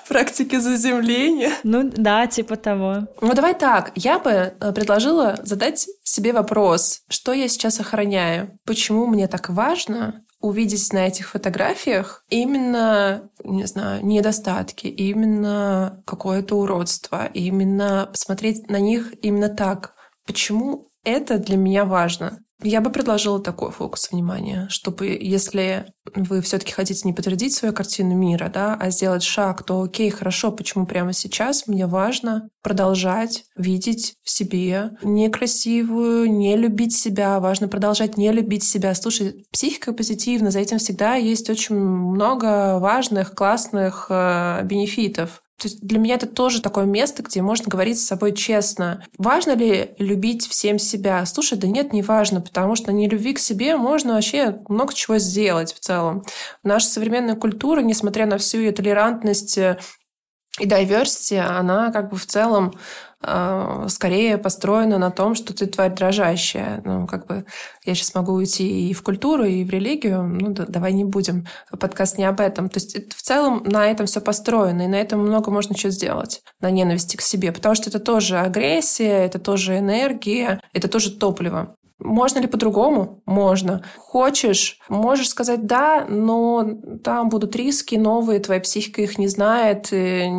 практики 0.07 0.57
заземления. 0.57 1.51
Ну 1.63 1.89
да, 1.93 2.27
типа 2.27 2.55
того. 2.55 3.07
Ну 3.21 3.33
давай 3.33 3.53
так, 3.53 3.91
я 3.95 4.19
бы 4.19 4.31
э, 4.31 4.71
предложила 4.73 5.39
задать 5.43 5.87
себе 6.03 6.33
вопрос, 6.33 7.01
что 7.09 7.33
я 7.33 7.47
сейчас 7.47 7.79
охраняю, 7.79 8.57
почему 8.65 9.05
мне 9.05 9.27
так 9.27 9.49
важно 9.49 10.23
увидеть 10.39 10.93
на 10.93 11.07
этих 11.07 11.29
фотографиях 11.29 12.23
именно, 12.29 13.29
не 13.43 13.65
знаю, 13.65 14.05
недостатки, 14.05 14.87
именно 14.87 16.01
какое-то 16.05 16.55
уродство, 16.55 17.25
именно 17.33 18.07
посмотреть 18.11 18.69
на 18.69 18.79
них 18.79 19.13
именно 19.21 19.49
так. 19.49 19.93
Почему 20.25 20.87
это 21.03 21.39
для 21.39 21.57
меня 21.57 21.85
важно? 21.85 22.39
Я 22.61 22.81
бы 22.81 22.89
предложила 22.89 23.39
такой 23.39 23.71
фокус 23.71 24.11
внимания, 24.11 24.67
чтобы 24.69 25.07
если 25.07 25.93
вы 26.13 26.41
все-таки 26.41 26.73
хотите 26.73 27.01
не 27.05 27.13
подтвердить 27.13 27.53
свою 27.53 27.73
картину 27.73 28.15
мира, 28.15 28.51
да, 28.53 28.75
а 28.77 28.89
сделать 28.89 29.23
шаг, 29.23 29.63
то 29.63 29.81
окей, 29.81 30.09
хорошо, 30.09 30.51
почему 30.51 30.85
прямо 30.85 31.13
сейчас 31.13 31.67
мне 31.67 31.87
важно 31.87 32.49
продолжать 32.61 33.45
видеть 33.55 34.15
в 34.23 34.29
себе 34.29 34.91
некрасивую, 35.03 36.29
не 36.29 36.57
любить 36.57 36.93
себя, 36.93 37.39
важно 37.39 37.69
продолжать 37.69 38.17
не 38.17 38.31
любить 38.31 38.65
себя. 38.65 38.93
Слушай, 38.93 39.45
психика 39.51 39.93
позитивна, 39.93 40.51
за 40.51 40.59
этим 40.59 40.79
всегда 40.79 41.15
есть 41.15 41.49
очень 41.49 41.75
много 41.75 42.79
важных, 42.79 43.33
классных 43.35 44.07
э, 44.09 44.63
бенефитов. 44.63 45.41
То 45.59 45.67
есть 45.67 45.81
для 45.81 45.99
меня 45.99 46.15
это 46.15 46.25
тоже 46.25 46.61
такое 46.61 46.85
место, 46.85 47.21
где 47.21 47.41
можно 47.41 47.65
говорить 47.67 47.99
с 47.99 48.07
собой 48.07 48.31
честно. 48.33 49.03
Важно 49.17 49.51
ли 49.51 49.91
любить 49.99 50.47
всем 50.47 50.79
себя? 50.79 51.25
Слушай, 51.25 51.57
да 51.57 51.67
нет, 51.67 51.91
не 51.91 52.01
важно, 52.01 52.39
потому 52.39 52.75
что 52.75 52.91
на 52.91 52.95
нелюбви 52.95 53.33
к 53.33 53.39
себе 53.39 53.75
можно 53.75 54.13
вообще 54.13 54.59
много 54.69 54.93
чего 54.93 55.17
сделать 55.17 55.73
в 55.73 55.79
целом. 55.79 56.23
Наша 56.63 56.87
современная 56.87 57.35
культура, 57.35 57.81
несмотря 57.81 58.25
на 58.25 58.37
всю 58.37 58.59
ее 58.59 58.71
толерантность 58.71 59.57
И 59.57 60.65
diversity, 60.65 61.37
она 61.37 61.91
как 61.91 62.09
бы 62.09 62.17
в 62.17 62.25
целом 62.25 62.73
э, 62.73 62.77
скорее 63.21 64.37
построена 64.37 64.97
на 64.97 65.11
том, 65.11 65.35
что 65.35 65.53
ты 65.53 65.65
тварь 65.65 65.93
дрожащая. 65.93 66.81
Ну, 66.85 67.05
как 67.05 67.27
бы 67.27 67.45
я 67.83 67.93
сейчас 67.93 68.15
могу 68.15 68.33
уйти 68.33 68.89
и 68.89 68.93
в 68.93 69.03
культуру, 69.03 69.43
и 69.43 69.63
в 69.63 69.69
религию. 69.69 70.23
Ну, 70.23 70.51
да, 70.51 70.65
давай 70.65 70.93
не 70.93 71.03
будем. 71.03 71.45
Подкаст 71.79 72.17
не 72.17 72.23
об 72.23 72.39
этом. 72.39 72.69
То 72.69 72.77
есть 72.77 73.13
в 73.13 73.21
целом 73.21 73.63
на 73.65 73.87
этом 73.87 74.05
все 74.05 74.21
построено, 74.21 74.83
и 74.83 74.87
на 74.87 74.95
этом 74.95 75.19
много 75.19 75.51
можно 75.51 75.75
что 75.77 75.89
сделать. 75.89 76.41
На 76.61 76.71
ненависти 76.71 77.17
к 77.17 77.21
себе. 77.21 77.51
Потому 77.51 77.75
что 77.75 77.89
это 77.89 77.99
тоже 77.99 78.39
агрессия, 78.39 79.25
это 79.25 79.37
тоже 79.39 79.77
энергия, 79.77 80.61
это 80.73 80.87
тоже 80.87 81.11
топливо. 81.11 81.75
Можно 81.99 82.39
ли 82.39 82.47
по-другому? 82.47 83.21
Можно. 83.25 83.83
Хочешь, 83.97 84.79
можешь 84.87 85.29
сказать 85.29 85.65
«да», 85.65 86.05
но 86.07 86.65
там 87.03 87.27
будут 87.27 87.55
риски 87.57 87.95
новые, 87.95 88.39
твоя 88.39 88.61
психика 88.61 89.01
их 89.01 89.17
не 89.17 89.27
знает, 89.27 89.89
и, 89.91 90.29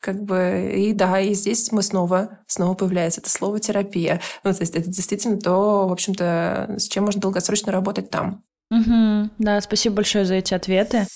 как 0.00 0.22
бы, 0.22 0.72
и 0.76 0.92
да, 0.92 1.20
и 1.20 1.32
здесь 1.34 1.70
мы 1.70 1.82
снова, 1.82 2.40
снова 2.48 2.74
появляется 2.74 3.20
это 3.20 3.30
слово 3.30 3.60
«терапия». 3.60 4.20
Ну, 4.42 4.52
то 4.52 4.60
есть 4.60 4.74
это 4.74 4.90
действительно 4.90 5.38
то, 5.38 5.86
в 5.86 5.92
общем-то, 5.92 6.74
с 6.78 6.88
чем 6.88 7.04
можно 7.04 7.20
долгосрочно 7.20 7.70
работать 7.70 8.10
там. 8.10 8.42
Угу. 8.72 9.30
Да, 9.38 9.60
спасибо 9.60 9.96
большое 9.96 10.24
за 10.24 10.34
эти 10.34 10.54
ответы. 10.54 11.06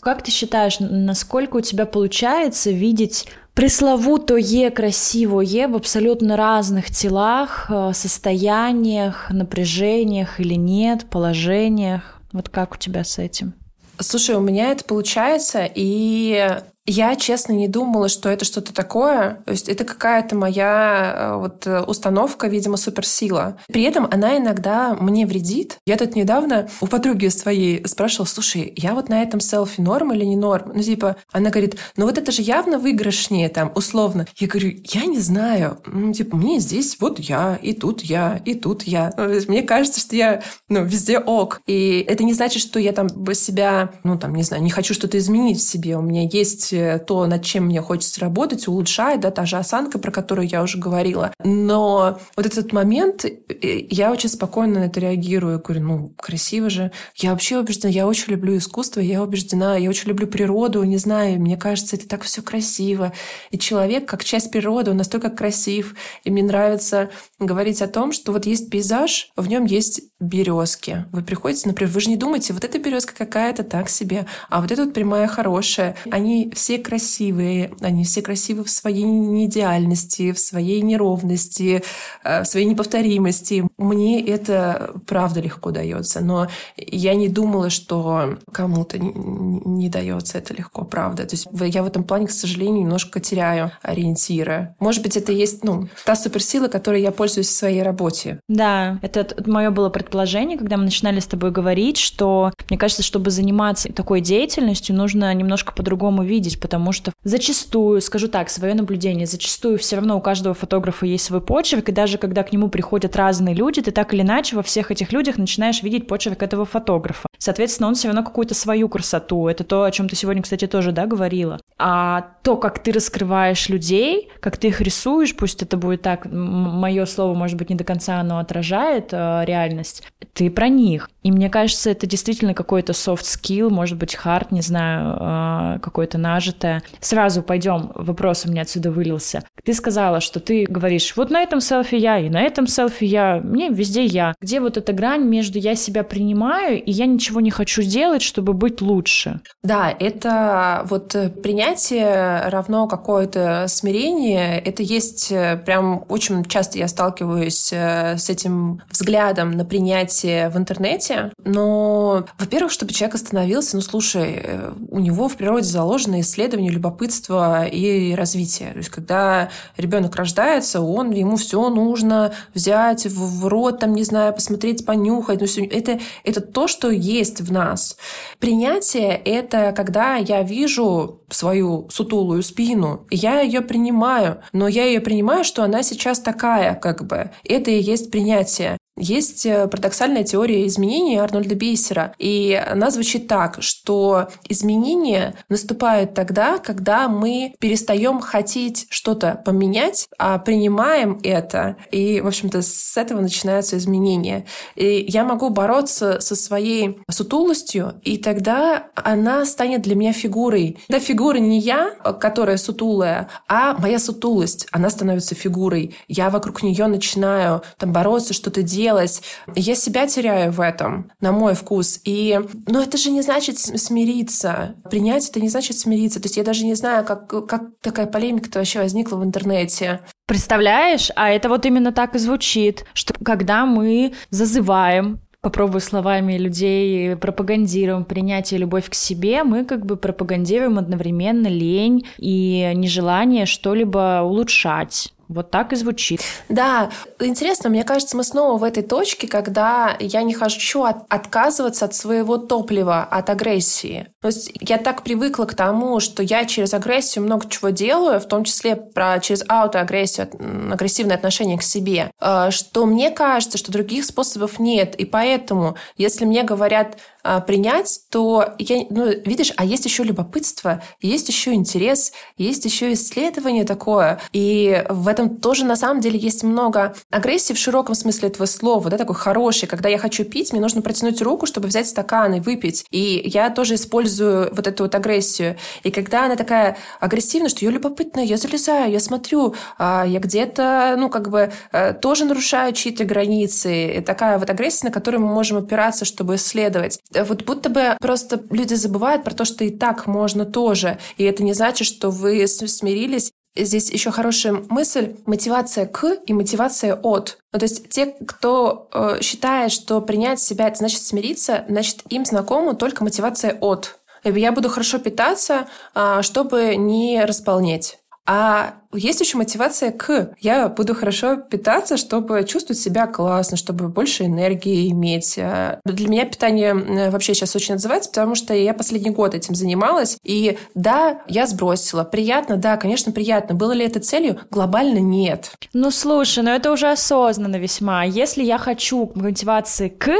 Как 0.00 0.22
ты 0.22 0.30
считаешь, 0.30 0.76
насколько 0.80 1.56
у 1.56 1.60
тебя 1.62 1.86
получается 1.86 2.70
видеть 2.70 3.26
пресловутое 3.54 4.70
красивое 4.70 5.68
в 5.68 5.76
абсолютно 5.76 6.36
разных 6.36 6.90
телах, 6.90 7.66
э, 7.70 7.92
состояниях, 7.94 9.30
напряжениях 9.30 10.40
или 10.40 10.54
нет, 10.54 11.06
положениях? 11.08 12.20
Вот 12.32 12.48
как 12.48 12.74
у 12.74 12.76
тебя 12.76 13.04
с 13.04 13.18
этим? 13.18 13.54
Слушай, 14.00 14.34
у 14.34 14.40
меня 14.40 14.72
это 14.72 14.84
получается, 14.84 15.68
и 15.72 16.60
я, 16.86 17.16
честно, 17.16 17.52
не 17.52 17.66
думала, 17.66 18.08
что 18.08 18.28
это 18.28 18.44
что-то 18.44 18.74
такое. 18.74 19.42
То 19.46 19.52
есть 19.52 19.70
это 19.70 19.84
какая-то 19.84 20.36
моя 20.36 21.14
э, 21.16 21.36
вот 21.36 21.66
э, 21.66 21.80
установка, 21.80 22.46
видимо, 22.46 22.76
суперсила. 22.76 23.58
При 23.68 23.82
этом 23.82 24.06
она 24.10 24.36
иногда 24.36 24.94
мне 24.94 25.24
вредит. 25.26 25.78
Я 25.86 25.96
тут 25.96 26.14
недавно 26.14 26.68
у 26.82 26.86
подруги 26.86 27.28
своей 27.28 27.86
спрашивала, 27.86 28.26
слушай, 28.26 28.72
я 28.76 28.94
вот 28.94 29.08
на 29.08 29.22
этом 29.22 29.40
селфи 29.40 29.80
норм 29.80 30.12
или 30.12 30.24
не 30.24 30.36
норм? 30.36 30.72
Ну, 30.74 30.82
типа, 30.82 31.16
она 31.32 31.48
говорит, 31.48 31.76
ну 31.96 32.04
вот 32.04 32.18
это 32.18 32.30
же 32.30 32.42
явно 32.42 32.78
выигрышнее 32.78 33.48
там, 33.48 33.72
условно. 33.74 34.26
Я 34.36 34.46
говорю, 34.46 34.72
я 34.84 35.06
не 35.06 35.20
знаю. 35.20 35.78
Ну, 35.86 36.12
типа, 36.12 36.36
мне 36.36 36.60
здесь 36.60 36.98
вот 37.00 37.18
я, 37.18 37.58
и 37.62 37.72
тут 37.72 38.02
я, 38.02 38.42
и 38.44 38.54
тут 38.54 38.82
я. 38.82 39.10
Мне 39.48 39.62
кажется, 39.62 40.00
что 40.00 40.16
я, 40.16 40.42
ну, 40.68 40.84
везде 40.84 41.18
ок. 41.18 41.62
И 41.66 42.04
это 42.06 42.24
не 42.24 42.34
значит, 42.34 42.60
что 42.60 42.78
я 42.78 42.92
там 42.92 43.08
себя, 43.34 43.94
ну, 44.04 44.18
там, 44.18 44.34
не 44.34 44.42
знаю, 44.42 44.62
не 44.62 44.70
хочу 44.70 44.92
что-то 44.92 45.16
изменить 45.16 45.60
в 45.60 45.66
себе. 45.66 45.96
У 45.96 46.02
меня 46.02 46.28
есть 46.30 46.73
то, 47.06 47.26
над 47.26 47.44
чем 47.44 47.66
мне 47.66 47.80
хочется 47.80 48.20
работать, 48.20 48.68
улучшает, 48.68 49.20
да, 49.20 49.30
та 49.30 49.46
же 49.46 49.56
осанка, 49.56 49.98
про 49.98 50.10
которую 50.10 50.48
я 50.48 50.62
уже 50.62 50.78
говорила. 50.78 51.32
Но 51.42 52.18
вот 52.36 52.46
этот 52.46 52.72
момент, 52.72 53.24
я 53.60 54.12
очень 54.12 54.28
спокойно 54.28 54.80
на 54.80 54.84
это 54.84 55.00
реагирую. 55.00 55.60
Говорю, 55.60 55.82
ну, 55.82 56.14
красиво 56.16 56.70
же. 56.70 56.90
Я 57.16 57.30
вообще 57.30 57.58
убеждена, 57.58 57.90
я 57.90 58.06
очень 58.06 58.32
люблю 58.32 58.56
искусство, 58.56 59.00
я 59.00 59.22
убеждена, 59.22 59.76
я 59.76 59.88
очень 59.88 60.08
люблю 60.08 60.26
природу, 60.26 60.82
не 60.84 60.98
знаю, 60.98 61.40
мне 61.40 61.56
кажется, 61.56 61.96
это 61.96 62.08
так 62.08 62.22
все 62.22 62.42
красиво. 62.42 63.12
И 63.50 63.58
человек, 63.58 64.06
как 64.08 64.24
часть 64.24 64.50
природы, 64.50 64.90
он 64.90 64.96
настолько 64.96 65.30
красив. 65.30 65.94
И 66.24 66.30
мне 66.30 66.42
нравится 66.42 67.10
говорить 67.38 67.82
о 67.82 67.88
том, 67.88 68.12
что 68.12 68.32
вот 68.32 68.46
есть 68.46 68.70
пейзаж, 68.70 69.30
в 69.36 69.48
нем 69.48 69.64
есть 69.64 70.02
березки. 70.24 71.04
Вы 71.12 71.22
приходите, 71.22 71.68
например, 71.68 71.92
вы 71.92 72.00
же 72.00 72.10
не 72.10 72.16
думаете, 72.16 72.52
вот 72.52 72.64
эта 72.64 72.78
березка 72.78 73.14
какая-то 73.16 73.62
так 73.64 73.88
себе, 73.88 74.26
а 74.48 74.60
вот 74.60 74.70
эта 74.70 74.84
вот 74.84 74.94
прямая 74.94 75.26
хорошая. 75.26 75.96
Они 76.10 76.50
все 76.54 76.78
красивые, 76.78 77.72
они 77.80 78.04
все 78.04 78.22
красивы 78.22 78.64
в 78.64 78.70
своей 78.70 79.04
неидеальности, 79.04 80.32
в 80.32 80.38
своей 80.38 80.82
неровности, 80.82 81.82
э, 82.24 82.42
в 82.42 82.46
своей 82.46 82.66
неповторимости. 82.66 83.64
Мне 83.78 84.24
это 84.24 84.94
правда 85.06 85.40
легко 85.40 85.70
дается, 85.70 86.20
но 86.20 86.48
я 86.76 87.14
не 87.14 87.28
думала, 87.28 87.70
что 87.70 88.38
кому-то 88.52 88.98
не 88.98 89.88
дается 89.88 90.38
это 90.38 90.54
легко, 90.54 90.84
правда. 90.84 91.24
То 91.26 91.34
есть 91.34 91.46
я 91.52 91.82
в 91.82 91.86
этом 91.86 92.04
плане, 92.04 92.26
к 92.26 92.30
сожалению, 92.30 92.80
немножко 92.80 93.20
теряю 93.20 93.72
ориентиры. 93.82 94.74
Может 94.78 95.02
быть, 95.02 95.16
это 95.16 95.32
есть 95.32 95.64
ну, 95.64 95.88
та 96.04 96.16
суперсила, 96.16 96.68
которой 96.68 97.02
я 97.02 97.10
пользуюсь 97.10 97.48
в 97.48 97.56
своей 97.56 97.82
работе. 97.82 98.40
Да, 98.48 98.98
это 99.02 99.26
мое 99.50 99.70
было 99.70 99.90
предположение, 99.90 100.13
когда 100.56 100.76
мы 100.76 100.84
начинали 100.84 101.20
с 101.20 101.26
тобой 101.26 101.50
говорить, 101.50 101.98
что 101.98 102.52
мне 102.70 102.78
кажется, 102.78 103.02
чтобы 103.02 103.30
заниматься 103.30 103.92
такой 103.92 104.20
деятельностью, 104.20 104.94
нужно 104.94 105.32
немножко 105.34 105.72
по-другому 105.72 106.22
видеть, 106.22 106.60
потому 106.60 106.92
что 106.92 107.12
зачастую, 107.24 108.00
скажу 108.00 108.28
так, 108.28 108.48
свое 108.48 108.74
наблюдение, 108.74 109.26
зачастую 109.26 109.78
все 109.78 109.96
равно 109.96 110.16
у 110.16 110.20
каждого 110.20 110.54
фотографа 110.54 111.06
есть 111.06 111.24
свой 111.24 111.40
почерк, 111.40 111.88
и 111.88 111.92
даже 111.92 112.18
когда 112.18 112.42
к 112.42 112.52
нему 112.52 112.68
приходят 112.68 113.16
разные 113.16 113.54
люди, 113.54 113.82
ты 113.82 113.90
так 113.90 114.14
или 114.14 114.22
иначе 114.22 114.56
во 114.56 114.62
всех 114.62 114.90
этих 114.90 115.12
людях 115.12 115.36
начинаешь 115.36 115.82
видеть 115.82 116.06
почерк 116.06 116.42
этого 116.42 116.64
фотографа. 116.64 117.26
Соответственно, 117.38 117.88
он 117.88 117.94
все 117.94 118.08
равно 118.08 118.22
какую-то 118.22 118.54
свою 118.54 118.88
красоту. 118.88 119.48
Это 119.48 119.64
то, 119.64 119.84
о 119.84 119.90
чем 119.90 120.08
ты 120.08 120.16
сегодня, 120.16 120.42
кстати, 120.42 120.66
тоже, 120.66 120.92
да, 120.92 121.06
говорила. 121.06 121.60
А 121.76 122.34
то, 122.42 122.56
как 122.56 122.78
ты 122.78 122.92
раскрываешь 122.92 123.68
людей, 123.68 124.28
как 124.40 124.58
ты 124.58 124.68
их 124.68 124.80
рисуешь, 124.80 125.34
пусть 125.34 125.62
это 125.62 125.76
будет 125.76 126.02
так, 126.02 126.26
мое 126.30 127.04
слово, 127.06 127.34
может 127.34 127.56
быть, 127.56 127.70
не 127.70 127.74
до 127.74 127.82
конца 127.84 128.20
оно 128.20 128.38
отражает 128.38 129.08
э, 129.12 129.42
реальность, 129.44 130.04
ты 130.34 130.50
про 130.50 130.68
них. 130.68 131.10
И 131.22 131.32
мне 131.32 131.48
кажется, 131.48 131.90
это 131.90 132.06
действительно 132.06 132.54
какой-то 132.54 132.92
soft 132.92 133.22
skill, 133.22 133.70
может 133.70 133.98
быть, 133.98 134.16
hard, 134.22 134.48
не 134.50 134.60
знаю, 134.60 135.76
э, 135.76 135.78
какое-то 135.80 136.16
нажитое. 136.18 136.82
Сразу 137.00 137.42
пойдем, 137.42 137.90
вопрос 137.94 138.44
у 138.46 138.50
меня 138.50 138.62
отсюда 138.62 138.92
вылился. 138.92 139.42
Ты 139.64 139.74
сказала, 139.74 140.20
что 140.20 140.38
ты 140.38 140.66
говоришь, 140.68 141.16
вот 141.16 141.30
на 141.30 141.42
этом 141.42 141.60
селфи 141.60 141.96
я, 141.96 142.18
и 142.18 142.28
на 142.28 142.42
этом 142.42 142.66
селфи 142.68 143.04
я, 143.04 143.40
мне 143.42 143.70
везде 143.70 144.04
я. 144.04 144.34
Где 144.40 144.60
вот 144.60 144.76
эта 144.76 144.92
грань 144.92 145.24
между 145.24 145.58
я 145.58 145.74
себя 145.74 146.04
принимаю, 146.04 146.80
и 146.80 146.90
я 146.92 147.06
ничего 147.06 147.40
не 147.40 147.50
хочу 147.50 147.82
делать, 147.82 148.22
чтобы 148.22 148.52
быть 148.52 148.80
лучше? 148.80 149.40
Да, 149.62 149.92
это 149.98 150.82
вот 150.88 151.16
принятие 151.42 151.63
равно 151.70 152.86
какое-то 152.88 153.66
смирение. 153.68 154.58
Это 154.58 154.82
есть 154.82 155.30
э, 155.30 155.56
прям 155.56 156.04
очень 156.08 156.44
часто 156.44 156.78
я 156.78 156.88
сталкиваюсь 156.88 157.70
э, 157.72 158.16
с 158.18 158.30
этим 158.30 158.82
взглядом 158.90 159.52
на 159.52 159.64
принятие 159.64 160.48
в 160.48 160.56
интернете. 160.56 161.32
Но, 161.44 162.24
во-первых, 162.38 162.72
чтобы 162.72 162.92
человек 162.92 163.14
остановился, 163.14 163.76
ну, 163.76 163.82
слушай, 163.82 164.40
э, 164.42 164.72
у 164.90 164.98
него 164.98 165.28
в 165.28 165.36
природе 165.36 165.66
заложено 165.66 166.20
исследование, 166.20 166.72
любопытство 166.72 167.64
и 167.66 168.14
развитие. 168.14 168.72
То 168.72 168.78
есть, 168.78 168.90
когда 168.90 169.50
ребенок 169.76 170.16
рождается, 170.16 170.80
он, 170.80 171.10
ему 171.10 171.36
все 171.36 171.68
нужно 171.68 172.32
взять 172.54 173.06
в, 173.06 173.40
в 173.40 173.46
рот, 173.46 173.80
там, 173.80 173.94
не 173.94 174.04
знаю, 174.04 174.32
посмотреть, 174.32 174.84
понюхать. 174.84 175.40
Ну, 175.40 175.46
все, 175.46 175.64
это, 175.64 176.00
это 176.24 176.40
то, 176.40 176.66
что 176.66 176.90
есть 176.90 177.40
в 177.40 177.52
нас. 177.52 177.96
Принятие— 178.38 179.14
это 179.24 179.72
когда 179.72 180.16
я 180.16 180.42
вижу 180.42 181.20
свою 181.30 181.53
сутулую 181.90 182.42
спину, 182.42 183.06
я 183.10 183.40
ее 183.40 183.60
принимаю, 183.60 184.42
но 184.52 184.68
я 184.68 184.84
ее 184.84 185.00
принимаю, 185.00 185.44
что 185.44 185.62
она 185.62 185.82
сейчас 185.82 186.20
такая, 186.20 186.74
как 186.74 187.06
бы. 187.06 187.30
Это 187.44 187.70
и 187.70 187.80
есть 187.80 188.10
принятие. 188.10 188.78
Есть 188.96 189.44
э, 189.44 189.66
парадоксальная 189.66 190.22
теория 190.22 190.66
изменений 190.68 191.16
Арнольда 191.16 191.56
Бейсера, 191.56 192.14
и 192.18 192.54
она 192.54 192.90
звучит 192.90 193.26
так, 193.26 193.60
что 193.60 194.28
изменения 194.48 195.34
наступают 195.48 196.14
тогда, 196.14 196.58
когда 196.58 197.08
мы 197.08 197.54
перестаем 197.58 198.20
хотеть 198.20 198.86
что-то 198.90 199.42
поменять, 199.44 200.08
а 200.16 200.38
принимаем 200.38 201.18
это, 201.24 201.76
и, 201.90 202.20
в 202.20 202.28
общем-то, 202.28 202.62
с 202.62 202.96
этого 202.96 203.20
начинаются 203.20 203.76
изменения. 203.78 204.46
И 204.76 205.04
я 205.08 205.24
могу 205.24 205.50
бороться 205.50 206.20
со 206.20 206.36
своей 206.36 206.98
сутулостью, 207.10 207.94
и 208.02 208.16
тогда 208.16 208.86
она 208.94 209.44
станет 209.44 209.82
для 209.82 209.96
меня 209.96 210.12
фигурой. 210.12 210.78
Да, 210.88 211.00
фигура 211.00 211.38
не 211.38 211.58
я, 211.58 211.90
которая 212.20 212.58
сутулая, 212.58 213.28
а 213.48 213.76
моя 213.76 213.98
сутулость, 213.98 214.68
она 214.70 214.88
становится 214.88 215.34
фигурой. 215.34 215.96
Я 216.06 216.30
вокруг 216.30 216.62
нее 216.62 216.86
начинаю 216.86 217.62
там 217.76 217.92
бороться, 217.92 218.34
что-то 218.34 218.62
делать, 218.62 218.83
делать. 218.84 219.22
Я 219.54 219.74
себя 219.74 220.06
теряю 220.06 220.52
в 220.52 220.60
этом, 220.60 221.10
на 221.20 221.32
мой 221.32 221.54
вкус. 221.54 222.00
И, 222.04 222.38
но 222.66 222.82
это 222.82 222.98
же 222.98 223.10
не 223.10 223.22
значит 223.22 223.58
смириться. 223.58 224.74
Принять 224.90 225.30
это 225.30 225.40
не 225.40 225.48
значит 225.48 225.78
смириться. 225.78 226.20
То 226.20 226.26
есть 226.26 226.36
я 226.36 226.44
даже 226.44 226.64
не 226.66 226.74
знаю, 226.74 227.04
как, 227.04 227.26
как 227.26 227.62
такая 227.80 228.06
полемика-то 228.06 228.58
вообще 228.58 228.80
возникла 228.80 229.16
в 229.16 229.24
интернете. 229.24 230.00
Представляешь? 230.26 231.10
А 231.16 231.30
это 231.30 231.48
вот 231.48 231.64
именно 231.64 231.92
так 231.92 232.14
и 232.14 232.18
звучит, 232.18 232.84
что 232.92 233.14
когда 233.24 233.64
мы 233.64 234.12
зазываем 234.30 235.20
попробую 235.40 235.80
словами 235.80 236.38
людей, 236.38 237.16
пропагандируем 237.16 238.04
принятие 238.04 238.60
любовь 238.60 238.88
к 238.88 238.94
себе, 238.94 239.44
мы 239.44 239.64
как 239.64 239.84
бы 239.84 239.96
пропагандируем 239.96 240.78
одновременно 240.78 241.48
лень 241.48 242.06
и 242.18 242.72
нежелание 242.74 243.46
что-либо 243.46 244.22
улучшать. 244.22 245.13
Вот 245.28 245.50
так 245.50 245.72
и 245.72 245.76
звучит. 245.76 246.20
Да, 246.48 246.90
интересно, 247.18 247.70
мне 247.70 247.84
кажется, 247.84 248.16
мы 248.16 248.24
снова 248.24 248.58
в 248.58 248.64
этой 248.64 248.82
точке, 248.82 249.26
когда 249.26 249.96
я 249.98 250.22
не 250.22 250.34
хочу 250.34 250.84
от, 250.84 251.04
отказываться 251.08 251.86
от 251.86 251.94
своего 251.94 252.38
топлива, 252.38 253.02
от 253.02 253.30
агрессии. 253.30 254.08
То 254.20 254.28
есть 254.28 254.52
я 254.60 254.78
так 254.78 255.02
привыкла 255.02 255.44
к 255.44 255.54
тому, 255.54 256.00
что 256.00 256.22
я 256.22 256.44
через 256.44 256.74
агрессию 256.74 257.24
много 257.24 257.48
чего 257.48 257.70
делаю, 257.70 258.20
в 258.20 258.28
том 258.28 258.44
числе 258.44 258.76
про, 258.76 259.18
через 259.20 259.44
аутоагрессию, 259.48 260.28
агрессивное 260.72 261.16
отношение 261.16 261.58
к 261.58 261.62
себе, 261.62 262.10
э, 262.20 262.50
что 262.50 262.86
мне 262.86 263.10
кажется, 263.10 263.58
что 263.58 263.72
других 263.72 264.04
способов 264.04 264.58
нет. 264.58 264.94
И 264.96 265.04
поэтому, 265.04 265.76
если 265.96 266.24
мне 266.24 266.42
говорят, 266.42 266.98
а, 267.26 267.40
принять, 267.40 268.00
то 268.10 268.54
я, 268.58 268.84
ну, 268.90 269.06
видишь, 269.24 269.50
а 269.56 269.64
есть 269.64 269.86
еще 269.86 270.02
любопытство, 270.02 270.82
есть 271.00 271.26
еще 271.28 271.54
интерес, 271.54 272.12
есть 272.36 272.66
еще 272.66 272.92
исследование 272.92 273.64
такое. 273.64 274.20
И 274.34 274.84
в 274.90 275.08
этом 275.08 275.38
тоже 275.38 275.64
на 275.64 275.74
самом 275.74 276.02
деле 276.02 276.18
есть 276.18 276.42
много 276.42 276.94
агрессии 277.10 277.54
в 277.54 277.58
широком 277.58 277.94
смысле 277.94 278.28
этого 278.28 278.44
слова, 278.44 278.90
да, 278.90 278.98
такой 278.98 279.14
хороший. 279.14 279.66
Когда 279.66 279.88
я 279.88 279.96
хочу 279.96 280.24
пить, 280.26 280.52
мне 280.52 280.60
нужно 280.60 280.82
протянуть 280.82 281.22
руку, 281.22 281.46
чтобы 281.46 281.68
взять 281.68 281.88
стакан 281.88 282.34
и 282.34 282.40
выпить. 282.40 282.84
И 282.90 283.22
я 283.24 283.48
тоже 283.48 283.76
использую 283.76 284.54
вот 284.54 284.66
эту 284.66 284.82
вот 284.82 284.94
агрессию. 284.94 285.56
И 285.82 285.90
когда 285.90 286.26
она 286.26 286.36
такая 286.36 286.76
агрессивная, 287.00 287.48
что 287.48 287.64
я 287.64 287.70
любопытная, 287.70 288.24
я 288.24 288.36
залезаю, 288.36 288.92
я 288.92 289.00
смотрю, 289.00 289.54
а, 289.78 290.04
я 290.06 290.18
где-то, 290.18 290.96
ну, 290.98 291.08
как 291.08 291.30
бы 291.30 291.50
э, 291.72 291.94
тоже 291.94 292.26
нарушаю 292.26 292.74
чьи-то 292.74 293.04
границы. 293.04 293.96
И 293.96 294.00
такая 294.02 294.38
вот 294.38 294.50
агрессия, 294.50 294.88
на 294.88 294.92
которую 294.92 295.22
мы 295.22 295.32
можем 295.32 295.56
опираться, 295.56 296.04
чтобы 296.04 296.34
исследовать 296.34 297.00
вот 297.22 297.44
будто 297.44 297.68
бы 297.68 297.96
просто 298.00 298.42
люди 298.50 298.74
забывают 298.74 299.24
про 299.24 299.34
то, 299.34 299.44
что 299.44 299.64
и 299.64 299.70
так 299.70 300.06
можно 300.06 300.44
тоже. 300.44 300.98
И 301.16 301.24
это 301.24 301.42
не 301.42 301.52
значит, 301.52 301.86
что 301.86 302.10
вы 302.10 302.46
смирились 302.46 303.32
Здесь 303.56 303.88
еще 303.90 304.10
хорошая 304.10 304.64
мысль 304.68 305.14
мотивация 305.26 305.86
к 305.86 306.18
и 306.26 306.32
мотивация 306.32 306.96
от. 306.96 307.38
Ну, 307.52 307.60
то 307.60 307.64
есть 307.64 307.88
те, 307.88 308.06
кто 308.26 308.88
э, 308.92 309.20
считает, 309.20 309.70
что 309.70 310.00
принять 310.00 310.40
себя 310.40 310.66
это 310.66 310.78
значит 310.78 311.00
смириться, 311.00 311.64
значит 311.68 312.02
им 312.08 312.24
знакома 312.24 312.74
только 312.74 313.04
мотивация 313.04 313.56
от. 313.60 314.00
Я 314.24 314.50
буду 314.50 314.68
хорошо 314.68 314.98
питаться, 314.98 315.68
э, 315.94 316.22
чтобы 316.22 316.74
не 316.74 317.24
располнеть. 317.24 317.98
А 318.26 318.74
есть 318.96 319.20
еще 319.20 319.36
мотивация 319.36 319.90
к. 319.90 320.34
Я 320.40 320.68
буду 320.68 320.94
хорошо 320.94 321.36
питаться, 321.36 321.96
чтобы 321.96 322.44
чувствовать 322.44 322.80
себя 322.80 323.06
классно, 323.06 323.56
чтобы 323.56 323.88
больше 323.88 324.24
энергии 324.24 324.90
иметь. 324.90 325.38
Э, 325.38 325.80
для 325.84 326.08
меня 326.08 326.24
питание 326.24 326.74
э, 326.74 327.10
вообще 327.10 327.34
сейчас 327.34 327.54
очень 327.56 327.74
отзывается, 327.74 328.10
потому 328.10 328.34
что 328.34 328.54
я 328.54 328.74
последний 328.74 329.10
год 329.10 329.34
этим 329.34 329.54
занималась. 329.54 330.18
И 330.24 330.58
да, 330.74 331.22
я 331.28 331.46
сбросила. 331.46 332.04
Приятно, 332.04 332.56
да, 332.56 332.76
конечно, 332.76 333.12
приятно. 333.12 333.54
Было 333.54 333.72
ли 333.72 333.84
это 333.84 334.00
целью? 334.00 334.38
Глобально 334.50 334.98
нет. 334.98 335.50
Ну, 335.72 335.90
слушай, 335.90 336.42
ну 336.42 336.50
это 336.50 336.72
уже 336.72 336.90
осознанно 336.90 337.56
весьма. 337.56 338.04
Если 338.04 338.42
я 338.42 338.58
хочу 338.58 339.10
мотивации 339.14 339.88
к, 339.88 340.10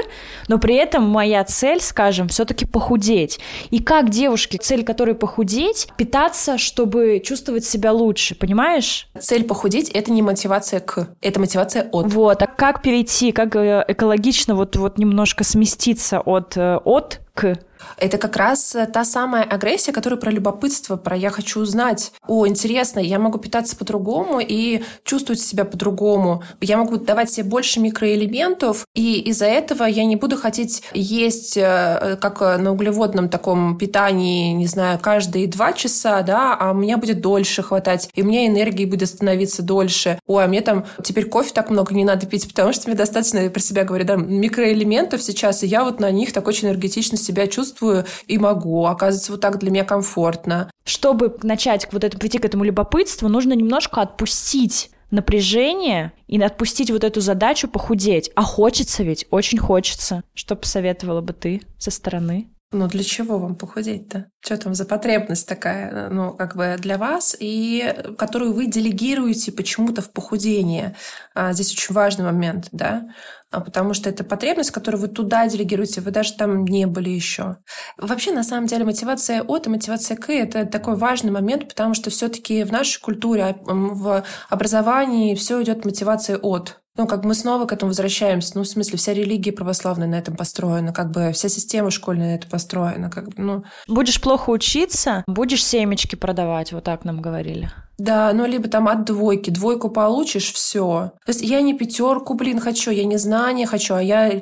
но 0.49 0.59
при 0.59 0.77
этом 0.77 1.09
моя 1.09 1.45
цель, 1.45 1.81
скажем, 1.81 2.29
все-таки 2.29 2.66
похудеть. 2.66 3.41
И 3.70 3.79
как 3.79 4.11
девушке, 4.11 4.59
цель 4.59 4.85
которой 4.85 5.14
похудеть, 5.14 5.89
питаться, 5.97 6.59
чтобы 6.59 7.20
чувствовать 7.25 7.64
себя 7.64 7.93
лучше, 7.93 8.35
понимаешь? 8.35 8.64
Понимаешь? 8.65 9.09
Цель 9.19 9.45
похудеть– 9.45 9.89
это 9.95 10.11
не 10.11 10.23
мотивация 10.23 10.81
к, 10.81 11.09
это 11.21 11.41
мотивация 11.41 11.89
от. 11.93 12.12
Вот, 12.12 12.43
а 12.43 12.47
как 12.47 12.83
перейти, 12.83 13.33
как 13.33 13.57
э, 13.57 13.85
экологично 13.89 14.55
вот, 14.55 14.77
вот 14.77 14.99
немножко 14.99 15.45
сместиться 15.45 16.21
от, 16.21 16.57
э, 16.57 16.77
от 16.85 17.21
к 17.35 17.59
это 17.97 18.18
как 18.18 18.37
раз 18.37 18.74
э, 18.74 18.87
та 18.87 19.05
самая 19.05 19.43
агрессия, 19.43 19.93
которая 19.93 20.18
про 20.18 20.30
любопытство, 20.30 20.97
про 20.97 21.16
«я 21.16 21.30
хочу 21.30 21.61
узнать». 21.61 22.12
О, 22.26 22.47
интересно, 22.47 23.01
я 23.01 23.18
могу 23.18 23.39
питаться 23.39 23.76
по-другому 23.76 24.41
и 24.41 24.82
чувствовать 25.05 25.41
себя 25.41 25.64
по-другому. 25.64 26.43
Я 26.61 26.76
могу 26.78 26.97
давать 26.97 27.30
себе 27.30 27.47
больше 27.49 27.80
микроэлементов, 27.80 28.87
и 28.95 29.20
из-за 29.20 29.47
этого 29.47 29.85
я 29.85 30.05
не 30.05 30.16
буду 30.16 30.37
хотеть 30.37 30.82
есть 30.93 31.57
э, 31.57 32.16
как 32.20 32.41
на 32.41 32.72
углеводном 32.72 33.28
таком 33.28 33.76
питании, 33.78 34.53
не 34.53 34.66
знаю, 34.66 34.99
каждые 34.99 35.47
два 35.47 35.72
часа, 35.72 36.22
да, 36.22 36.55
а 36.55 36.72
у 36.72 36.74
меня 36.74 36.97
будет 36.97 37.20
дольше 37.20 37.62
хватать, 37.62 38.09
и 38.14 38.22
у 38.22 38.24
меня 38.24 38.47
энергии 38.47 38.85
будет 38.85 39.09
становиться 39.09 39.62
дольше. 39.62 40.18
Ой, 40.26 40.45
а 40.45 40.49
мне 40.49 40.61
там 40.61 40.85
теперь 41.03 41.26
кофе 41.26 41.53
так 41.55 41.70
много 41.70 41.95
не 41.95 42.05
надо 42.05 42.26
пить, 42.26 42.49
потому 42.49 42.72
что 42.72 42.89
мне 42.89 42.97
достаточно, 42.97 43.39
я 43.39 43.51
про 43.51 43.61
себя 43.61 43.85
говорю, 43.85 44.05
да, 44.05 44.16
микроэлементов 44.16 45.22
сейчас, 45.22 45.62
и 45.62 45.66
я 45.66 45.85
вот 45.85 46.01
на 46.01 46.11
них 46.11 46.32
так 46.32 46.47
очень 46.47 46.68
энергетично 46.68 47.16
себя 47.16 47.47
чувствую, 47.47 47.74
чувствую 47.75 48.05
и 48.27 48.39
могу. 48.39 48.87
Оказывается, 48.87 49.33
вот 49.33 49.41
так 49.41 49.59
для 49.59 49.70
меня 49.70 49.85
комфортно. 49.85 50.70
Чтобы 50.85 51.37
начать 51.43 51.89
вот 51.93 52.05
это, 52.05 52.18
прийти 52.18 52.39
к 52.39 52.45
этому 52.45 52.64
любопытству, 52.64 53.29
нужно 53.29 53.53
немножко 53.55 54.01
отпустить 54.01 54.91
напряжение 55.11 56.12
и 56.27 56.41
отпустить 56.41 56.91
вот 56.91 57.05
эту 57.05 57.20
задачу 57.20 57.68
похудеть. 57.68 58.31
А 58.35 58.43
хочется 58.43 59.03
ведь, 59.03 59.27
очень 59.31 59.59
хочется. 59.59 60.25
Что 60.35 60.57
посоветовала 60.57 61.20
бы 61.20 61.33
ты 61.33 61.62
со 61.79 61.91
стороны? 61.91 62.49
Ну, 62.75 62.89
для 62.89 63.05
чего 63.05 63.39
вам 63.39 63.55
похудеть-то? 63.55 64.27
Что 64.41 64.57
там 64.57 64.75
за 64.75 64.85
потребность 64.85 65.47
такая, 65.47 66.11
ну, 66.11 66.33
как 66.33 66.57
бы 66.57 66.75
для 66.77 66.99
вас, 66.99 67.37
и 67.39 67.95
которую 68.18 68.53
вы 68.53 68.66
делегируете 68.66 69.53
почему-то 69.53 70.03
в 70.03 70.11
похудение. 70.11 70.97
А, 71.37 71.53
здесь 71.53 71.72
очень 71.72 71.95
важный 71.95 72.25
момент, 72.25 72.66
да, 72.72 73.05
а, 73.53 73.61
потому 73.61 73.95
что 73.95 74.11
это 74.11 74.25
потребность, 74.25 74.72
которую 74.72 75.03
вы 75.03 75.07
туда 75.07 75.47
делегируете, 75.47 76.01
вы 76.01 76.11
даже 76.11 76.35
там 76.35 76.64
не 76.64 76.87
были 76.89 77.11
еще. 77.11 77.59
Вообще, 77.97 78.33
на 78.33 78.43
самом 78.43 78.66
деле, 78.66 78.85
мотивация 78.85 79.43
от 79.43 79.68
и 79.68 79.70
мотивация 79.70 80.16
к– 80.16 80.29
это 80.31 80.66
такой 80.66 80.97
важный 80.97 81.31
момент, 81.31 81.68
потому 81.68 81.95
что 81.95 82.11
все-таки 82.11 82.64
в 82.64 82.72
нашей 82.72 83.01
культуре, 83.01 83.45
а, 83.45 83.55
в 83.66 84.25
образовании 84.51 85.37
все 85.37 85.62
идет 85.62 85.85
мотивация 85.85 86.39
от. 86.39 86.84
Ну, 86.97 87.09
как 87.09 87.24
мы 87.24 87.34
снова 87.34 87.66
к 87.66 87.72
этому 87.72 87.90
возвращаемся. 87.90 88.53
Ну, 88.55 88.62
в 88.62 88.68
смысле, 88.68 88.99
вся 88.99 89.14
религия 89.14 89.53
православная 89.53 90.07
на 90.07 90.14
этом 90.14 90.36
построена, 90.36 90.92
как 90.92 91.11
бы 91.11 91.32
вся 91.32 91.49
система 91.49 91.90
школьная 91.90 92.28
на 92.28 92.34
это 92.36 92.49
построена. 92.49 93.11
Как 93.11 93.30
бы, 93.30 93.34
ну... 93.36 93.64
Будешь 93.88 94.20
плохо 94.20 94.51
учиться, 94.51 95.24
будешь 95.26 95.64
семечки 95.64 96.14
продавать, 96.14 96.72
вот 96.72 96.84
так 96.84 97.05
нам 97.05 97.20
говорили. 97.20 97.70
Да, 97.99 98.32
ну 98.32 98.47
либо 98.47 98.68
там 98.68 98.88
от 98.88 99.05
двойки. 99.05 99.51
Двойку 99.51 99.88
получишь, 99.88 100.53
все. 100.53 101.12
То 101.24 101.30
есть 101.30 101.42
я 101.42 101.61
не 101.61 101.74
пятерку, 101.74 102.34
блин, 102.34 102.59
хочу, 102.59 102.90
я 102.90 103.05
не 103.05 103.16
знание 103.16 103.66
хочу, 103.66 103.95
а 103.95 104.03
я, 104.03 104.40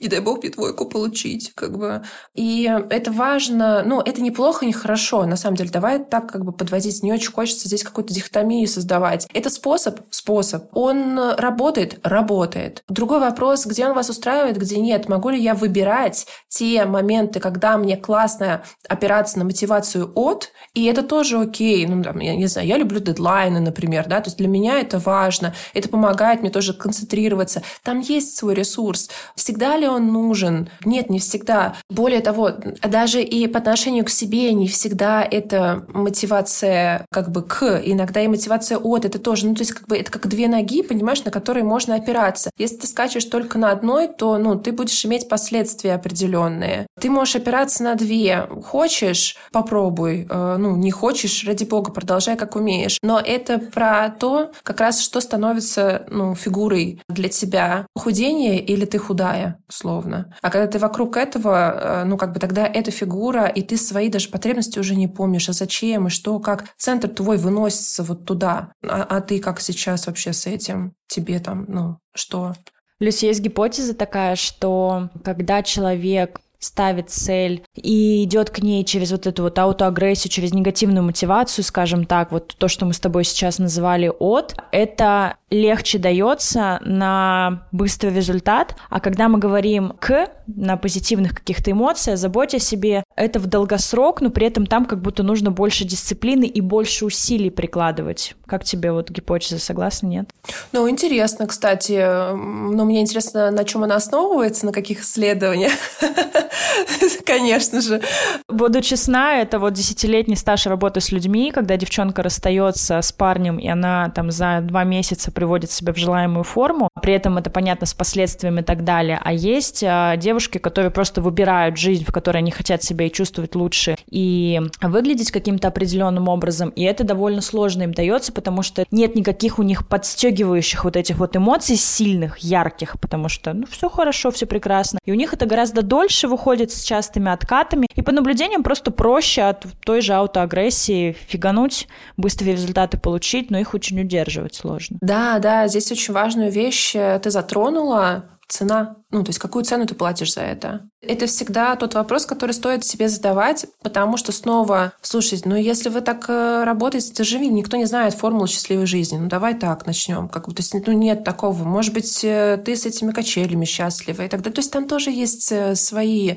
не 0.00 0.08
дай 0.08 0.20
бог, 0.20 0.38
мне 0.38 0.50
двойку 0.50 0.86
получить, 0.86 1.52
как 1.54 1.76
бы. 1.76 2.02
И 2.34 2.70
это 2.90 3.12
важно, 3.12 3.82
ну, 3.84 4.00
это 4.00 4.22
неплохо, 4.22 4.64
не 4.64 4.72
хорошо, 4.72 5.26
на 5.26 5.36
самом 5.36 5.56
деле. 5.56 5.70
Давай 5.70 6.02
так 6.02 6.30
как 6.30 6.44
бы 6.44 6.52
подводить. 6.52 7.02
Не 7.02 7.12
очень 7.12 7.32
хочется 7.32 7.68
здесь 7.68 7.82
какую-то 7.82 8.14
дихотомию 8.14 8.66
создавать. 8.66 9.28
Это 9.34 9.50
способ, 9.50 10.00
способ. 10.10 10.64
Он 10.72 11.18
работает, 11.36 12.00
работает. 12.02 12.82
Другой 12.88 13.20
вопрос, 13.20 13.66
где 13.66 13.86
он 13.86 13.94
вас 13.94 14.08
устраивает, 14.08 14.56
где 14.56 14.78
нет. 14.78 15.08
Могу 15.08 15.28
ли 15.28 15.40
я 15.40 15.54
выбирать 15.54 16.26
те 16.48 16.86
моменты, 16.86 17.40
когда 17.40 17.76
мне 17.76 17.96
классно 17.96 18.62
опираться 18.88 19.38
на 19.38 19.44
мотивацию 19.44 20.10
от, 20.14 20.50
и 20.74 20.86
это 20.86 21.02
тоже 21.02 21.38
окей. 21.38 21.86
Ну, 21.86 22.02
там, 22.02 22.18
я 22.20 22.34
не 22.34 22.46
знаю, 22.46 22.66
я 22.66 22.77
люблю 22.78 23.00
дедлайны, 23.00 23.60
например, 23.60 24.06
да, 24.08 24.20
то 24.20 24.28
есть 24.28 24.38
для 24.38 24.48
меня 24.48 24.80
это 24.80 24.98
важно, 24.98 25.54
это 25.74 25.88
помогает 25.88 26.40
мне 26.40 26.50
тоже 26.50 26.72
концентрироваться. 26.72 27.62
Там 27.82 28.00
есть 28.00 28.36
свой 28.36 28.54
ресурс. 28.54 29.10
Всегда 29.34 29.76
ли 29.76 29.86
он 29.86 30.12
нужен? 30.12 30.68
Нет, 30.84 31.10
не 31.10 31.18
всегда. 31.18 31.74
Более 31.90 32.20
того, 32.20 32.50
даже 32.82 33.22
и 33.22 33.46
по 33.46 33.58
отношению 33.58 34.04
к 34.04 34.10
себе 34.10 34.52
не 34.52 34.68
всегда 34.68 35.22
это 35.22 35.84
мотивация 35.92 37.06
как 37.10 37.30
бы 37.30 37.42
к, 37.42 37.80
иногда 37.84 38.20
и 38.20 38.28
мотивация 38.28 38.78
от, 38.78 39.04
это 39.04 39.18
тоже, 39.18 39.46
ну, 39.46 39.54
то 39.54 39.60
есть 39.60 39.72
как 39.72 39.88
бы 39.88 39.96
это 39.96 40.10
как 40.10 40.28
две 40.28 40.48
ноги, 40.48 40.82
понимаешь, 40.82 41.24
на 41.24 41.30
которые 41.30 41.64
можно 41.64 41.96
опираться. 41.96 42.50
Если 42.58 42.76
ты 42.76 42.86
скачешь 42.86 43.24
только 43.24 43.58
на 43.58 43.70
одной, 43.70 44.08
то, 44.08 44.38
ну, 44.38 44.58
ты 44.58 44.72
будешь 44.72 45.04
иметь 45.04 45.28
последствия 45.28 45.94
определенные. 45.94 46.86
Ты 47.00 47.10
можешь 47.10 47.36
опираться 47.36 47.82
на 47.82 47.94
две. 47.94 48.48
Хочешь, 48.64 49.36
попробуй. 49.52 50.26
Э, 50.28 50.56
ну, 50.58 50.76
не 50.76 50.90
хочешь, 50.90 51.44
ради 51.46 51.64
бога, 51.64 51.92
продолжай 51.92 52.36
как 52.36 52.56
умеешь 52.56 52.67
умеешь. 52.68 52.98
Но 53.02 53.18
это 53.18 53.58
про 53.58 54.10
то, 54.10 54.52
как 54.62 54.80
раз 54.80 55.00
что 55.00 55.20
становится 55.20 56.06
ну, 56.10 56.34
фигурой 56.34 57.00
для 57.08 57.28
тебя. 57.28 57.86
Худение 57.96 58.60
или 58.60 58.84
ты 58.84 58.98
худая, 58.98 59.58
условно. 59.68 60.34
А 60.42 60.50
когда 60.50 60.66
ты 60.66 60.78
вокруг 60.78 61.16
этого, 61.16 62.02
э, 62.02 62.04
ну 62.04 62.16
как 62.16 62.32
бы 62.32 62.40
тогда 62.40 62.66
эта 62.66 62.90
фигура, 62.90 63.46
и 63.46 63.62
ты 63.62 63.76
свои 63.76 64.08
даже 64.08 64.28
потребности 64.28 64.78
уже 64.78 64.94
не 64.94 65.08
помнишь, 65.08 65.48
а 65.48 65.52
зачем 65.52 66.06
и 66.06 66.10
что, 66.10 66.38
как. 66.38 66.66
Центр 66.76 67.08
твой 67.08 67.38
выносится 67.38 68.02
вот 68.02 68.24
туда. 68.24 68.72
А, 68.86 69.06
а 69.08 69.20
ты 69.20 69.40
как 69.40 69.60
сейчас 69.60 70.06
вообще 70.06 70.32
с 70.32 70.46
этим? 70.46 70.92
Тебе 71.06 71.38
там, 71.40 71.64
ну, 71.68 71.98
что? 72.14 72.54
Плюс 72.98 73.22
есть 73.22 73.40
гипотеза 73.40 73.94
такая, 73.94 74.36
что 74.36 75.08
когда 75.24 75.62
человек 75.62 76.40
ставит 76.58 77.10
цель 77.10 77.62
и 77.74 78.24
идет 78.24 78.50
к 78.50 78.58
ней 78.60 78.84
через 78.84 79.12
вот 79.12 79.26
эту 79.26 79.44
вот 79.44 79.58
аутоагрессию, 79.58 80.30
через 80.30 80.52
негативную 80.52 81.04
мотивацию, 81.04 81.64
скажем 81.64 82.04
так, 82.04 82.32
вот 82.32 82.54
то, 82.58 82.68
что 82.68 82.84
мы 82.84 82.92
с 82.92 83.00
тобой 83.00 83.24
сейчас 83.24 83.58
называли 83.58 84.10
от, 84.18 84.56
это 84.72 85.36
легче 85.50 85.98
дается 85.98 86.80
на 86.84 87.66
быстрый 87.72 88.14
результат, 88.14 88.76
а 88.90 89.00
когда 89.00 89.28
мы 89.28 89.38
говорим 89.38 89.94
к 89.98 90.28
на 90.46 90.76
позитивных 90.76 91.34
каких-то 91.34 91.70
эмоциях, 91.70 92.18
заботе 92.18 92.56
о 92.56 92.60
себе, 92.60 93.04
это 93.16 93.38
в 93.38 93.46
долгосрок, 93.46 94.20
но 94.20 94.30
при 94.30 94.46
этом 94.46 94.66
там 94.66 94.84
как 94.84 95.00
будто 95.00 95.22
нужно 95.22 95.50
больше 95.50 95.84
дисциплины 95.84 96.44
и 96.44 96.60
больше 96.60 97.04
усилий 97.04 97.50
прикладывать. 97.50 98.34
Как 98.46 98.64
тебе 98.64 98.92
вот 98.92 99.10
гипотеза, 99.10 99.58
согласна, 99.58 100.06
нет? 100.06 100.30
Ну, 100.72 100.88
интересно, 100.88 101.46
кстати. 101.46 102.32
Но 102.34 102.84
мне 102.84 103.00
интересно, 103.00 103.50
на 103.50 103.64
чем 103.64 103.84
она 103.84 103.96
основывается, 103.96 104.66
на 104.66 104.72
каких 104.72 105.02
исследованиях. 105.02 105.72
Конечно 107.26 107.80
же. 107.80 108.00
Буду 108.48 108.80
честна, 108.82 109.40
это 109.40 109.58
вот 109.58 109.72
десятилетний 109.72 110.36
стаж 110.36 110.66
работы 110.66 111.00
с 111.00 111.12
людьми, 111.12 111.50
когда 111.52 111.76
девчонка 111.76 112.22
расстается 112.22 113.00
с 113.02 113.12
парнем, 113.12 113.58
и 113.58 113.68
она 113.68 114.10
там 114.14 114.30
за 114.30 114.60
два 114.62 114.84
месяца 114.84 115.30
приводит 115.30 115.70
себя 115.70 115.92
в 115.92 115.96
желаемую 115.96 116.44
форму, 116.44 116.88
при 117.02 117.12
этом 117.12 117.38
это 117.38 117.50
понятно 117.50 117.86
с 117.86 117.94
последствиями 117.94 118.60
и 118.60 118.64
так 118.64 118.84
далее. 118.84 119.20
А 119.22 119.32
есть 119.32 119.84
а, 119.86 120.16
девушки, 120.16 120.58
которые 120.58 120.90
просто 120.90 121.20
выбирают 121.20 121.76
жизнь, 121.76 122.04
в 122.04 122.12
которой 122.12 122.38
они 122.38 122.50
хотят 122.50 122.82
себя 122.82 123.06
и 123.06 123.12
чувствовать 123.12 123.54
лучше, 123.54 123.96
и 124.10 124.60
выглядеть 124.82 125.30
каким-то 125.30 125.68
определенным 125.68 126.28
образом, 126.28 126.70
и 126.70 126.82
это 126.82 127.04
довольно 127.04 127.40
сложно 127.40 127.82
им 127.82 127.92
дается, 127.92 128.32
потому 128.32 128.62
что 128.62 128.84
нет 128.90 129.14
никаких 129.14 129.58
у 129.58 129.62
них 129.62 129.86
подстегивающих 129.86 130.84
вот 130.84 130.96
этих 130.96 131.18
вот 131.18 131.36
эмоций 131.36 131.76
сильных, 131.76 132.38
ярких, 132.38 132.98
потому 133.00 133.28
что, 133.28 133.52
ну, 133.52 133.66
все 133.70 133.88
хорошо, 133.88 134.30
все 134.30 134.46
прекрасно. 134.46 134.98
И 135.04 135.12
у 135.12 135.14
них 135.14 135.32
это 135.32 135.46
гораздо 135.46 135.82
дольше 135.82 136.28
выходит 136.28 136.37
с 136.72 136.82
частыми 136.82 137.30
откатами, 137.30 137.86
и 137.94 138.02
по 138.02 138.12
наблюдениям 138.12 138.62
просто 138.62 138.90
проще 138.90 139.42
от 139.42 139.66
той 139.84 140.00
же 140.00 140.14
аутоагрессии 140.14 141.16
фигануть, 141.26 141.88
быстрые 142.16 142.52
результаты 142.52 142.98
получить, 142.98 143.50
но 143.50 143.58
их 143.58 143.74
очень 143.74 144.00
удерживать 144.00 144.54
сложно. 144.54 144.98
Да, 145.00 145.38
да, 145.38 145.68
здесь 145.68 145.90
очень 145.92 146.14
важную 146.14 146.50
вещь 146.50 146.94
э, 146.94 147.20
ты 147.22 147.30
затронула, 147.30 148.24
цена. 148.48 148.96
Ну, 149.10 149.22
то 149.22 149.28
есть 149.28 149.38
какую 149.38 149.64
цену 149.64 149.86
ты 149.86 149.94
платишь 149.94 150.34
за 150.34 150.40
это? 150.40 150.80
Это 151.00 151.26
всегда 151.26 151.76
тот 151.76 151.94
вопрос, 151.94 152.26
который 152.26 152.50
стоит 152.50 152.84
себе 152.84 153.08
задавать, 153.08 153.66
потому 153.82 154.16
что 154.16 154.32
снова, 154.32 154.92
слушайте, 155.00 155.48
ну 155.48 155.54
если 155.54 155.90
вы 155.90 156.00
так 156.00 156.24
э, 156.28 156.64
работаете, 156.64 157.12
это 157.12 157.22
живи, 157.22 157.46
никто 157.46 157.76
не 157.76 157.84
знает 157.84 158.14
формулу 158.14 158.48
счастливой 158.48 158.86
жизни. 158.86 159.16
Ну 159.16 159.28
давай 159.28 159.54
так 159.54 159.86
начнем. 159.86 160.28
Как 160.28 160.48
бы, 160.48 160.54
то 160.54 160.60
есть 160.60 160.74
ну, 160.74 160.92
нет 160.92 161.22
такого. 161.22 161.62
Может 161.62 161.94
быть, 161.94 162.24
э, 162.24 162.60
ты 162.64 162.74
с 162.74 162.84
этими 162.84 163.12
качелями 163.12 163.64
счастлива 163.64 164.22
и 164.22 164.28
так 164.28 164.40
далее. 164.40 164.54
То 164.54 164.58
есть 164.58 164.72
там 164.72 164.88
тоже 164.88 165.10
есть 165.10 165.52
э, 165.52 165.76
свои 165.76 166.34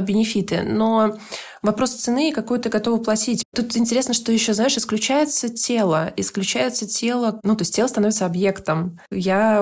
бенефиты. 0.00 0.62
Но 0.62 1.16
вопрос 1.62 1.94
цены 1.94 2.28
и 2.28 2.32
какую 2.32 2.60
ты 2.60 2.68
готова 2.68 3.02
платить. 3.02 3.42
Тут 3.52 3.76
интересно, 3.76 4.14
что 4.14 4.30
еще, 4.30 4.54
знаешь, 4.54 4.76
исключается 4.76 5.48
тело. 5.48 6.12
Исключается 6.16 6.86
тело, 6.86 7.40
ну, 7.42 7.56
то 7.56 7.62
есть 7.62 7.74
тело 7.74 7.88
становится 7.88 8.26
объектом. 8.26 9.00
Я 9.10 9.58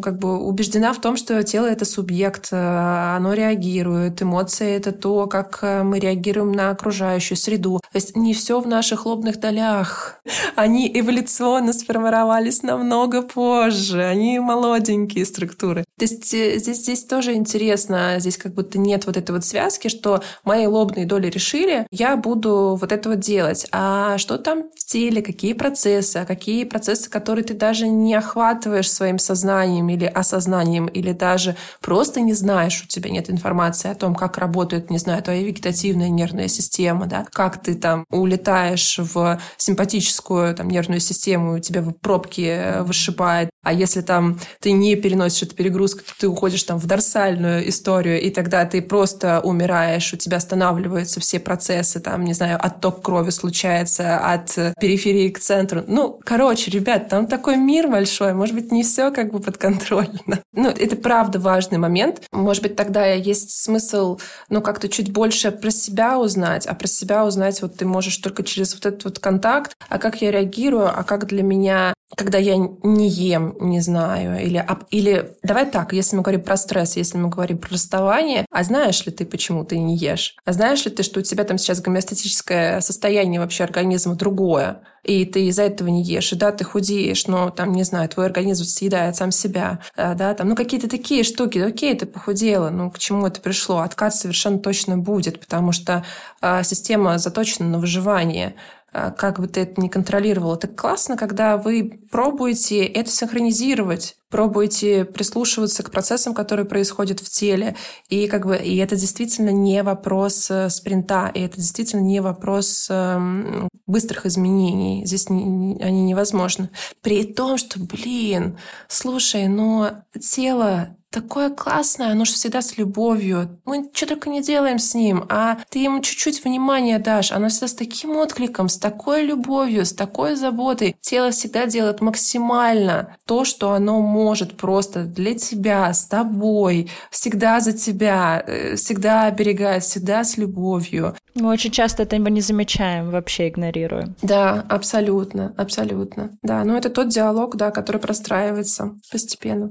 как 0.00 0.18
бы 0.18 0.38
убеждена 0.38 0.92
в 0.92 1.00
том, 1.00 1.16
что 1.16 1.42
тело— 1.42 1.66
это 1.66 1.84
субъект, 1.84 2.52
оно 2.52 3.32
реагирует. 3.32 3.79
Эмоции— 3.82 4.72
это 4.76 4.92
то, 4.92 5.26
как 5.26 5.58
э, 5.62 5.82
мы 5.82 5.98
реагируем 5.98 6.52
на 6.52 6.70
окружающую 6.70 7.36
среду. 7.36 7.80
То 7.92 7.96
есть 7.96 8.16
не 8.16 8.34
все 8.34 8.60
в 8.60 8.66
наших 8.66 9.06
лобных 9.06 9.40
долях. 9.40 10.20
Они 10.56 10.90
эволюционно 10.92 11.72
сформировались 11.72 12.62
намного 12.62 13.22
позже. 13.22 14.02
Они 14.02 14.38
молоденькие 14.38 15.24
структуры. 15.24 15.84
То 16.00 16.06
есть 16.06 16.32
э, 16.32 16.58
здесь, 16.58 16.78
здесь 16.78 17.04
тоже 17.04 17.34
интересно. 17.34 18.14
Здесь 18.20 18.38
как 18.38 18.54
будто 18.54 18.78
нет 18.78 19.04
вот 19.04 19.18
этой 19.18 19.32
вот 19.32 19.44
связки, 19.44 19.88
что 19.88 20.22
мои 20.44 20.66
лобные 20.66 21.04
доли 21.04 21.26
решили, 21.26 21.86
я 21.90 22.16
буду 22.16 22.78
вот 22.80 22.90
это 22.90 23.10
вот 23.10 23.18
делать. 23.18 23.66
А 23.70 24.16
что 24.16 24.38
там 24.38 24.70
в 24.74 24.86
теле, 24.86 25.20
какие 25.20 25.52
процессы, 25.52 26.16
а 26.16 26.24
какие 26.24 26.64
процессы, 26.64 27.10
которые 27.10 27.44
ты 27.44 27.52
даже 27.52 27.86
не 27.86 28.14
охватываешь 28.14 28.90
своим 28.90 29.18
сознанием 29.18 29.90
или 29.90 30.06
осознанием, 30.06 30.86
или 30.86 31.12
даже 31.12 31.54
просто 31.82 32.22
не 32.22 32.32
знаешь, 32.32 32.82
у 32.82 32.86
тебя 32.86 33.10
нет 33.10 33.28
информации 33.28 33.90
о 33.90 33.94
том, 33.94 34.14
как 34.14 34.38
работает, 34.38 34.88
не 34.88 34.96
знаю, 34.96 35.22
твоя 35.22 35.42
вегетативная 35.42 36.08
нервная 36.08 36.48
система, 36.48 37.08
да, 37.08 37.26
как 37.30 37.62
ты 37.62 37.74
там 37.74 38.06
улетаешь 38.10 38.98
в 38.98 39.38
симпатическую 39.58 40.54
там, 40.54 40.70
нервную 40.70 41.00
систему, 41.00 41.56
у 41.56 41.58
тебя 41.58 41.84
пробки 42.00 42.46
э, 42.48 42.82
вышибает, 42.84 43.50
а 43.62 43.74
если 43.74 44.00
там 44.00 44.40
ты 44.60 44.72
не 44.72 44.96
переносишь 44.96 45.42
эту 45.42 45.56
перегрузку, 45.56 45.89
то 45.94 46.12
ты 46.18 46.28
уходишь 46.28 46.62
там 46.64 46.78
в 46.78 46.86
дорсальную 46.86 47.68
историю, 47.68 48.20
и 48.20 48.30
тогда 48.30 48.64
ты 48.64 48.82
просто 48.82 49.40
умираешь, 49.40 50.12
у 50.12 50.16
тебя 50.16 50.38
останавливаются 50.38 51.20
все 51.20 51.40
процессы, 51.40 52.00
там, 52.00 52.24
не 52.24 52.34
знаю, 52.34 52.58
отток 52.60 53.02
крови 53.02 53.30
случается 53.30 54.18
от 54.18 54.54
периферии 54.80 55.30
к 55.30 55.38
центру. 55.38 55.82
Ну, 55.86 56.20
короче, 56.24 56.70
ребят, 56.70 57.08
там 57.08 57.26
такой 57.26 57.56
мир 57.56 57.88
большой, 57.88 58.34
может 58.34 58.54
быть, 58.54 58.72
не 58.72 58.82
все 58.82 59.10
как 59.10 59.32
бы 59.32 59.40
подконтрольно. 59.40 60.40
Ну, 60.52 60.68
это 60.68 60.96
правда 60.96 61.38
важный 61.38 61.78
момент. 61.78 62.22
Может 62.32 62.62
быть, 62.62 62.76
тогда 62.76 63.06
есть 63.06 63.50
смысл, 63.50 64.18
ну, 64.48 64.60
как-то 64.60 64.88
чуть 64.88 65.12
больше 65.12 65.52
про 65.52 65.70
себя 65.70 66.18
узнать, 66.18 66.66
а 66.66 66.74
про 66.74 66.88
себя 66.88 67.24
узнать 67.24 67.62
вот 67.62 67.76
ты 67.76 67.86
можешь 67.86 68.16
только 68.16 68.42
через 68.42 68.74
вот 68.74 68.84
этот 68.84 69.04
вот 69.04 69.18
контакт, 69.20 69.72
а 69.88 69.98
как 69.98 70.20
я 70.22 70.30
реагирую, 70.30 70.88
а 70.88 71.04
как 71.04 71.26
для 71.26 71.42
меня 71.42 71.94
когда 72.16 72.38
я 72.38 72.56
не 72.56 73.08
ем, 73.08 73.56
не 73.60 73.80
знаю, 73.80 74.42
или, 74.42 74.66
или 74.90 75.32
давай 75.42 75.70
так, 75.70 75.79
если 75.92 76.16
мы 76.16 76.22
говорим 76.22 76.42
про 76.42 76.56
стресс, 76.56 76.96
если 76.96 77.18
мы 77.18 77.28
говорим 77.28 77.58
про 77.58 77.70
расставание, 77.70 78.46
а 78.50 78.62
знаешь 78.62 79.04
ли 79.06 79.12
ты, 79.12 79.24
почему 79.24 79.64
ты 79.64 79.78
не 79.78 79.96
ешь? 79.96 80.36
А 80.44 80.52
знаешь 80.52 80.84
ли 80.84 80.90
ты, 80.90 81.02
что 81.02 81.20
у 81.20 81.22
тебя 81.22 81.44
там 81.44 81.58
сейчас 81.58 81.80
гомеостатическое 81.80 82.80
состояние 82.80 83.40
вообще 83.40 83.64
организма 83.64 84.14
другое, 84.14 84.82
и 85.02 85.24
ты 85.24 85.46
из-за 85.46 85.62
этого 85.62 85.88
не 85.88 86.02
ешь, 86.02 86.32
и 86.32 86.36
да, 86.36 86.52
ты 86.52 86.64
худеешь, 86.64 87.26
но 87.26 87.50
там, 87.50 87.72
не 87.72 87.84
знаю, 87.84 88.08
твой 88.08 88.26
организм 88.26 88.64
съедает 88.64 89.16
сам 89.16 89.30
себя, 89.30 89.80
э, 89.96 90.14
да, 90.14 90.34
там, 90.34 90.48
ну, 90.48 90.56
какие-то 90.56 90.88
такие 90.88 91.24
штуки, 91.24 91.58
окей, 91.58 91.94
ты 91.96 92.06
похудела, 92.06 92.70
ну, 92.70 92.90
к 92.90 92.98
чему 92.98 93.26
это 93.26 93.40
пришло? 93.40 93.78
Откат 93.78 94.14
совершенно 94.14 94.58
точно 94.58 94.98
будет, 94.98 95.40
потому 95.40 95.72
что 95.72 96.04
э, 96.42 96.62
система 96.64 97.18
заточена 97.18 97.68
на 97.68 97.78
выживание, 97.78 98.54
а, 98.92 99.10
как 99.10 99.38
бы 99.38 99.46
ты 99.46 99.60
это 99.60 99.80
не 99.80 99.88
контролировал. 99.88 100.54
Это 100.54 100.66
классно, 100.68 101.16
когда 101.16 101.56
вы 101.56 102.00
пробуете 102.10 102.84
это 102.84 103.10
синхронизировать, 103.10 104.16
пробуете 104.30 105.04
прислушиваться 105.04 105.82
к 105.82 105.90
процессам, 105.90 106.34
которые 106.34 106.64
происходят 106.64 107.20
в 107.20 107.28
теле. 107.28 107.76
И, 108.08 108.28
как 108.28 108.46
бы, 108.46 108.56
и 108.56 108.76
это 108.76 108.96
действительно 108.96 109.50
не 109.50 109.82
вопрос 109.82 110.50
э, 110.50 110.70
спринта, 110.70 111.30
и 111.34 111.40
это 111.40 111.56
действительно 111.56 112.00
не 112.00 112.20
вопрос 112.20 112.86
эм, 112.88 113.68
быстрых 113.86 114.26
изменений. 114.26 115.04
Здесь 115.04 115.28
не, 115.28 115.78
они 115.82 116.02
невозможны. 116.02 116.70
При 117.02 117.24
том, 117.24 117.58
что, 117.58 117.80
блин, 117.80 118.56
слушай, 118.88 119.48
но 119.48 120.04
тело 120.20 120.96
такое 121.10 121.50
классное, 121.50 122.12
оно 122.12 122.24
же 122.24 122.32
всегда 122.32 122.62
с 122.62 122.78
любовью. 122.78 123.60
Мы 123.64 123.90
что 123.92 124.06
только 124.06 124.30
не 124.30 124.42
делаем 124.42 124.78
с 124.78 124.94
ним, 124.94 125.24
а 125.28 125.58
ты 125.68 125.80
ему 125.80 126.00
чуть-чуть 126.00 126.44
внимания 126.44 126.98
дашь. 126.98 127.32
Оно 127.32 127.48
всегда 127.48 127.68
с 127.68 127.74
таким 127.74 128.16
откликом, 128.16 128.68
с 128.68 128.78
такой 128.78 129.24
любовью, 129.24 129.84
с 129.84 129.92
такой 129.92 130.36
заботой. 130.36 130.96
Тело 131.00 131.30
всегда 131.30 131.66
делает 131.66 132.00
максимально 132.00 133.16
то, 133.26 133.44
что 133.44 133.72
оно 133.72 134.00
может 134.00 134.19
просто 134.56 135.04
для 135.04 135.34
тебя, 135.34 135.92
с 135.92 136.06
тобой, 136.06 136.90
всегда 137.10 137.60
за 137.60 137.72
тебя, 137.72 138.42
э, 138.46 138.76
всегда 138.76 139.26
оберегает, 139.26 139.82
всегда 139.82 140.24
с 140.24 140.36
любовью. 140.36 141.14
Мы 141.34 141.48
очень 141.48 141.70
часто 141.70 142.02
этого 142.02 142.28
не 142.28 142.40
замечаем, 142.40 143.10
вообще 143.10 143.48
игнорируем. 143.48 144.16
Да, 144.22 144.64
абсолютно, 144.68 145.54
абсолютно. 145.56 146.30
Да, 146.42 146.64
но 146.64 146.76
это 146.76 146.90
тот 146.90 147.08
диалог, 147.08 147.56
да, 147.56 147.70
который 147.70 148.00
простраивается 148.00 148.92
постепенно. 149.10 149.70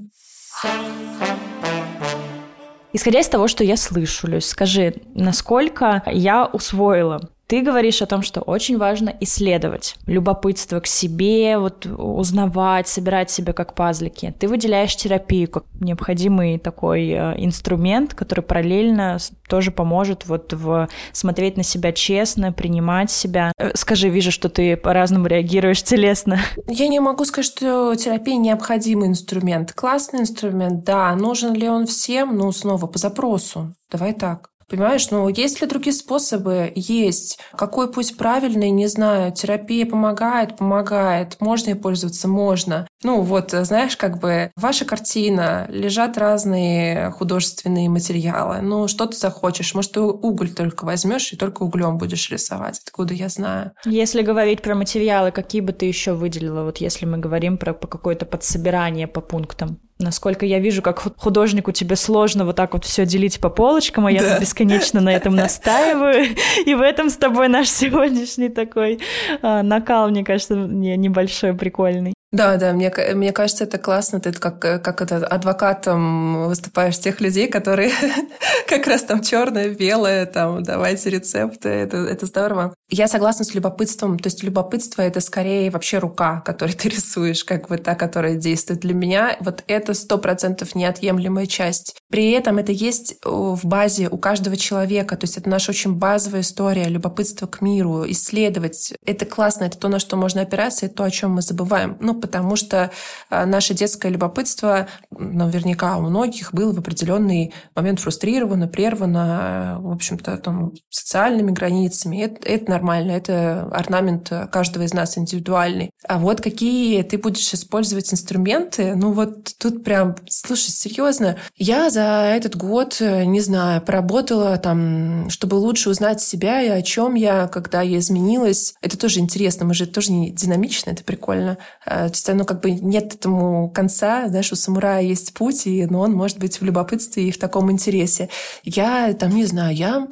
Исходя 2.91 3.19
из 3.19 3.27
того, 3.27 3.47
что 3.47 3.63
я 3.63 3.77
слышу, 3.77 4.27
Люсь, 4.27 4.47
скажи, 4.47 4.95
насколько 5.13 6.01
я 6.07 6.45
усвоила 6.47 7.29
ты 7.49 7.63
говоришь 7.63 8.03
о 8.03 8.05
том, 8.05 8.21
что 8.21 8.41
очень 8.41 8.77
важно 8.77 9.11
исследовать, 9.21 9.95
любопытство 10.05 10.79
к 10.81 10.85
себе, 10.85 11.57
вот 11.57 11.87
узнавать, 11.87 12.87
собирать 12.87 13.31
себя 13.31 13.53
как 13.53 13.73
пазлики. 13.73 14.35
Ты 14.37 14.47
выделяешь 14.47 14.95
терапию 14.95 15.49
как 15.49 15.63
необходимый 15.79 16.59
такой 16.59 17.09
э, 17.09 17.33
инструмент, 17.43 18.13
который 18.13 18.41
параллельно 18.41 19.17
тоже 19.47 19.71
поможет 19.71 20.27
вот 20.27 20.53
в 20.53 20.87
смотреть 21.11 21.57
на 21.57 21.63
себя 21.63 21.91
честно, 21.91 22.51
принимать 22.51 23.09
себя. 23.09 23.51
Э, 23.57 23.71
скажи, 23.73 24.09
вижу, 24.09 24.29
что 24.29 24.49
ты 24.49 24.77
по-разному 24.77 25.25
реагируешь 25.25 25.81
телесно. 25.81 26.39
Я 26.67 26.87
не 26.87 26.99
могу 26.99 27.25
сказать, 27.25 27.47
что 27.51 27.95
терапия 27.95 28.37
необходимый 28.37 29.07
инструмент. 29.07 29.73
Классный 29.73 30.19
инструмент, 30.19 30.83
да. 30.83 31.15
Нужен 31.15 31.55
ли 31.55 31.67
он 31.67 31.87
всем? 31.87 32.37
Ну, 32.37 32.51
снова 32.51 32.85
по 32.85 32.99
запросу. 32.99 33.73
Давай 33.89 34.13
так. 34.13 34.51
Понимаешь, 34.69 35.09
ну 35.09 35.27
есть 35.27 35.61
ли 35.61 35.67
другие 35.67 35.93
способы? 35.93 36.71
Есть. 36.75 37.39
Какой 37.55 37.91
путь 37.91 38.17
правильный, 38.17 38.69
не 38.69 38.87
знаю. 38.87 39.31
Терапия 39.31 39.85
помогает, 39.85 40.57
помогает. 40.57 41.37
Можно 41.39 41.69
ей 41.69 41.75
пользоваться, 41.75 42.27
можно. 42.27 42.87
Ну 43.03 43.21
вот, 43.21 43.51
знаешь, 43.51 43.97
как 43.97 44.19
бы 44.19 44.51
ваша 44.55 44.85
картина, 44.85 45.65
лежат 45.69 46.17
разные 46.17 47.11
художественные 47.11 47.89
материалы. 47.89 48.61
Ну, 48.61 48.87
что 48.87 49.05
ты 49.05 49.17
захочешь? 49.17 49.73
Может, 49.73 49.93
ты 49.93 50.01
уголь 50.01 50.51
только 50.51 50.85
возьмешь 50.85 51.33
и 51.33 51.37
только 51.37 51.63
углем 51.63 51.97
будешь 51.97 52.29
рисовать. 52.29 52.81
Откуда 52.85 53.13
я 53.13 53.29
знаю? 53.29 53.71
Если 53.85 54.21
говорить 54.21 54.61
про 54.61 54.75
материалы, 54.75 55.31
какие 55.31 55.61
бы 55.61 55.73
ты 55.73 55.85
еще 55.85 56.13
выделила, 56.13 56.63
вот 56.63 56.77
если 56.77 57.05
мы 57.05 57.17
говорим 57.17 57.57
про 57.57 57.73
какое-то 57.73 58.25
подсобирание 58.25 59.07
по 59.07 59.21
пунктам? 59.21 59.79
Насколько 59.99 60.45
я 60.45 60.59
вижу, 60.59 60.81
как 60.81 60.99
художнику 61.17 61.73
тебе 61.73 61.97
сложно 61.97 62.45
вот 62.45 62.55
так 62.55 62.73
вот 62.73 62.85
все 62.85 63.05
делить 63.05 63.41
по 63.41 63.49
полочкам, 63.49 64.05
а 64.05 64.11
я 64.11 64.21
да. 64.21 64.39
бесконечно 64.39 65.01
на 65.01 65.13
этом 65.13 65.35
настаиваю. 65.35 66.35
И 66.65 66.73
в 66.73 66.81
этом 66.81 67.09
с 67.09 67.17
тобой 67.17 67.49
наш 67.49 67.69
сегодняшний 67.69 68.47
такой 68.47 68.99
а, 69.41 69.61
накал, 69.61 70.09
мне 70.09 70.23
кажется, 70.23 70.55
небольшой, 70.55 71.53
прикольный. 71.53 72.13
Да, 72.31 72.57
да, 72.57 72.73
мне, 72.73 72.93
мне 73.15 73.31
кажется, 73.31 73.63
это 73.63 73.79
классно. 73.79 74.19
Ты 74.19 74.31
как, 74.33 74.59
как 74.59 75.01
это, 75.01 75.25
адвокатом 75.25 76.47
выступаешь 76.47 76.99
тех 76.99 77.21
людей, 77.21 77.47
которые 77.47 77.91
как 78.67 78.85
раз 78.85 79.03
там 79.03 79.23
черное, 79.23 79.69
белое, 79.69 80.27
там, 80.27 80.61
давайте 80.61 81.09
рецепты. 81.09 81.69
Это, 81.69 81.97
это 81.97 82.27
здорово. 82.27 82.75
Я 82.89 83.07
согласна 83.07 83.45
с 83.45 83.55
любопытством. 83.55 84.19
То 84.19 84.27
есть 84.27 84.43
любопытство— 84.43 85.01
это 85.03 85.21
скорее 85.21 85.71
вообще 85.71 85.97
рука, 85.97 86.41
которой 86.41 86.73
ты 86.75 86.89
рисуешь, 86.89 87.43
как 87.43 87.67
бы 87.67 87.77
та, 87.77 87.95
которая 87.95 88.35
действует. 88.35 88.81
Для 88.81 88.93
меня 88.93 89.35
вот 89.39 89.63
это 89.65 89.95
сто 89.95 90.19
процентов 90.19 90.75
неотъемлемая 90.75 91.47
часть. 91.47 91.98
При 92.09 92.31
этом 92.31 92.57
это 92.57 92.71
есть 92.71 93.15
в 93.23 93.65
базе 93.65 94.09
у 94.09 94.17
каждого 94.17 94.57
человека. 94.57 95.15
То 95.15 95.25
есть 95.25 95.37
это 95.37 95.49
наша 95.49 95.71
очень 95.71 95.93
базовая 95.93 96.41
история, 96.41 96.85
любопытство 96.85 97.45
к 97.45 97.61
миру, 97.61 98.09
исследовать. 98.09 98.93
Это 99.05 99.25
классно, 99.25 99.65
это 99.65 99.77
то, 99.77 99.87
на 99.89 99.99
что 99.99 100.17
можно 100.17 100.41
опираться, 100.41 100.87
и 100.87 100.89
то, 100.89 101.03
о 101.03 101.11
чем 101.11 101.33
мы 101.33 101.41
забываем. 101.41 101.97
Ну, 101.99 102.15
потому 102.15 102.55
что 102.55 102.91
э, 103.29 103.45
наше 103.45 103.73
детское 103.73 104.09
любопытство 104.09 104.87
наверняка 105.11 105.97
у 105.97 106.01
многих 106.01 106.53
было 106.53 106.73
в 106.73 106.79
определенный 106.79 107.53
момент 107.75 107.99
фрустрировано, 107.99 108.67
прервано, 108.67 109.77
э, 109.77 109.81
в 109.81 109.91
общем-то, 109.91 110.37
там, 110.37 110.73
социальными 110.89 111.51
границами. 111.51 112.23
Это, 112.23 112.47
это 112.47 112.71
нормально, 112.71 113.11
это 113.11 113.63
орнамент 113.71 114.31
каждого 114.51 114.83
из 114.83 114.93
нас 114.93 115.17
индивидуальный. 115.17 115.91
А 116.07 116.17
вот 116.17 116.41
какие 116.41 117.03
ты 117.03 117.17
будешь 117.17 117.53
использовать 117.53 118.11
инструменты, 118.11 118.95
ну 118.95 119.11
вот 119.11 119.53
тут 119.59 119.83
прям, 119.83 120.15
слушай, 120.27 120.71
серьезно, 120.71 121.37
я 121.55 121.89
этот 121.99 122.55
год, 122.55 122.97
э, 122.99 123.25
не 123.25 123.41
знаю, 123.41 123.81
поработала 123.81 124.57
там, 124.57 125.29
чтобы 125.29 125.55
лучше 125.55 125.89
узнать 125.89 126.21
себя 126.21 126.61
и 126.61 126.69
о 126.69 126.81
чем 126.81 127.15
я, 127.15 127.47
когда 127.47 127.81
я 127.81 127.99
изменилась. 127.99 128.75
Это 128.81 128.97
тоже 128.97 129.19
интересно, 129.19 129.65
мы 129.65 129.73
же 129.73 129.85
тоже 129.85 130.11
не 130.11 130.31
динамично, 130.31 130.91
это 130.91 131.03
прикольно. 131.03 131.57
То 131.85 132.05
есть 132.05 132.29
оно 132.29 132.45
как 132.45 132.61
бы 132.61 132.71
нет 132.71 133.13
этому 133.15 133.69
конца, 133.69 134.27
знаешь, 134.27 134.51
у 134.51 134.55
самурая 134.55 135.01
есть 135.01 135.33
путь, 135.33 135.67
и, 135.67 135.85
но 135.85 136.01
он 136.01 136.13
может 136.13 136.39
быть 136.39 136.59
в 136.59 136.65
любопытстве 136.65 137.27
и 137.27 137.31
в 137.31 137.37
таком 137.39 137.71
интересе. 137.71 138.29
Я 138.63 139.13
там, 139.13 139.35
не 139.35 139.45
знаю, 139.45 139.75
я 139.75 140.07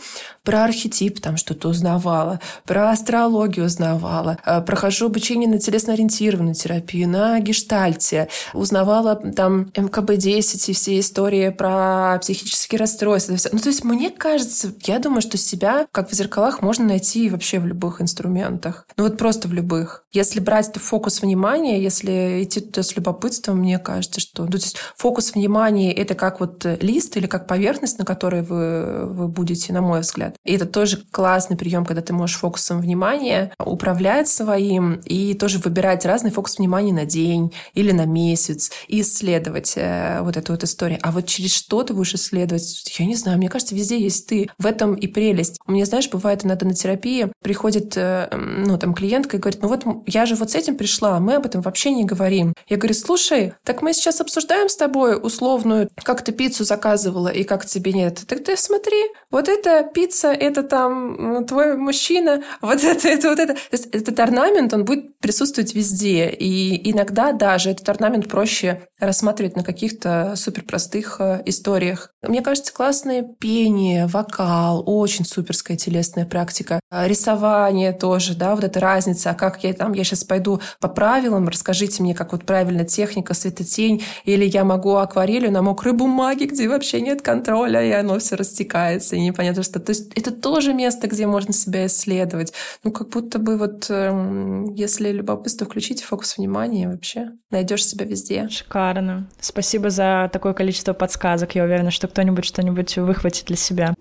про 0.48 0.64
архетип 0.64 1.20
там 1.20 1.36
что-то 1.36 1.68
узнавала, 1.68 2.40
про 2.66 2.92
астрологию 2.92 3.66
узнавала, 3.66 4.38
э, 4.46 4.62
прохожу 4.62 5.08
обучение 5.08 5.50
на 5.50 5.60
телесно-ориентированную 5.60 6.56
терапию, 6.56 7.10
на 7.10 7.38
гештальте, 7.42 8.30
узнавала 8.54 9.16
там 9.16 9.72
МКБ-10 9.76 10.72
и 10.72 10.74
все 10.74 11.00
истории 11.00 11.50
про 11.50 11.77
психические 12.22 12.80
расстройства. 12.80 13.38
Ну, 13.52 13.60
то 13.60 13.70
есть 13.70 13.84
мне 13.84 14.10
кажется, 14.10 14.74
я 14.84 15.00
думаю, 15.00 15.22
что 15.22 15.38
себя, 15.38 15.88
как 15.92 16.10
в 16.10 16.14
зеркалах, 16.14 16.62
можно 16.62 16.86
найти 16.86 17.30
вообще 17.30 17.60
в 17.60 17.66
любых 17.66 18.02
инструментах. 18.02 18.88
Ну 18.98 19.04
вот 19.04 19.18
просто 19.18 19.48
в 19.48 19.54
любых. 19.54 20.04
Если 20.12 20.40
брать 20.40 20.76
фокус 20.76 21.22
внимания, 21.22 21.82
если 21.82 22.44
идти 22.44 22.60
туда 22.60 22.84
с 22.84 22.96
любопытством, 22.96 23.60
мне 23.60 23.80
кажется, 23.80 24.20
что... 24.20 24.44
Ну, 24.44 24.52
то 24.52 24.58
есть 24.58 24.78
фокус 24.96 25.34
внимания— 25.34 25.94
это 25.96 26.16
как 26.16 26.40
вот 26.40 26.66
лист 26.82 27.18
или 27.18 27.28
как 27.28 27.48
поверхность, 27.48 28.00
на 28.00 28.06
которой 28.06 28.42
вы, 28.42 29.06
вы 29.06 29.28
будете, 29.28 29.74
на 29.74 29.82
мой 29.82 30.02
взгляд. 30.02 30.36
И 30.44 30.54
это 30.54 30.66
тоже 30.66 31.04
классный 31.12 31.58
прием, 31.58 31.86
когда 31.86 32.02
ты 32.02 32.14
можешь 32.14 32.38
фокусом 32.38 32.82
внимания 32.82 33.52
управлять 33.64 34.28
своим 34.28 34.96
и 35.06 35.34
тоже 35.34 35.60
выбирать 35.60 36.06
разный 36.06 36.32
фокус 36.32 36.58
внимания 36.58 36.94
на 36.94 37.06
день 37.06 37.54
или 37.74 37.92
на 37.92 38.06
месяц 38.06 38.72
и 38.88 39.02
исследовать 39.02 39.74
э, 39.76 40.20
вот 40.22 40.38
эту 40.38 40.54
вот 40.54 40.64
историю. 40.64 41.00
А 41.02 41.12
вот 41.12 41.26
через 41.26 41.54
что 41.68 41.84
ты 41.84 41.94
будешь 41.94 42.14
исследовать? 42.14 42.96
Я 42.98 43.06
не 43.06 43.16
знаю, 43.16 43.38
мне 43.38 43.50
кажется, 43.50 43.76
везде 43.76 44.00
есть 44.00 44.26
ты. 44.26 44.50
В 44.58 44.66
этом 44.66 44.94
и 44.96 45.06
прелесть. 45.06 45.60
У 45.68 45.74
меня, 45.74 45.84
знаешь, 45.84 46.10
бывает 46.10 46.46
иногда 46.46 46.66
на 46.66 46.74
терапии 46.74 47.30
приходит, 47.44 47.98
э, 47.98 48.30
ну, 48.34 48.78
там, 48.78 48.94
клиентка 48.94 49.36
и 49.36 49.40
говорит, 49.42 49.62
ну 49.62 49.68
вот 49.68 49.84
я 50.06 50.26
же 50.26 50.36
вот 50.36 50.52
с 50.52 50.56
этим 50.56 50.78
пришла, 50.78 51.20
мы 51.20 51.36
об 51.36 51.46
этом 51.46 51.60
вообще 51.60 51.92
не 51.92 52.06
говорим. 52.06 52.54
Я 52.70 52.78
говорю, 52.78 52.94
слушай, 52.94 53.54
так 53.66 53.82
мы 53.82 53.92
сейчас 53.92 54.22
обсуждаем 54.22 54.70
с 54.70 54.78
тобой 54.78 55.20
условную, 55.22 55.90
как 56.02 56.24
ты 56.24 56.32
пиццу 56.32 56.64
заказывала 56.64 57.28
и 57.28 57.44
как 57.44 57.66
тебе 57.66 57.92
нет. 57.92 58.22
Так 58.26 58.46
ты 58.46 58.56
смотри, 58.56 59.04
вот 59.30 59.50
эта 59.50 59.84
пицца, 59.84 60.32
это 60.32 60.64
там 60.64 61.46
твой 61.46 61.76
мужчина, 61.76 62.44
вот 62.62 62.82
это, 62.82 63.10
это, 63.10 63.30
вот 63.30 63.40
это. 63.40 63.56
То 63.56 63.60
есть 63.74 63.88
этот 63.88 64.18
орнамент, 64.22 64.74
он 64.74 64.86
будет 64.86 65.20
присутствовать 65.20 65.76
везде. 65.76 66.30
И 66.30 66.90
иногда 66.90 67.34
даже 67.34 67.72
этот 67.72 67.90
орнамент 67.90 68.30
проще 68.30 68.88
рассматривать 69.00 69.58
на 69.58 69.64
каких-то 69.64 70.34
суперпростых 70.38 71.18
э, 71.20 71.44
историях. 71.58 72.12
Мне 72.22 72.42
кажется, 72.42 72.74
классное 72.74 73.24
пение, 73.24 74.08
вокал, 74.08 74.84
очень 74.86 75.26
суперская 75.26 75.78
телесная 75.78 76.26
практика. 76.26 76.80
А 76.90 77.08
рисование 77.08 77.92
тоже, 77.92 78.36
да, 78.36 78.56
вот 78.56 78.64
эта 78.64 78.80
разница. 78.80 79.32
А 79.32 79.34
как 79.34 79.64
я 79.64 79.74
там, 79.74 79.94
я 79.94 80.04
сейчас 80.04 80.24
пойду 80.24 80.62
по 80.80 80.88
правилам, 80.88 81.48
расскажите 81.48 82.04
мне, 82.04 82.14
как 82.14 82.32
вот 82.32 82.46
правильно 82.46 82.86
техника, 82.86 83.34
светотень, 83.34 84.04
или 84.24 84.46
я 84.46 84.64
могу 84.64 84.96
акварелью 84.96 85.52
на 85.52 85.62
мокрой 85.62 85.94
бумаге, 85.94 86.46
где 86.46 86.70
вообще 86.70 87.02
нет 87.02 87.22
контроля, 87.22 87.84
и 87.84 87.92
оно 87.92 88.20
все 88.20 88.36
растекается, 88.36 89.16
и 89.16 89.22
непонятно 89.22 89.64
что. 89.64 89.80
То 89.80 89.92
есть 89.92 90.12
это 90.16 90.32
тоже 90.32 90.74
место, 90.74 91.08
где 91.08 91.26
можно 91.26 91.54
себя 91.54 91.86
исследовать. 91.88 92.54
Ну, 92.84 92.92
как 92.92 93.10
будто 93.10 93.40
бы 93.40 93.58
вот, 93.58 93.88
эм, 93.90 94.74
если 94.76 95.12
любопытство 95.12 95.66
включить 95.66 96.04
фокус 96.04 96.38
внимания, 96.38 96.88
вообще 96.88 97.32
найдешь 97.50 97.86
себя 97.86 98.06
везде. 98.06 98.48
Шикарно. 98.50 99.30
Спасибо 99.40 99.90
за 99.90 100.30
такое 100.32 100.54
количество 100.54 100.94
подсказок. 100.94 101.47
Я 101.56 101.64
уверена, 101.64 101.92
что 101.92 102.08
кто-нибудь 102.08 102.46
что-нибудь 102.46 102.98
выхватит 102.98 103.46
для 103.46 103.58
себя. 103.58 103.94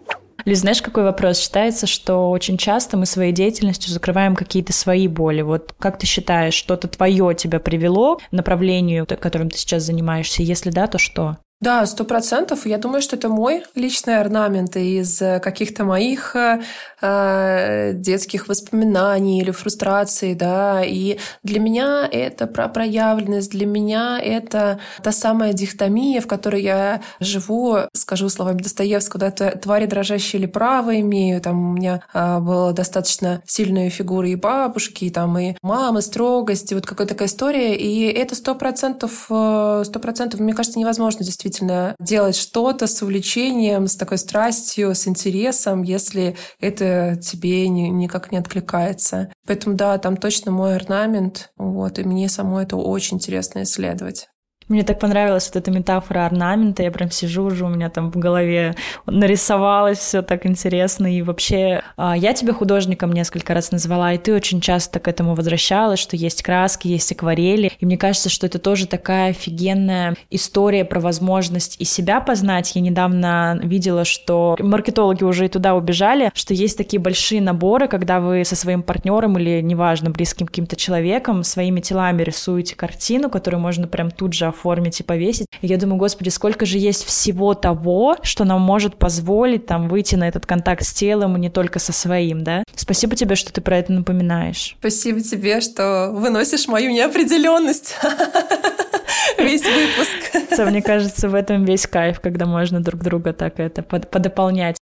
Лиз, 0.45 0.61
знаешь, 0.61 0.81
какой 0.81 1.03
вопрос? 1.03 1.39
Считается, 1.39 1.87
что 1.87 2.31
очень 2.31 2.57
часто 2.57 2.97
мы 2.97 3.07
своей 3.07 3.33
деятельностью 3.33 3.93
закрываем 3.93 4.37
какие-то 4.37 4.73
свои 4.73 5.09
боли. 5.09 5.43
Вот 5.43 5.75
как 5.79 5.99
ты 5.99 6.07
считаешь, 6.07 6.55
что-то 6.55 6.87
твое 6.87 7.35
тебя 7.35 7.59
привело 7.59 8.17
к 8.17 8.23
направлению, 8.31 9.07
которым 9.07 9.51
ты 9.51 9.59
сейчас 9.59 9.83
занимаешься? 9.83 10.43
Если 10.43 10.71
да, 10.71 10.87
то 10.87 10.99
что? 10.99 11.39
Да, 11.59 11.87
сто 11.87 12.05
процентов. 12.05 12.67
Я 12.67 12.77
думаю, 12.77 13.01
что 13.01 13.17
это 13.17 13.31
мой 13.31 13.65
личный 13.75 14.21
орнамент 14.21 14.77
из 14.77 15.23
э, 15.23 15.41
каких-то 15.41 15.85
моих 15.85 16.37
э, 16.37 16.61
э, 17.01 17.93
детских 17.95 18.49
воспоминаний 18.49 19.41
или 19.41 19.53
фрустраций, 19.53 20.35
да. 20.35 20.85
И 20.85 21.19
для 21.43 21.59
меня 21.59 22.07
это 22.13 22.47
про 22.47 22.69
проявленность, 22.69 23.53
для 23.53 23.65
меня 23.65 24.21
это 24.23 24.81
та 25.03 25.13
самая 25.13 25.55
дихтомия, 25.55 26.21
в 26.21 26.27
которой 26.27 26.61
я 26.63 27.01
живу, 27.21 27.79
скажу 27.95 28.29
словами 28.29 28.59
Достоевского, 28.59 29.31
да, 29.31 29.31
твари 29.31 29.87
дрожащие 29.87 30.41
или 30.41 30.47
право 30.47 31.01
имею. 31.01 31.41
Там 31.41 31.71
у 31.71 31.73
меня 31.73 32.03
э, 32.13 32.39
была 32.39 32.73
достаточно 32.73 33.41
сильная 33.47 33.89
фигура 33.89 34.29
и 34.29 34.35
бабушки, 34.35 35.07
и 35.07 35.11
там 35.11 35.39
и 35.39 35.55
мамы, 35.63 36.03
строгости, 36.03 36.75
вот 36.75 36.85
какая-то 36.85 37.15
такая 37.15 37.29
история. 37.29 37.75
И 37.77 38.03
это 38.13 38.35
сто 38.35 38.55
процентов, 38.55 39.25
э, 39.31 39.85
сто 39.87 39.99
процентов, 40.01 40.41
мне 40.41 40.53
кажется, 40.53 40.79
невозможно 40.79 41.25
действительно 41.25 41.46
действительно 41.47 41.95
делать 42.01 42.37
что-то 42.37 42.87
с 42.87 43.03
увлечением, 43.03 43.87
с 43.87 43.97
такой 43.97 44.19
страстью, 44.19 44.95
с 44.95 45.07
интересом, 45.07 45.83
если 45.83 46.37
это 46.61 47.17
тебе 47.17 47.69
ни, 47.69 47.89
никак 47.89 48.33
не 48.33 48.39
откликается. 48.39 49.31
Поэтому 49.47 49.77
да, 49.77 49.97
там 49.99 50.17
точно 50.17 50.51
мой 50.51 50.75
орнамент, 50.75 51.51
вот, 51.57 51.99
и 51.99 52.05
мне 52.05 52.29
самой 52.29 52.65
это 52.65 52.77
очень 52.77 53.17
интересно 53.17 53.63
исследовать. 53.63 54.29
Мне 54.69 54.83
так 54.83 54.99
понравилась 54.99 55.47
вот 55.47 55.57
эта 55.57 55.71
метафора 55.71 56.27
орнамента. 56.27 56.83
Я 56.83 56.91
прям 56.91 57.11
сижу 57.13 57.45
уже, 57.45 57.65
у 57.65 57.69
меня 57.69 57.89
там 57.89 58.11
в 58.11 58.17
голове 58.17 58.75
нарисовалось 59.07 59.99
все 59.99 60.23
так 60.23 60.45
интересно. 60.45 61.15
И 61.15 61.23
вообще, 61.23 61.83
а, 61.97 62.17
я 62.17 62.33
тебя 62.33 62.53
художником 62.53 63.13
несколько 63.13 63.55
раз 63.55 63.71
назвала, 63.71 64.13
и 64.13 64.19
ты 64.19 64.35
очень 64.35 64.61
часто 64.61 64.99
к 64.99 65.07
этому 65.07 65.35
возвращалась, 65.37 66.01
что 66.01 66.17
есть 66.17 66.43
краски, 66.43 66.89
есть 66.89 67.13
акварели. 67.13 67.71
И 67.79 67.87
мне 67.87 67.97
кажется, 67.97 68.29
что 68.29 68.47
это 68.47 68.59
тоже 68.59 68.89
такая 68.89 69.31
офигенная 69.31 70.17
история 70.31 70.85
про 70.85 70.99
возможность 70.99 71.77
и 71.79 71.85
себя 71.85 72.21
познать. 72.21 72.73
Я 72.75 72.81
недавно 72.81 73.61
видела, 73.63 74.05
что 74.05 74.57
маркетологи 74.59 75.23
уже 75.23 75.45
и 75.45 75.49
туда 75.49 75.77
убежали, 75.77 76.33
что 76.35 76.55
есть 76.55 76.77
такие 76.77 76.99
большие 76.99 77.41
наборы, 77.41 77.87
когда 77.87 78.19
вы 78.19 78.45
со 78.45 78.57
своим 78.57 78.83
партнером 78.83 79.39
или, 79.39 79.61
неважно, 79.61 80.11
близким 80.11 80.49
каким-то 80.49 80.75
человеком 80.75 81.45
своими 81.45 81.81
телами 81.81 82.25
рисуете 82.25 82.75
картину, 82.75 83.31
которую 83.31 83.61
можно 83.61 83.87
прям 83.87 84.11
тут 84.11 84.33
же 84.33 84.47
оформить 84.57 85.01
и 85.01 85.03
повесить. 85.03 85.47
И 85.61 85.67
я 85.67 85.77
думаю, 85.77 85.99
господи, 85.99 86.31
сколько 86.31 86.65
же 86.65 86.79
есть 86.79 87.05
всего 87.05 87.55
того, 87.55 88.17
что 88.23 88.45
нам 88.45 88.61
может 88.63 88.97
позволить 88.97 89.67
там 89.67 89.89
выйти 89.89 90.15
на 90.15 90.27
этот 90.27 90.47
контакт 90.47 90.85
с 90.85 90.93
телом 90.93 91.37
и 91.37 91.41
не 91.41 91.51
только 91.51 91.79
со 91.79 91.93
своим, 91.93 92.43
да? 92.43 92.65
Спасибо 92.75 93.15
тебе, 93.15 93.37
что 93.37 93.53
ты 93.53 93.61
про 93.61 93.79
это 93.79 93.93
напоминаешь. 93.93 94.77
Спасибо 94.81 95.21
тебе, 95.21 95.61
что 95.61 96.11
выносишь 96.13 96.69
мою 96.69 96.91
неопределенность. 96.91 97.97
Весь 99.39 99.63
выпуск. 99.63 100.69
Мне 100.71 100.83
кажется, 100.83 101.29
в 101.29 101.35
этом 101.35 101.65
весь 101.65 101.87
кайф, 101.87 102.21
когда 102.21 102.47
можно 102.47 102.81
друг 102.81 103.03
друга 103.03 103.33
так 103.33 103.61
это 103.61 103.83
подополнять. 103.83 104.77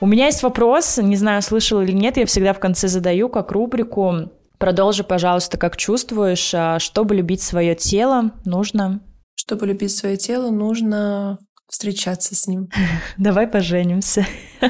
У 0.00 0.06
меня 0.06 0.26
есть 0.26 0.42
вопрос, 0.42 0.98
не 0.98 1.14
знаю, 1.14 1.42
слышал 1.42 1.80
или 1.80 1.92
нет, 1.92 2.16
я 2.16 2.26
всегда 2.26 2.52
в 2.52 2.58
конце 2.58 2.88
задаю 2.88 3.28
как 3.28 3.52
рубрику. 3.52 4.32
Продолжи, 4.62 5.02
пожалуйста, 5.02 5.58
как 5.58 5.76
чувствуешь, 5.76 6.54
а 6.54 6.78
чтобы 6.78 7.16
любить 7.16 7.42
свое 7.42 7.74
тело, 7.74 8.30
нужно... 8.44 9.00
Чтобы 9.34 9.66
любить 9.66 9.90
свое 9.90 10.16
тело, 10.16 10.52
нужно 10.52 11.40
встречаться 11.68 12.36
с 12.36 12.46
ним. 12.46 12.68
Давай 13.18 13.48
поженимся. 13.48 14.24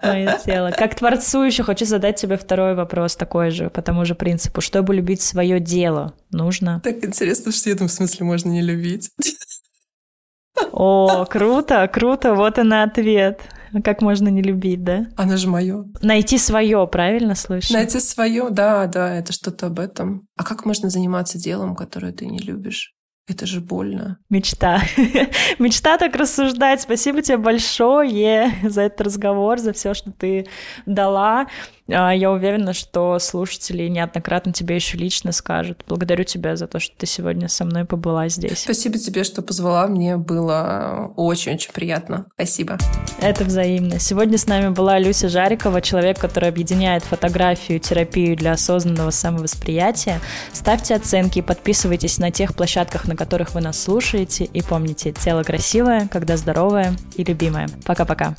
Мое 0.00 0.38
тело. 0.44 0.70
Как 0.70 0.94
творцу 0.94 1.42
еще 1.42 1.64
хочу 1.64 1.86
задать 1.86 2.14
тебе 2.14 2.36
второй 2.36 2.76
вопрос 2.76 3.16
такой 3.16 3.50
же, 3.50 3.68
по 3.68 3.82
тому 3.82 4.04
же 4.04 4.14
принципу. 4.14 4.60
Чтобы 4.60 4.94
любить 4.94 5.20
свое 5.20 5.58
дело, 5.58 6.14
нужно... 6.30 6.80
Так 6.84 7.04
интересно, 7.04 7.50
что 7.50 7.68
в 7.68 7.72
этом 7.72 7.88
смысле 7.88 8.26
можно 8.26 8.50
не 8.50 8.62
любить. 8.62 9.10
О, 10.70 11.24
круто, 11.24 11.88
круто, 11.88 12.34
вот 12.34 12.60
и 12.60 12.62
на 12.62 12.84
ответ. 12.84 13.40
Как 13.82 14.02
можно 14.02 14.28
не 14.28 14.42
любить, 14.42 14.84
да? 14.84 15.06
Оно 15.16 15.36
же 15.36 15.48
мое. 15.48 15.84
Найти 16.02 16.38
свое, 16.38 16.86
правильно 16.86 17.34
слышу? 17.34 17.72
Найти 17.72 17.98
свое, 18.00 18.50
да, 18.50 18.86
да, 18.86 19.14
это 19.14 19.32
что-то 19.32 19.66
об 19.66 19.80
этом. 19.80 20.26
А 20.36 20.44
как 20.44 20.64
можно 20.64 20.90
заниматься 20.90 21.38
делом, 21.38 21.74
которое 21.74 22.12
ты 22.12 22.26
не 22.26 22.38
любишь? 22.38 22.94
Это 23.26 23.46
же 23.46 23.62
больно. 23.62 24.18
Мечта. 24.28 24.82
Мечта 25.58 25.96
так 25.96 26.14
рассуждать. 26.14 26.82
Спасибо 26.82 27.22
тебе 27.22 27.38
большое 27.38 28.52
за 28.62 28.82
этот 28.82 29.00
разговор, 29.00 29.58
за 29.58 29.72
все, 29.72 29.94
что 29.94 30.12
ты 30.12 30.46
дала. 30.84 31.46
А, 31.88 32.12
я 32.12 32.30
уверена, 32.30 32.72
что 32.72 33.18
слушатели 33.18 33.88
неоднократно 33.88 34.52
тебе 34.52 34.76
еще 34.76 34.96
лично 34.96 35.32
скажут. 35.32 35.84
Благодарю 35.86 36.24
тебя 36.24 36.56
за 36.56 36.66
то, 36.66 36.80
что 36.80 36.96
ты 36.96 37.06
сегодня 37.06 37.48
со 37.48 37.64
мной 37.64 37.84
побыла 37.84 38.28
здесь. 38.28 38.60
Спасибо 38.60 38.98
тебе, 38.98 39.24
что 39.24 39.42
позвала. 39.42 39.86
Мне 39.86 40.16
было 40.16 41.12
очень-очень 41.16 41.72
приятно. 41.72 42.26
Спасибо. 42.34 42.78
Это 43.20 43.44
взаимно. 43.44 43.98
Сегодня 43.98 44.38
с 44.38 44.46
нами 44.46 44.70
была 44.70 44.98
Люся 44.98 45.28
Жарикова, 45.28 45.80
человек, 45.82 46.18
который 46.18 46.48
объединяет 46.48 47.04
фотографию 47.04 47.78
и 47.78 47.80
терапию 47.80 48.36
для 48.36 48.52
осознанного 48.52 49.10
самовосприятия. 49.10 50.20
Ставьте 50.52 50.94
оценки 50.94 51.40
и 51.40 51.42
подписывайтесь 51.42 52.18
на 52.18 52.30
тех 52.30 52.54
площадках, 52.54 53.06
на 53.06 53.16
которых 53.16 53.54
вы 53.54 53.60
нас 53.60 53.80
слушаете. 53.80 54.44
И 54.44 54.62
помните, 54.62 55.12
тело 55.12 55.42
красивое, 55.42 56.08
когда 56.08 56.36
здоровое 56.36 56.94
и 57.16 57.24
любимое. 57.24 57.68
Пока-пока. 57.84 58.34